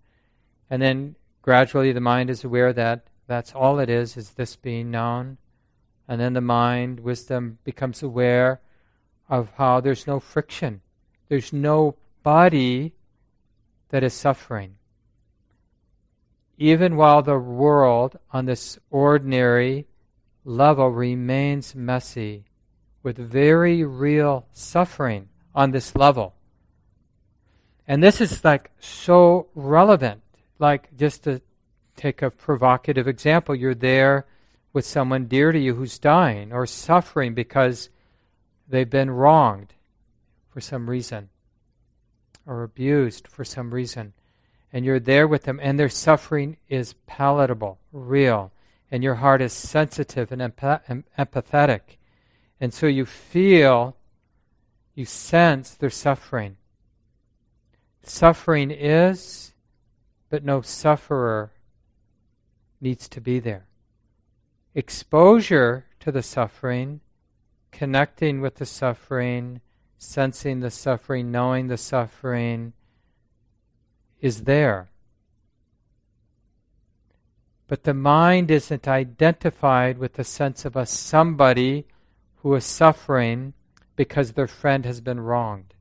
And 0.70 0.82
then 0.82 1.16
gradually 1.42 1.92
the 1.92 2.00
mind 2.00 2.30
is 2.30 2.44
aware 2.44 2.74
that 2.74 3.08
that's 3.28 3.54
all 3.54 3.80
it 3.80 3.90
is, 3.90 4.18
is 4.18 4.32
this 4.32 4.56
being 4.56 4.92
known. 4.92 5.38
And 6.08 6.20
then 6.20 6.34
the 6.34 6.42
mind, 6.42 7.00
wisdom, 7.00 7.60
becomes 7.64 8.02
aware 8.02 8.62
of 9.30 9.52
how 9.58 9.80
there's 9.80 10.08
no 10.08 10.20
friction. 10.20 10.82
There's 11.28 11.54
no 11.54 11.96
body 12.24 12.94
that 13.90 14.04
is 14.04 14.14
suffering 14.14 14.76
even 16.60 16.98
while 16.98 17.22
the 17.22 17.40
world 17.40 18.20
on 18.32 18.46
this 18.46 18.78
ordinary 18.92 19.88
level 20.44 20.90
remains 20.90 21.74
messy 21.74 22.44
with 23.02 23.18
very 23.18 23.84
real 23.84 24.46
suffering 24.52 25.30
on 25.54 25.72
this 25.72 25.96
level. 25.96 26.36
And 27.88 28.04
this 28.04 28.22
is 28.22 28.44
like 28.44 28.72
so 28.80 29.48
relevant. 29.56 30.22
Like, 30.60 30.96
just 30.98 31.24
to 31.24 31.42
take 31.96 32.22
a 32.22 32.30
provocative 32.30 33.08
example, 33.08 33.56
you're 33.56 33.74
there 33.74 34.26
with 34.74 34.86
someone 34.86 35.26
dear 35.26 35.52
to 35.52 35.60
you 35.60 35.76
who's 35.76 35.98
dying 35.98 36.52
or 36.52 36.66
suffering 36.66 37.34
because 37.34 37.90
they've 38.68 38.90
been 38.90 39.10
wronged 39.10 39.74
for 40.50 40.62
some 40.62 40.90
reason 40.90 41.30
or 42.46 42.64
abused 42.64 43.28
for 43.28 43.44
some 43.44 43.74
reason 43.74 44.14
and 44.72 44.86
you're 44.86 45.00
there 45.00 45.28
with 45.28 45.44
them, 45.44 45.60
and 45.62 45.80
their 45.80 45.90
suffering 45.90 46.58
is 46.68 46.94
palatable, 47.08 47.80
real, 47.92 48.52
and 48.92 49.04
your 49.04 49.16
heart 49.16 49.42
is 49.42 49.54
sensitive 49.54 50.32
and 50.32 50.42
empathetic. 50.42 51.82
And 52.62 52.74
so 52.74 52.88
you 52.88 53.06
feel, 53.06 53.96
you 55.00 55.06
sense 55.06 55.76
their 55.76 55.90
suffering. 55.90 56.58
Suffering 58.04 58.70
is, 58.70 59.54
but 60.30 60.44
no 60.44 60.60
sufferer 60.60 61.54
needs 62.82 63.08
to 63.08 63.22
be 63.22 63.40
there. 63.40 63.66
Exposure 64.76 65.86
to 66.02 66.12
the 66.12 66.22
suffering, 66.22 67.00
connecting 67.72 68.42
with 68.42 68.56
the 68.56 68.66
suffering, 68.66 69.62
sensing 69.98 70.60
the 70.60 70.70
suffering, 70.70 71.32
knowing 71.32 71.68
the 71.68 71.78
suffering 71.78 72.74
is 74.20 74.44
there. 74.44 74.90
But 77.70 77.84
the 77.84 77.94
mind 77.94 78.52
isn't 78.52 78.86
identified 78.86 79.98
with 79.98 80.14
the 80.16 80.26
sense 80.26 80.66
of 80.66 80.76
a 80.76 80.86
somebody 80.86 81.86
who 82.42 82.54
is 82.56 82.66
suffering 82.66 83.54
because 84.00 84.32
their 84.32 84.48
friend 84.48 84.86
has 84.86 85.02
been 85.02 85.20
wronged. 85.20 85.74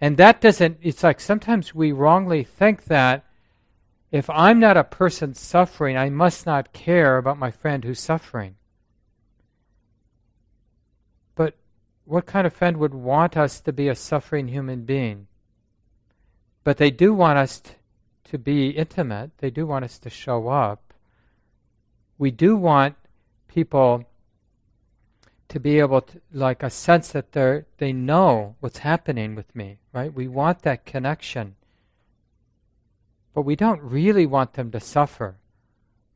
And 0.00 0.16
that 0.16 0.40
doesn't, 0.40 0.78
it's 0.82 1.04
like 1.04 1.20
sometimes 1.20 1.72
we 1.72 1.92
wrongly 1.92 2.42
think 2.42 2.86
that 2.86 3.24
if 4.10 4.28
I'm 4.28 4.58
not 4.58 4.76
a 4.76 4.82
person 4.82 5.34
suffering, 5.34 5.96
I 5.96 6.10
must 6.10 6.46
not 6.46 6.72
care 6.72 7.16
about 7.16 7.38
my 7.38 7.52
friend 7.52 7.84
who's 7.84 8.00
suffering. 8.00 8.56
But 11.36 11.54
what 12.06 12.26
kind 12.26 12.44
of 12.44 12.52
friend 12.52 12.78
would 12.78 12.92
want 12.92 13.36
us 13.36 13.60
to 13.60 13.72
be 13.72 13.86
a 13.86 13.94
suffering 13.94 14.48
human 14.48 14.82
being? 14.82 15.28
But 16.64 16.78
they 16.78 16.90
do 16.90 17.14
want 17.14 17.38
us 17.38 17.60
t- 17.60 17.70
to 18.30 18.36
be 18.36 18.70
intimate, 18.70 19.30
they 19.38 19.50
do 19.50 19.64
want 19.64 19.84
us 19.84 20.00
to 20.00 20.10
show 20.10 20.48
up. 20.48 20.92
We 22.18 22.32
do 22.32 22.56
want 22.56 22.96
people 23.46 24.06
to 25.48 25.60
be 25.60 25.78
able 25.78 26.00
to, 26.02 26.20
like 26.32 26.62
a 26.62 26.70
sense 26.70 27.12
that 27.12 27.32
they 27.32 27.64
they 27.78 27.92
know 27.92 28.56
what's 28.60 28.78
happening 28.78 29.34
with 29.34 29.54
me, 29.54 29.78
right? 29.92 30.12
We 30.12 30.28
want 30.28 30.62
that 30.62 30.86
connection. 30.86 31.56
But 33.34 33.42
we 33.42 33.56
don't 33.56 33.82
really 33.82 34.26
want 34.26 34.54
them 34.54 34.70
to 34.70 34.80
suffer. 34.80 35.36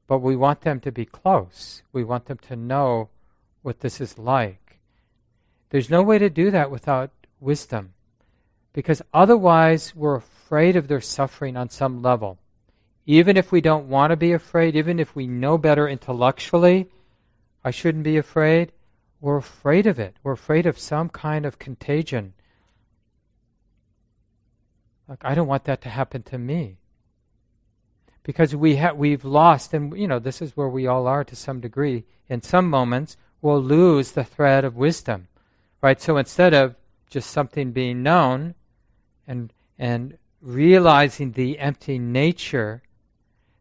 But 0.07 0.19
we 0.19 0.37
want 0.37 0.63
them 0.63 0.81
to 0.81 0.93
be 0.93 1.05
close. 1.05 1.83
We 1.93 2.05
want 2.05 2.27
them 2.27 2.39
to 2.49 2.57
know 2.57 3.11
what 3.63 3.81
this 3.81 4.01
is 4.01 4.19
like. 4.19 4.79
There's 5.71 5.91
no 5.91 6.03
way 6.03 6.19
to 6.19 6.31
do 6.31 6.51
that 6.51 6.71
without 6.71 7.11
wisdom. 7.41 7.93
Because 8.73 9.03
otherwise, 9.13 9.95
we're 9.95 10.17
afraid 10.17 10.77
of 10.77 10.89
their 10.89 11.01
suffering 11.01 11.57
on 11.57 11.69
some 11.69 12.01
level. 12.01 12.39
Even 13.05 13.37
if 13.37 13.51
we 13.51 13.61
don't 13.61 13.89
want 13.89 14.11
to 14.11 14.17
be 14.17 14.33
afraid, 14.33 14.77
even 14.77 14.99
if 14.99 15.15
we 15.17 15.27
know 15.27 15.59
better 15.59 15.89
intellectually, 15.89 16.89
I 17.65 17.71
shouldn't 17.71 18.05
be 18.05 18.17
afraid, 18.17 18.73
we're 19.21 19.37
afraid 19.37 19.87
of 19.87 19.99
it. 19.99 20.17
We're 20.23 20.33
afraid 20.33 20.67
of 20.67 20.79
some 20.79 21.09
kind 21.09 21.45
of 21.45 21.59
contagion. 21.59 22.35
Like, 25.09 25.21
I 25.23 25.35
don't 25.35 25.49
want 25.49 25.65
that 25.65 25.81
to 25.83 25.89
happen 25.89 26.23
to 26.25 26.39
me 26.39 26.79
because 28.23 28.55
we 28.55 28.77
ha- 28.77 28.93
we've 28.93 29.25
lost, 29.25 29.73
and 29.73 29.97
you 29.99 30.07
know 30.07 30.19
this 30.19 30.43
is 30.43 30.55
where 30.55 30.69
we 30.69 30.87
all 30.87 31.07
are 31.07 31.25
to 31.25 31.35
some 31.35 31.61
degree. 31.61 32.05
In 32.29 32.43
some 32.43 32.69
moments, 32.69 33.17
we'll 33.41 33.63
lose 33.63 34.13
the 34.13 34.23
thread 34.23 34.67
of 34.67 34.77
wisdom, 34.77 35.29
right? 35.81 35.99
So 35.99 36.19
instead 36.19 36.53
of 36.53 36.75
just 37.09 37.31
something 37.31 37.73
being 37.73 38.03
known, 38.03 38.55
and 39.27 39.51
and 39.79 40.19
realizing 40.43 41.33
the 41.33 41.59
empty 41.59 41.99
nature, 41.99 42.83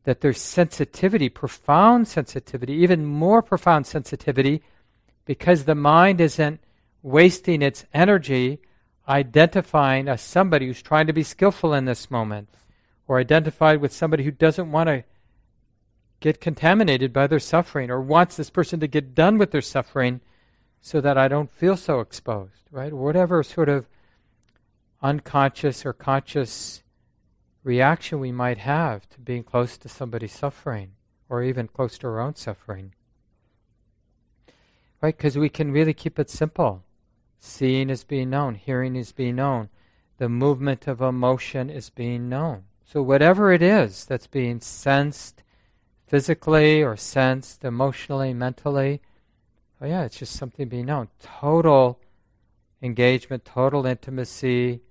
that 0.04 0.20
there's 0.20 0.42
sensitivity, 0.42 1.30
profound 1.30 2.10
sensitivity, 2.10 2.74
even 2.74 3.06
more 3.06 3.42
profound 3.42 3.88
sensitivity, 3.88 4.62
because 5.28 5.66
the 5.66 5.76
mind 5.76 6.20
isn't 6.20 6.60
wasting 7.04 7.62
its 7.62 7.86
energy 7.94 8.60
identifying 9.08 10.08
as 10.08 10.22
somebody 10.22 10.66
who's 10.66 10.82
trying 10.82 11.06
to 11.06 11.14
be 11.14 11.24
skillful 11.24 11.74
in 11.74 11.86
this 11.86 12.10
moment 12.10 12.50
or 13.08 13.20
identified 13.20 13.80
with 13.80 13.94
somebody 13.94 14.24
who 14.24 14.32
doesn't 14.32 14.72
want 14.72 14.88
to 14.88 15.04
get 16.20 16.42
contaminated 16.42 17.14
by 17.14 17.28
their 17.28 17.40
suffering 17.40 17.92
or 17.92 18.02
wants 18.02 18.36
this 18.36 18.50
person 18.50 18.80
to 18.80 18.88
get 18.88 19.14
done 19.14 19.38
with 19.38 19.52
their 19.52 19.62
suffering 19.62 20.20
so 20.82 21.00
that 21.02 21.18
I 21.18 21.28
don't 21.28 21.52
feel 21.52 21.78
so 21.78 22.00
exposed, 22.00 22.64
right? 22.72 22.94
Whatever 22.94 23.44
sort 23.44 23.70
of 23.70 23.86
unconscious 25.02 25.86
or 25.86 25.94
conscious 25.94 26.84
reaction 27.64 28.20
we 28.20 28.32
might 28.32 28.60
have 28.60 29.08
to 29.10 29.20
being 29.20 29.44
close 29.44 29.78
to 29.78 29.90
somebody's 29.90 30.32
suffering 30.32 30.92
or 31.30 31.44
even 31.44 31.68
close 31.68 31.98
to 31.98 32.08
our 32.08 32.22
own 32.22 32.36
suffering. 32.36 32.94
Right? 35.02 35.16
Because 35.16 35.38
we 35.38 35.50
can 35.50 35.72
really 35.72 35.94
keep 35.94 36.18
it 36.20 36.30
simple. 36.30 36.84
Seeing 37.40 37.90
is 37.90 38.04
being 38.04 38.32
known, 38.32 38.56
hearing 38.56 38.96
is 38.96 39.12
being 39.12 39.36
known, 39.36 39.70
the 40.18 40.28
movement 40.28 40.88
of 40.88 41.02
emotion 41.02 41.70
is 41.70 41.90
being 41.90 42.30
known. 42.30 42.64
So, 42.84 43.02
whatever 43.02 43.52
it 43.52 43.62
is 43.62 44.06
that's 44.06 44.28
being 44.28 44.60
sensed 44.60 45.44
physically 46.08 46.82
or 46.82 46.96
sensed 46.96 47.64
emotionally, 47.64 48.34
mentally, 48.34 49.02
oh, 49.82 49.86
yeah, 49.86 50.04
it's 50.04 50.18
just 50.18 50.36
something 50.36 50.68
being 50.68 50.86
known. 50.86 51.10
Total 51.22 52.00
engagement, 52.82 53.46
total 53.46 53.86
intimacy, 53.86 54.82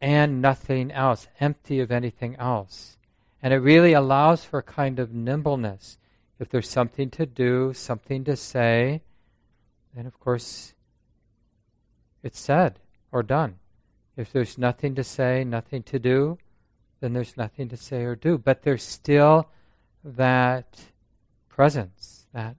and 0.00 0.42
nothing 0.42 0.90
else, 0.90 1.28
empty 1.40 1.78
of 1.80 1.92
anything 1.92 2.34
else. 2.36 2.96
And 3.40 3.54
it 3.54 3.58
really 3.58 3.92
allows 3.92 4.44
for 4.44 4.58
a 4.58 4.62
kind 4.62 4.98
of 4.98 5.14
nimbleness. 5.14 5.98
If 6.42 6.48
there's 6.48 6.68
something 6.68 7.08
to 7.10 7.24
do, 7.24 7.72
something 7.72 8.24
to 8.24 8.34
say, 8.34 9.02
then 9.94 10.06
of 10.06 10.18
course 10.18 10.74
it's 12.24 12.40
said 12.40 12.80
or 13.12 13.22
done. 13.22 13.60
If 14.16 14.32
there's 14.32 14.58
nothing 14.58 14.96
to 14.96 15.04
say, 15.04 15.44
nothing 15.44 15.84
to 15.84 16.00
do, 16.00 16.38
then 16.98 17.12
there's 17.12 17.36
nothing 17.36 17.68
to 17.68 17.76
say 17.76 18.02
or 18.02 18.16
do. 18.16 18.38
But 18.38 18.64
there's 18.64 18.82
still 18.82 19.50
that 20.02 20.80
presence, 21.48 22.26
that 22.32 22.56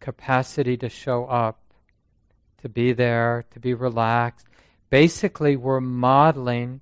capacity 0.00 0.78
to 0.78 0.88
show 0.88 1.26
up, 1.26 1.60
to 2.62 2.70
be 2.70 2.94
there, 2.94 3.44
to 3.50 3.60
be 3.60 3.74
relaxed. 3.74 4.46
Basically, 4.88 5.56
we're 5.56 5.82
modeling 5.82 6.80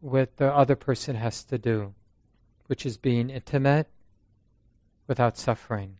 what 0.00 0.36
the 0.36 0.54
other 0.54 0.76
person 0.76 1.16
has 1.16 1.42
to 1.44 1.56
do, 1.56 1.94
which 2.66 2.84
is 2.84 2.98
being 2.98 3.30
intimate 3.30 3.88
without 5.06 5.36
suffering. 5.36 5.96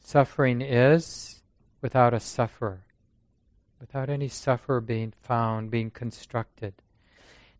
Suffering 0.00 0.60
is 0.60 1.42
without 1.80 2.14
a 2.14 2.20
sufferer 2.20 2.84
without 3.80 4.10
any 4.10 4.28
sufferer 4.28 4.80
being 4.80 5.12
found, 5.22 5.70
being 5.70 5.90
constructed. 5.90 6.74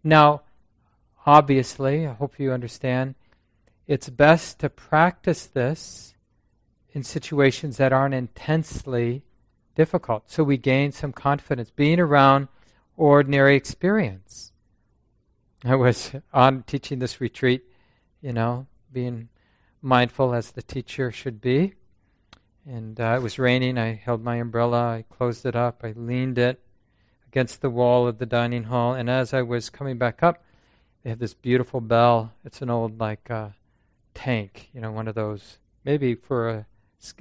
Now, 0.03 0.43
obviously, 1.27 2.07
I 2.07 2.15
hope 2.15 2.39
you 2.39 2.53
understand, 2.53 3.15
it's 3.87 4.09
best 4.09 4.59
to 4.61 4.69
practice 4.69 5.47
this 5.47 6.15
in 6.93 7.03
situations 7.03 7.77
that 7.77 7.93
aren't 7.93 8.15
intensely 8.15 9.23
difficult. 9.75 10.31
So 10.31 10.43
we 10.43 10.57
gain 10.57 10.93
some 10.93 11.13
confidence 11.13 11.71
being 11.71 12.01
around 12.01 12.49
ordinary 12.97 13.57
experience. 13.57 14.53
I 15.65 15.77
was 15.77 16.13
on 16.33 16.65
teaching 16.65 16.99
this 16.99 17.21
retreat, 17.21 17.65
you 18.21 18.33
know, 18.33 18.67
being 18.93 19.29
mindful 19.83 20.35
as 20.35 20.53
the 20.53 20.63
teacher 20.63 21.11
should 21.11 21.41
be. 21.41 21.75
And 22.67 23.01
uh, 23.01 23.17
it 23.19 23.23
was 23.23 23.39
raining. 23.39 23.79
I 23.79 23.95
held 23.95 24.23
my 24.23 24.37
umbrella. 24.37 24.79
I 24.79 25.05
closed 25.09 25.47
it 25.47 25.57
up. 25.57 25.81
I 25.83 25.93
leaned 25.93 26.39
it 26.39 26.61
against 27.27 27.61
the 27.61 27.71
wall 27.71 28.07
of 28.07 28.19
the 28.19 28.27
dining 28.27 28.65
hall. 28.65 28.95
And 28.95 29.09
as 29.09 29.33
I 29.33 29.43
was 29.43 29.71
coming 29.71 29.97
back 29.97 30.23
up, 30.23 30.43
they 31.03 31.11
had 31.11 31.19
this 31.19 31.35
beautiful 31.35 31.81
bell. 31.81 32.33
It's 32.45 32.61
an 32.61 32.71
old 32.71 32.99
like 32.99 33.31
uh, 33.31 33.51
tank, 34.15 34.69
you 34.75 34.81
know, 34.81 34.93
one 34.93 35.09
of 35.09 35.15
those 35.15 35.59
maybe 35.85 36.15
for 36.15 36.49
a 36.49 36.67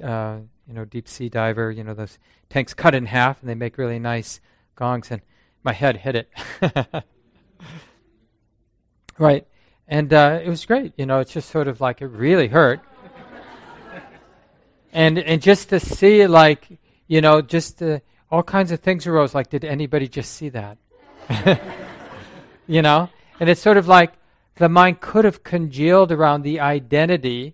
uh, 0.03 0.39
you 0.68 0.74
know 0.74 0.84
deep 0.84 1.08
sea 1.08 1.30
diver. 1.30 1.72
You 1.72 1.84
know 1.84 1.93
those 1.93 2.18
tanks 2.49 2.74
cut 2.74 2.95
in 2.95 3.05
half 3.05 3.39
and 3.39 3.49
they 3.49 3.55
make 3.55 3.78
really 3.78 3.99
nice 3.99 4.41
gongs. 4.76 5.12
And 5.12 5.22
my 5.64 5.74
head 5.74 5.97
hit 5.97 6.16
it. 6.16 6.30
right, 9.18 9.47
and 9.88 10.11
uh, 10.13 10.39
it 10.43 10.49
was 10.49 10.65
great. 10.65 10.93
You 10.97 11.05
know, 11.05 11.19
it's 11.19 11.31
just 11.31 11.49
sort 11.49 11.67
of 11.67 11.79
like 11.79 12.01
it 12.01 12.07
really 12.07 12.47
hurt. 12.47 12.81
And 14.93 15.19
and 15.19 15.41
just 15.41 15.69
to 15.69 15.79
see 15.79 16.25
like 16.25 16.79
you 17.07 17.21
know 17.21 17.41
just 17.41 17.83
uh, 17.83 17.99
all 18.31 18.41
kinds 18.41 18.71
of 18.71 18.79
things 18.79 19.05
arose 19.05 19.35
like 19.35 19.49
did 19.49 19.63
anybody 19.63 20.07
just 20.07 20.31
see 20.33 20.49
that? 20.49 20.77
You 22.69 22.81
know? 22.81 23.09
And 23.39 23.49
it's 23.49 23.61
sort 23.61 23.77
of 23.77 23.88
like 23.88 24.11
the 24.55 24.67
mind 24.67 24.99
could 24.99 25.23
have 25.23 25.41
congealed 25.41 26.11
around 26.11 26.41
the 26.41 26.59
identity 26.59 27.53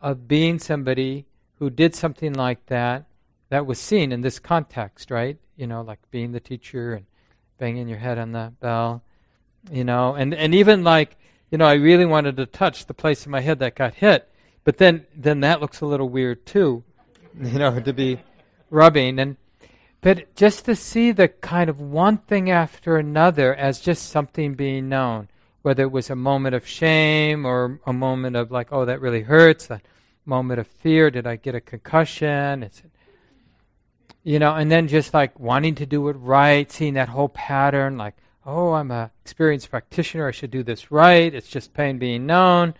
of 0.00 0.28
being 0.28 0.58
somebody 0.58 1.24
who 1.58 1.70
did 1.70 1.94
something 1.94 2.34
like 2.34 2.66
that 2.66 3.06
that 3.48 3.64
was 3.64 3.78
seen 3.78 4.12
in 4.12 4.20
this 4.20 4.38
context 4.38 5.10
right? 5.10 5.38
You 5.56 5.66
know 5.66 5.82
like 5.82 6.00
being 6.10 6.32
the 6.32 6.40
teacher 6.40 6.94
and 6.94 7.06
banging 7.58 7.88
your 7.88 7.98
head 7.98 8.18
on 8.18 8.32
the 8.32 8.52
bell 8.60 9.02
you 9.70 9.84
know? 9.84 10.14
And 10.14 10.34
and 10.34 10.54
even 10.54 10.82
like 10.84 11.16
you 11.52 11.58
know 11.58 11.66
i 11.66 11.74
really 11.74 12.06
wanted 12.06 12.36
to 12.36 12.46
touch 12.46 12.86
the 12.86 12.94
place 12.94 13.24
in 13.24 13.30
my 13.30 13.40
head 13.40 13.60
that 13.60 13.76
got 13.76 13.94
hit 13.94 14.28
but 14.64 14.78
then, 14.78 15.06
then 15.14 15.40
that 15.40 15.60
looks 15.60 15.80
a 15.80 15.86
little 15.86 16.08
weird 16.08 16.46
too, 16.46 16.84
you 17.40 17.58
know, 17.58 17.80
to 17.80 17.92
be 17.92 18.20
rubbing. 18.70 19.18
And 19.18 19.36
but 20.00 20.34
just 20.34 20.64
to 20.64 20.74
see 20.74 21.12
the 21.12 21.28
kind 21.28 21.70
of 21.70 21.80
one 21.80 22.18
thing 22.18 22.50
after 22.50 22.96
another 22.96 23.54
as 23.54 23.80
just 23.80 24.08
something 24.08 24.54
being 24.54 24.88
known, 24.88 25.28
whether 25.62 25.84
it 25.84 25.92
was 25.92 26.10
a 26.10 26.16
moment 26.16 26.56
of 26.56 26.66
shame 26.66 27.44
or 27.44 27.80
a 27.86 27.92
moment 27.92 28.34
of 28.34 28.50
like, 28.50 28.72
oh, 28.72 28.84
that 28.84 29.00
really 29.00 29.22
hurts, 29.22 29.70
a 29.70 29.80
moment 30.24 30.58
of 30.58 30.66
fear, 30.66 31.10
did 31.10 31.26
I 31.26 31.36
get 31.36 31.54
a 31.54 31.60
concussion? 31.60 32.62
It's 32.62 32.82
you 34.24 34.38
know, 34.38 34.54
and 34.54 34.70
then 34.70 34.86
just 34.86 35.12
like 35.12 35.38
wanting 35.40 35.74
to 35.76 35.86
do 35.86 36.08
it 36.08 36.12
right, 36.12 36.70
seeing 36.70 36.94
that 36.94 37.08
whole 37.08 37.28
pattern, 37.28 37.98
like, 37.98 38.14
oh, 38.44 38.72
I'm 38.72 38.90
a 38.90 39.10
experienced 39.24 39.70
practitioner, 39.70 40.28
I 40.28 40.32
should 40.32 40.50
do 40.50 40.62
this 40.62 40.90
right. 40.90 41.34
It's 41.34 41.48
just 41.48 41.74
pain 41.74 41.98
being 41.98 42.26
known, 42.26 42.74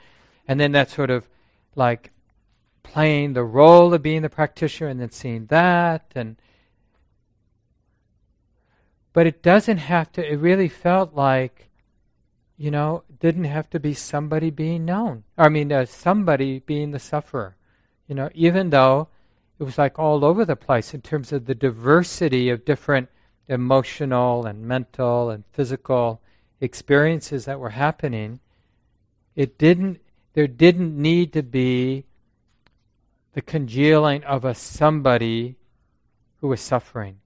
and 0.46 0.58
then 0.58 0.72
that 0.72 0.90
sort 0.90 1.10
of 1.10 1.28
like 1.74 2.10
playing 2.82 3.32
the 3.32 3.44
role 3.44 3.94
of 3.94 4.02
being 4.02 4.22
the 4.22 4.28
practitioner, 4.28 4.88
and 4.88 5.00
then 5.00 5.10
seeing 5.10 5.46
that, 5.46 6.04
and 6.14 6.36
but 9.12 9.26
it 9.26 9.42
doesn't 9.42 9.78
have 9.78 10.10
to. 10.12 10.32
It 10.32 10.36
really 10.36 10.68
felt 10.68 11.14
like, 11.14 11.68
you 12.56 12.70
know, 12.70 13.04
didn't 13.20 13.44
have 13.44 13.68
to 13.70 13.80
be 13.80 13.94
somebody 13.94 14.50
being 14.50 14.84
known. 14.84 15.24
I 15.36 15.48
mean, 15.48 15.72
uh, 15.72 15.84
somebody 15.84 16.60
being 16.60 16.90
the 16.90 16.98
sufferer. 16.98 17.56
You 18.08 18.14
know, 18.14 18.30
even 18.34 18.70
though 18.70 19.08
it 19.58 19.64
was 19.64 19.78
like 19.78 19.98
all 19.98 20.24
over 20.24 20.44
the 20.44 20.56
place 20.56 20.92
in 20.92 21.02
terms 21.02 21.32
of 21.32 21.46
the 21.46 21.54
diversity 21.54 22.48
of 22.48 22.64
different 22.64 23.08
emotional 23.48 24.46
and 24.46 24.62
mental 24.62 25.30
and 25.30 25.44
physical 25.52 26.20
experiences 26.60 27.44
that 27.44 27.60
were 27.60 27.70
happening, 27.70 28.40
it 29.34 29.58
didn't 29.58 30.00
there 30.34 30.46
didn't 30.46 30.96
need 30.96 31.32
to 31.32 31.42
be 31.42 32.04
the 33.34 33.42
congealing 33.42 34.24
of 34.24 34.44
a 34.44 34.54
somebody 34.54 35.56
who 36.40 36.48
was 36.48 36.60
suffering. 36.60 37.18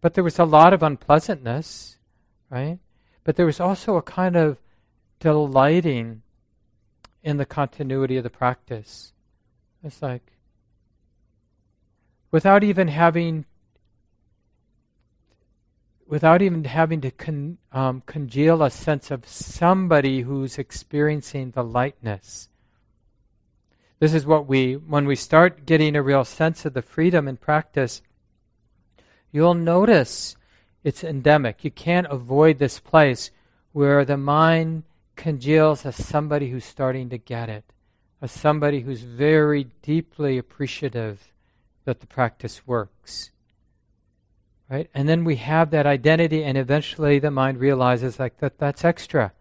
But 0.00 0.14
there 0.14 0.24
was 0.24 0.38
a 0.38 0.44
lot 0.44 0.72
of 0.72 0.82
unpleasantness, 0.82 1.96
right? 2.48 2.78
But 3.22 3.36
there 3.36 3.46
was 3.46 3.60
also 3.60 3.96
a 3.96 4.02
kind 4.02 4.36
of 4.36 4.58
delighting 5.18 6.22
in 7.22 7.36
the 7.36 7.46
continuity 7.46 8.16
of 8.16 8.24
the 8.24 8.30
practice. 8.30 9.12
It's 9.84 10.02
like, 10.02 10.32
without 12.30 12.64
even 12.64 12.88
having 12.88 13.44
without 16.10 16.42
even 16.42 16.64
having 16.64 17.00
to 17.00 17.10
con, 17.12 17.56
um, 17.70 18.02
congeal 18.04 18.64
a 18.64 18.70
sense 18.70 19.12
of 19.12 19.26
somebody 19.26 20.22
who's 20.22 20.58
experiencing 20.58 21.52
the 21.52 21.62
lightness. 21.62 22.48
This 24.00 24.12
is 24.12 24.26
what 24.26 24.46
we, 24.46 24.74
when 24.74 25.06
we 25.06 25.14
start 25.14 25.66
getting 25.66 25.94
a 25.94 26.02
real 26.02 26.24
sense 26.24 26.64
of 26.64 26.74
the 26.74 26.82
freedom 26.82 27.28
in 27.28 27.36
practice, 27.36 28.02
you'll 29.30 29.54
notice 29.54 30.36
it's 30.82 31.04
endemic. 31.04 31.62
You 31.62 31.70
can't 31.70 32.08
avoid 32.10 32.58
this 32.58 32.80
place 32.80 33.30
where 33.72 34.04
the 34.04 34.16
mind 34.16 34.82
congeals 35.14 35.86
as 35.86 35.94
somebody 35.94 36.50
who's 36.50 36.64
starting 36.64 37.08
to 37.10 37.18
get 37.18 37.48
it, 37.48 37.64
as 38.20 38.32
somebody 38.32 38.80
who's 38.80 39.02
very 39.02 39.68
deeply 39.82 40.38
appreciative 40.38 41.32
that 41.84 42.00
the 42.00 42.06
practice 42.08 42.66
works. 42.66 43.30
Right? 44.70 44.88
And 44.94 45.08
then 45.08 45.24
we 45.24 45.36
have 45.36 45.70
that 45.70 45.86
identity, 45.86 46.44
and 46.44 46.56
eventually 46.56 47.18
the 47.18 47.32
mind 47.32 47.58
realizes 47.58 48.20
like 48.20 48.38
that 48.38 48.58
that's 48.58 48.84
extra. 48.84 49.32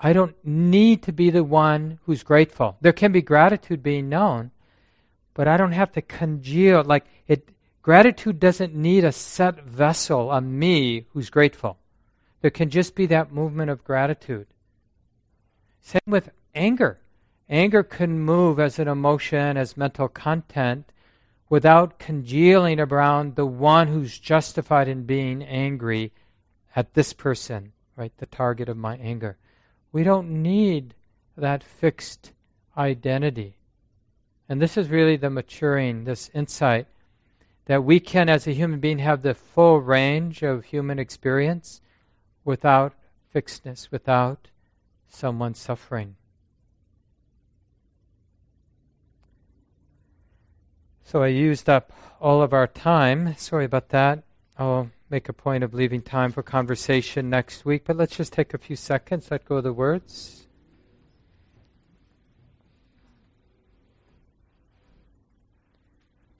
I 0.00 0.12
don't 0.12 0.34
need 0.42 1.02
to 1.04 1.12
be 1.12 1.30
the 1.30 1.44
one 1.44 2.00
who's 2.04 2.24
grateful. 2.24 2.76
There 2.80 2.92
can 2.92 3.12
be 3.12 3.22
gratitude 3.22 3.82
being 3.82 4.08
known, 4.08 4.50
but 5.34 5.46
I 5.46 5.56
don't 5.56 5.72
have 5.72 5.92
to 5.92 6.02
congeal. 6.02 6.82
Like 6.82 7.04
it, 7.28 7.50
gratitude 7.82 8.40
doesn't 8.40 8.74
need 8.74 9.04
a 9.04 9.12
set 9.12 9.62
vessel, 9.62 10.32
a 10.32 10.40
me 10.40 11.06
who's 11.12 11.30
grateful. 11.30 11.78
There 12.40 12.50
can 12.50 12.70
just 12.70 12.94
be 12.94 13.06
that 13.06 13.32
movement 13.32 13.70
of 13.70 13.84
gratitude. 13.84 14.46
Same 15.82 16.00
with 16.06 16.30
anger. 16.54 16.98
Anger 17.48 17.82
can 17.82 18.18
move 18.18 18.58
as 18.58 18.78
an 18.78 18.88
emotion, 18.88 19.56
as 19.56 19.76
mental 19.76 20.08
content, 20.08 20.90
without 21.50 21.98
congealing 21.98 22.80
around 22.80 23.34
the 23.34 23.44
one 23.44 23.88
who's 23.88 24.18
justified 24.18 24.88
in 24.88 25.02
being 25.02 25.42
angry 25.42 26.12
at 26.74 26.94
this 26.94 27.12
person, 27.12 27.72
right? 27.96 28.12
The 28.18 28.26
target 28.26 28.68
of 28.68 28.76
my 28.76 28.96
anger. 28.96 29.36
We 29.92 30.04
don't 30.04 30.30
need 30.42 30.94
that 31.36 31.64
fixed 31.64 32.32
identity. 32.78 33.56
And 34.48 34.62
this 34.62 34.76
is 34.76 34.88
really 34.88 35.16
the 35.16 35.28
maturing, 35.28 36.04
this 36.04 36.30
insight 36.32 36.86
that 37.66 37.84
we 37.84 38.00
can, 38.00 38.28
as 38.28 38.46
a 38.46 38.52
human 38.52 38.80
being, 38.80 38.98
have 38.98 39.22
the 39.22 39.34
full 39.34 39.80
range 39.80 40.42
of 40.42 40.64
human 40.64 40.98
experience 40.98 41.80
without 42.44 42.94
fixedness, 43.32 43.90
without 43.90 44.48
someone 45.08 45.54
suffering. 45.54 46.16
So 51.10 51.24
I 51.24 51.26
used 51.26 51.68
up 51.68 51.92
all 52.20 52.40
of 52.40 52.52
our 52.52 52.68
time. 52.68 53.34
Sorry 53.36 53.64
about 53.64 53.88
that. 53.88 54.22
I'll 54.56 54.92
make 55.10 55.28
a 55.28 55.32
point 55.32 55.64
of 55.64 55.74
leaving 55.74 56.02
time 56.02 56.30
for 56.30 56.40
conversation 56.40 57.28
next 57.28 57.64
week, 57.64 57.82
but 57.84 57.96
let's 57.96 58.16
just 58.16 58.32
take 58.32 58.54
a 58.54 58.58
few 58.58 58.76
seconds, 58.76 59.28
let 59.28 59.44
go 59.44 59.56
of 59.56 59.64
the 59.64 59.72
words. 59.72 60.46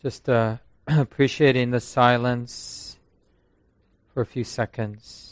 Just 0.01 0.29
uh, 0.29 0.59
appreciating 0.87 1.73
the 1.73 1.81
silence 1.81 2.97
for 4.14 4.21
a 4.21 4.27
few 4.27 4.45
seconds. 4.45 5.30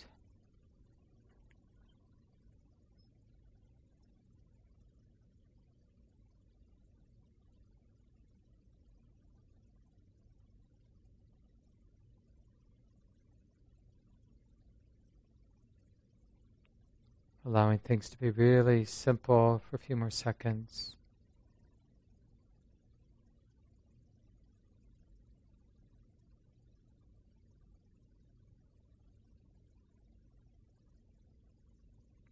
Allowing 17.48 17.78
things 17.78 18.10
to 18.10 18.18
be 18.18 18.28
really 18.28 18.84
simple 18.84 19.62
for 19.70 19.76
a 19.76 19.78
few 19.78 19.96
more 19.96 20.10
seconds. 20.10 20.96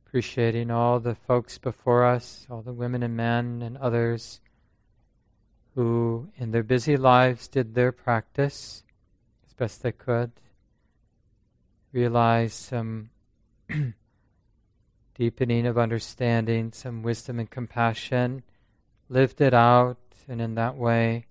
Appreciating 0.06 0.70
all 0.70 1.00
the 1.00 1.14
folks 1.14 1.56
before 1.56 2.04
us, 2.04 2.46
all 2.50 2.60
the 2.60 2.74
women 2.74 3.02
and 3.02 3.16
men 3.16 3.62
and 3.62 3.78
others 3.78 4.40
who, 5.74 6.28
in 6.36 6.50
their 6.50 6.62
busy 6.62 6.98
lives, 6.98 7.48
did 7.48 7.74
their 7.74 7.90
practice 7.90 8.84
as 9.46 9.54
best 9.54 9.82
they 9.82 9.92
could. 9.92 10.32
Realize 11.92 12.52
some 12.52 13.08
deepening 15.16 15.66
of 15.66 15.78
understanding, 15.78 16.72
some 16.72 17.02
wisdom 17.02 17.38
and 17.38 17.50
compassion, 17.50 18.42
lived 19.08 19.40
it 19.40 19.54
out, 19.54 19.98
and 20.28 20.40
in 20.40 20.54
that 20.54 20.76
way 20.76 21.24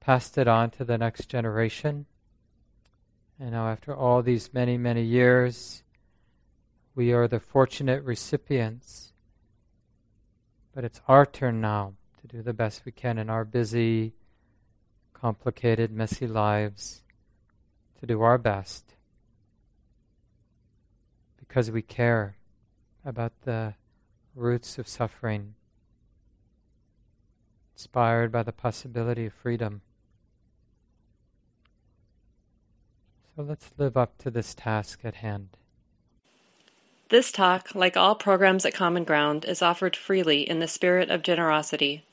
passed 0.00 0.36
it 0.38 0.48
on 0.48 0.70
to 0.70 0.84
the 0.84 0.98
next 0.98 1.28
generation. 1.28 2.06
And 3.38 3.52
now, 3.52 3.68
after 3.68 3.94
all 3.94 4.22
these 4.22 4.52
many, 4.52 4.76
many 4.76 5.02
years, 5.02 5.82
we 6.94 7.12
are 7.12 7.28
the 7.28 7.40
fortunate 7.40 8.02
recipients. 8.02 9.12
But 10.74 10.84
it's 10.84 11.00
our 11.06 11.26
turn 11.26 11.60
now 11.60 11.94
to 12.20 12.26
do 12.26 12.42
the 12.42 12.52
best 12.52 12.84
we 12.84 12.92
can 12.92 13.18
in 13.18 13.28
our 13.28 13.44
busy, 13.44 14.14
complicated, 15.12 15.90
messy 15.90 16.26
lives, 16.26 17.02
to 18.00 18.06
do 18.06 18.22
our 18.22 18.38
best 18.38 18.94
because 21.52 21.70
we 21.70 21.82
care 21.82 22.34
about 23.04 23.32
the 23.42 23.74
roots 24.34 24.78
of 24.78 24.88
suffering, 24.88 25.54
inspired 27.74 28.32
by 28.32 28.42
the 28.42 28.52
possibility 28.52 29.26
of 29.26 29.32
freedom. 29.32 29.82
So 33.34 33.42
let's 33.42 33.70
live 33.78 33.96
up 33.96 34.18
to 34.18 34.30
this 34.30 34.54
task 34.54 35.00
at 35.04 35.16
hand. 35.16 35.56
This 37.08 37.32
talk, 37.32 37.74
like 37.74 37.96
all 37.96 38.14
programs 38.14 38.64
at 38.64 38.74
Common 38.74 39.04
Ground, 39.04 39.44
is 39.44 39.62
offered 39.62 39.96
freely 39.96 40.48
in 40.48 40.60
the 40.60 40.68
spirit 40.68 41.10
of 41.10 41.22
generosity. 41.22 42.04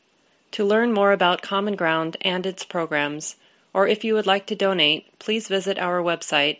To 0.51 0.65
learn 0.65 0.91
more 0.91 1.11
about 1.11 1.41
Common 1.41 1.75
Ground 1.75 2.17
and 2.21 2.45
its 2.45 2.65
programs, 2.65 3.35
or 3.73 3.87
if 3.87 4.03
you 4.03 4.13
would 4.13 4.25
like 4.25 4.45
to 4.47 4.55
donate, 4.55 5.17
please 5.19 5.47
visit 5.47 5.77
our 5.77 6.01
website 6.01 6.59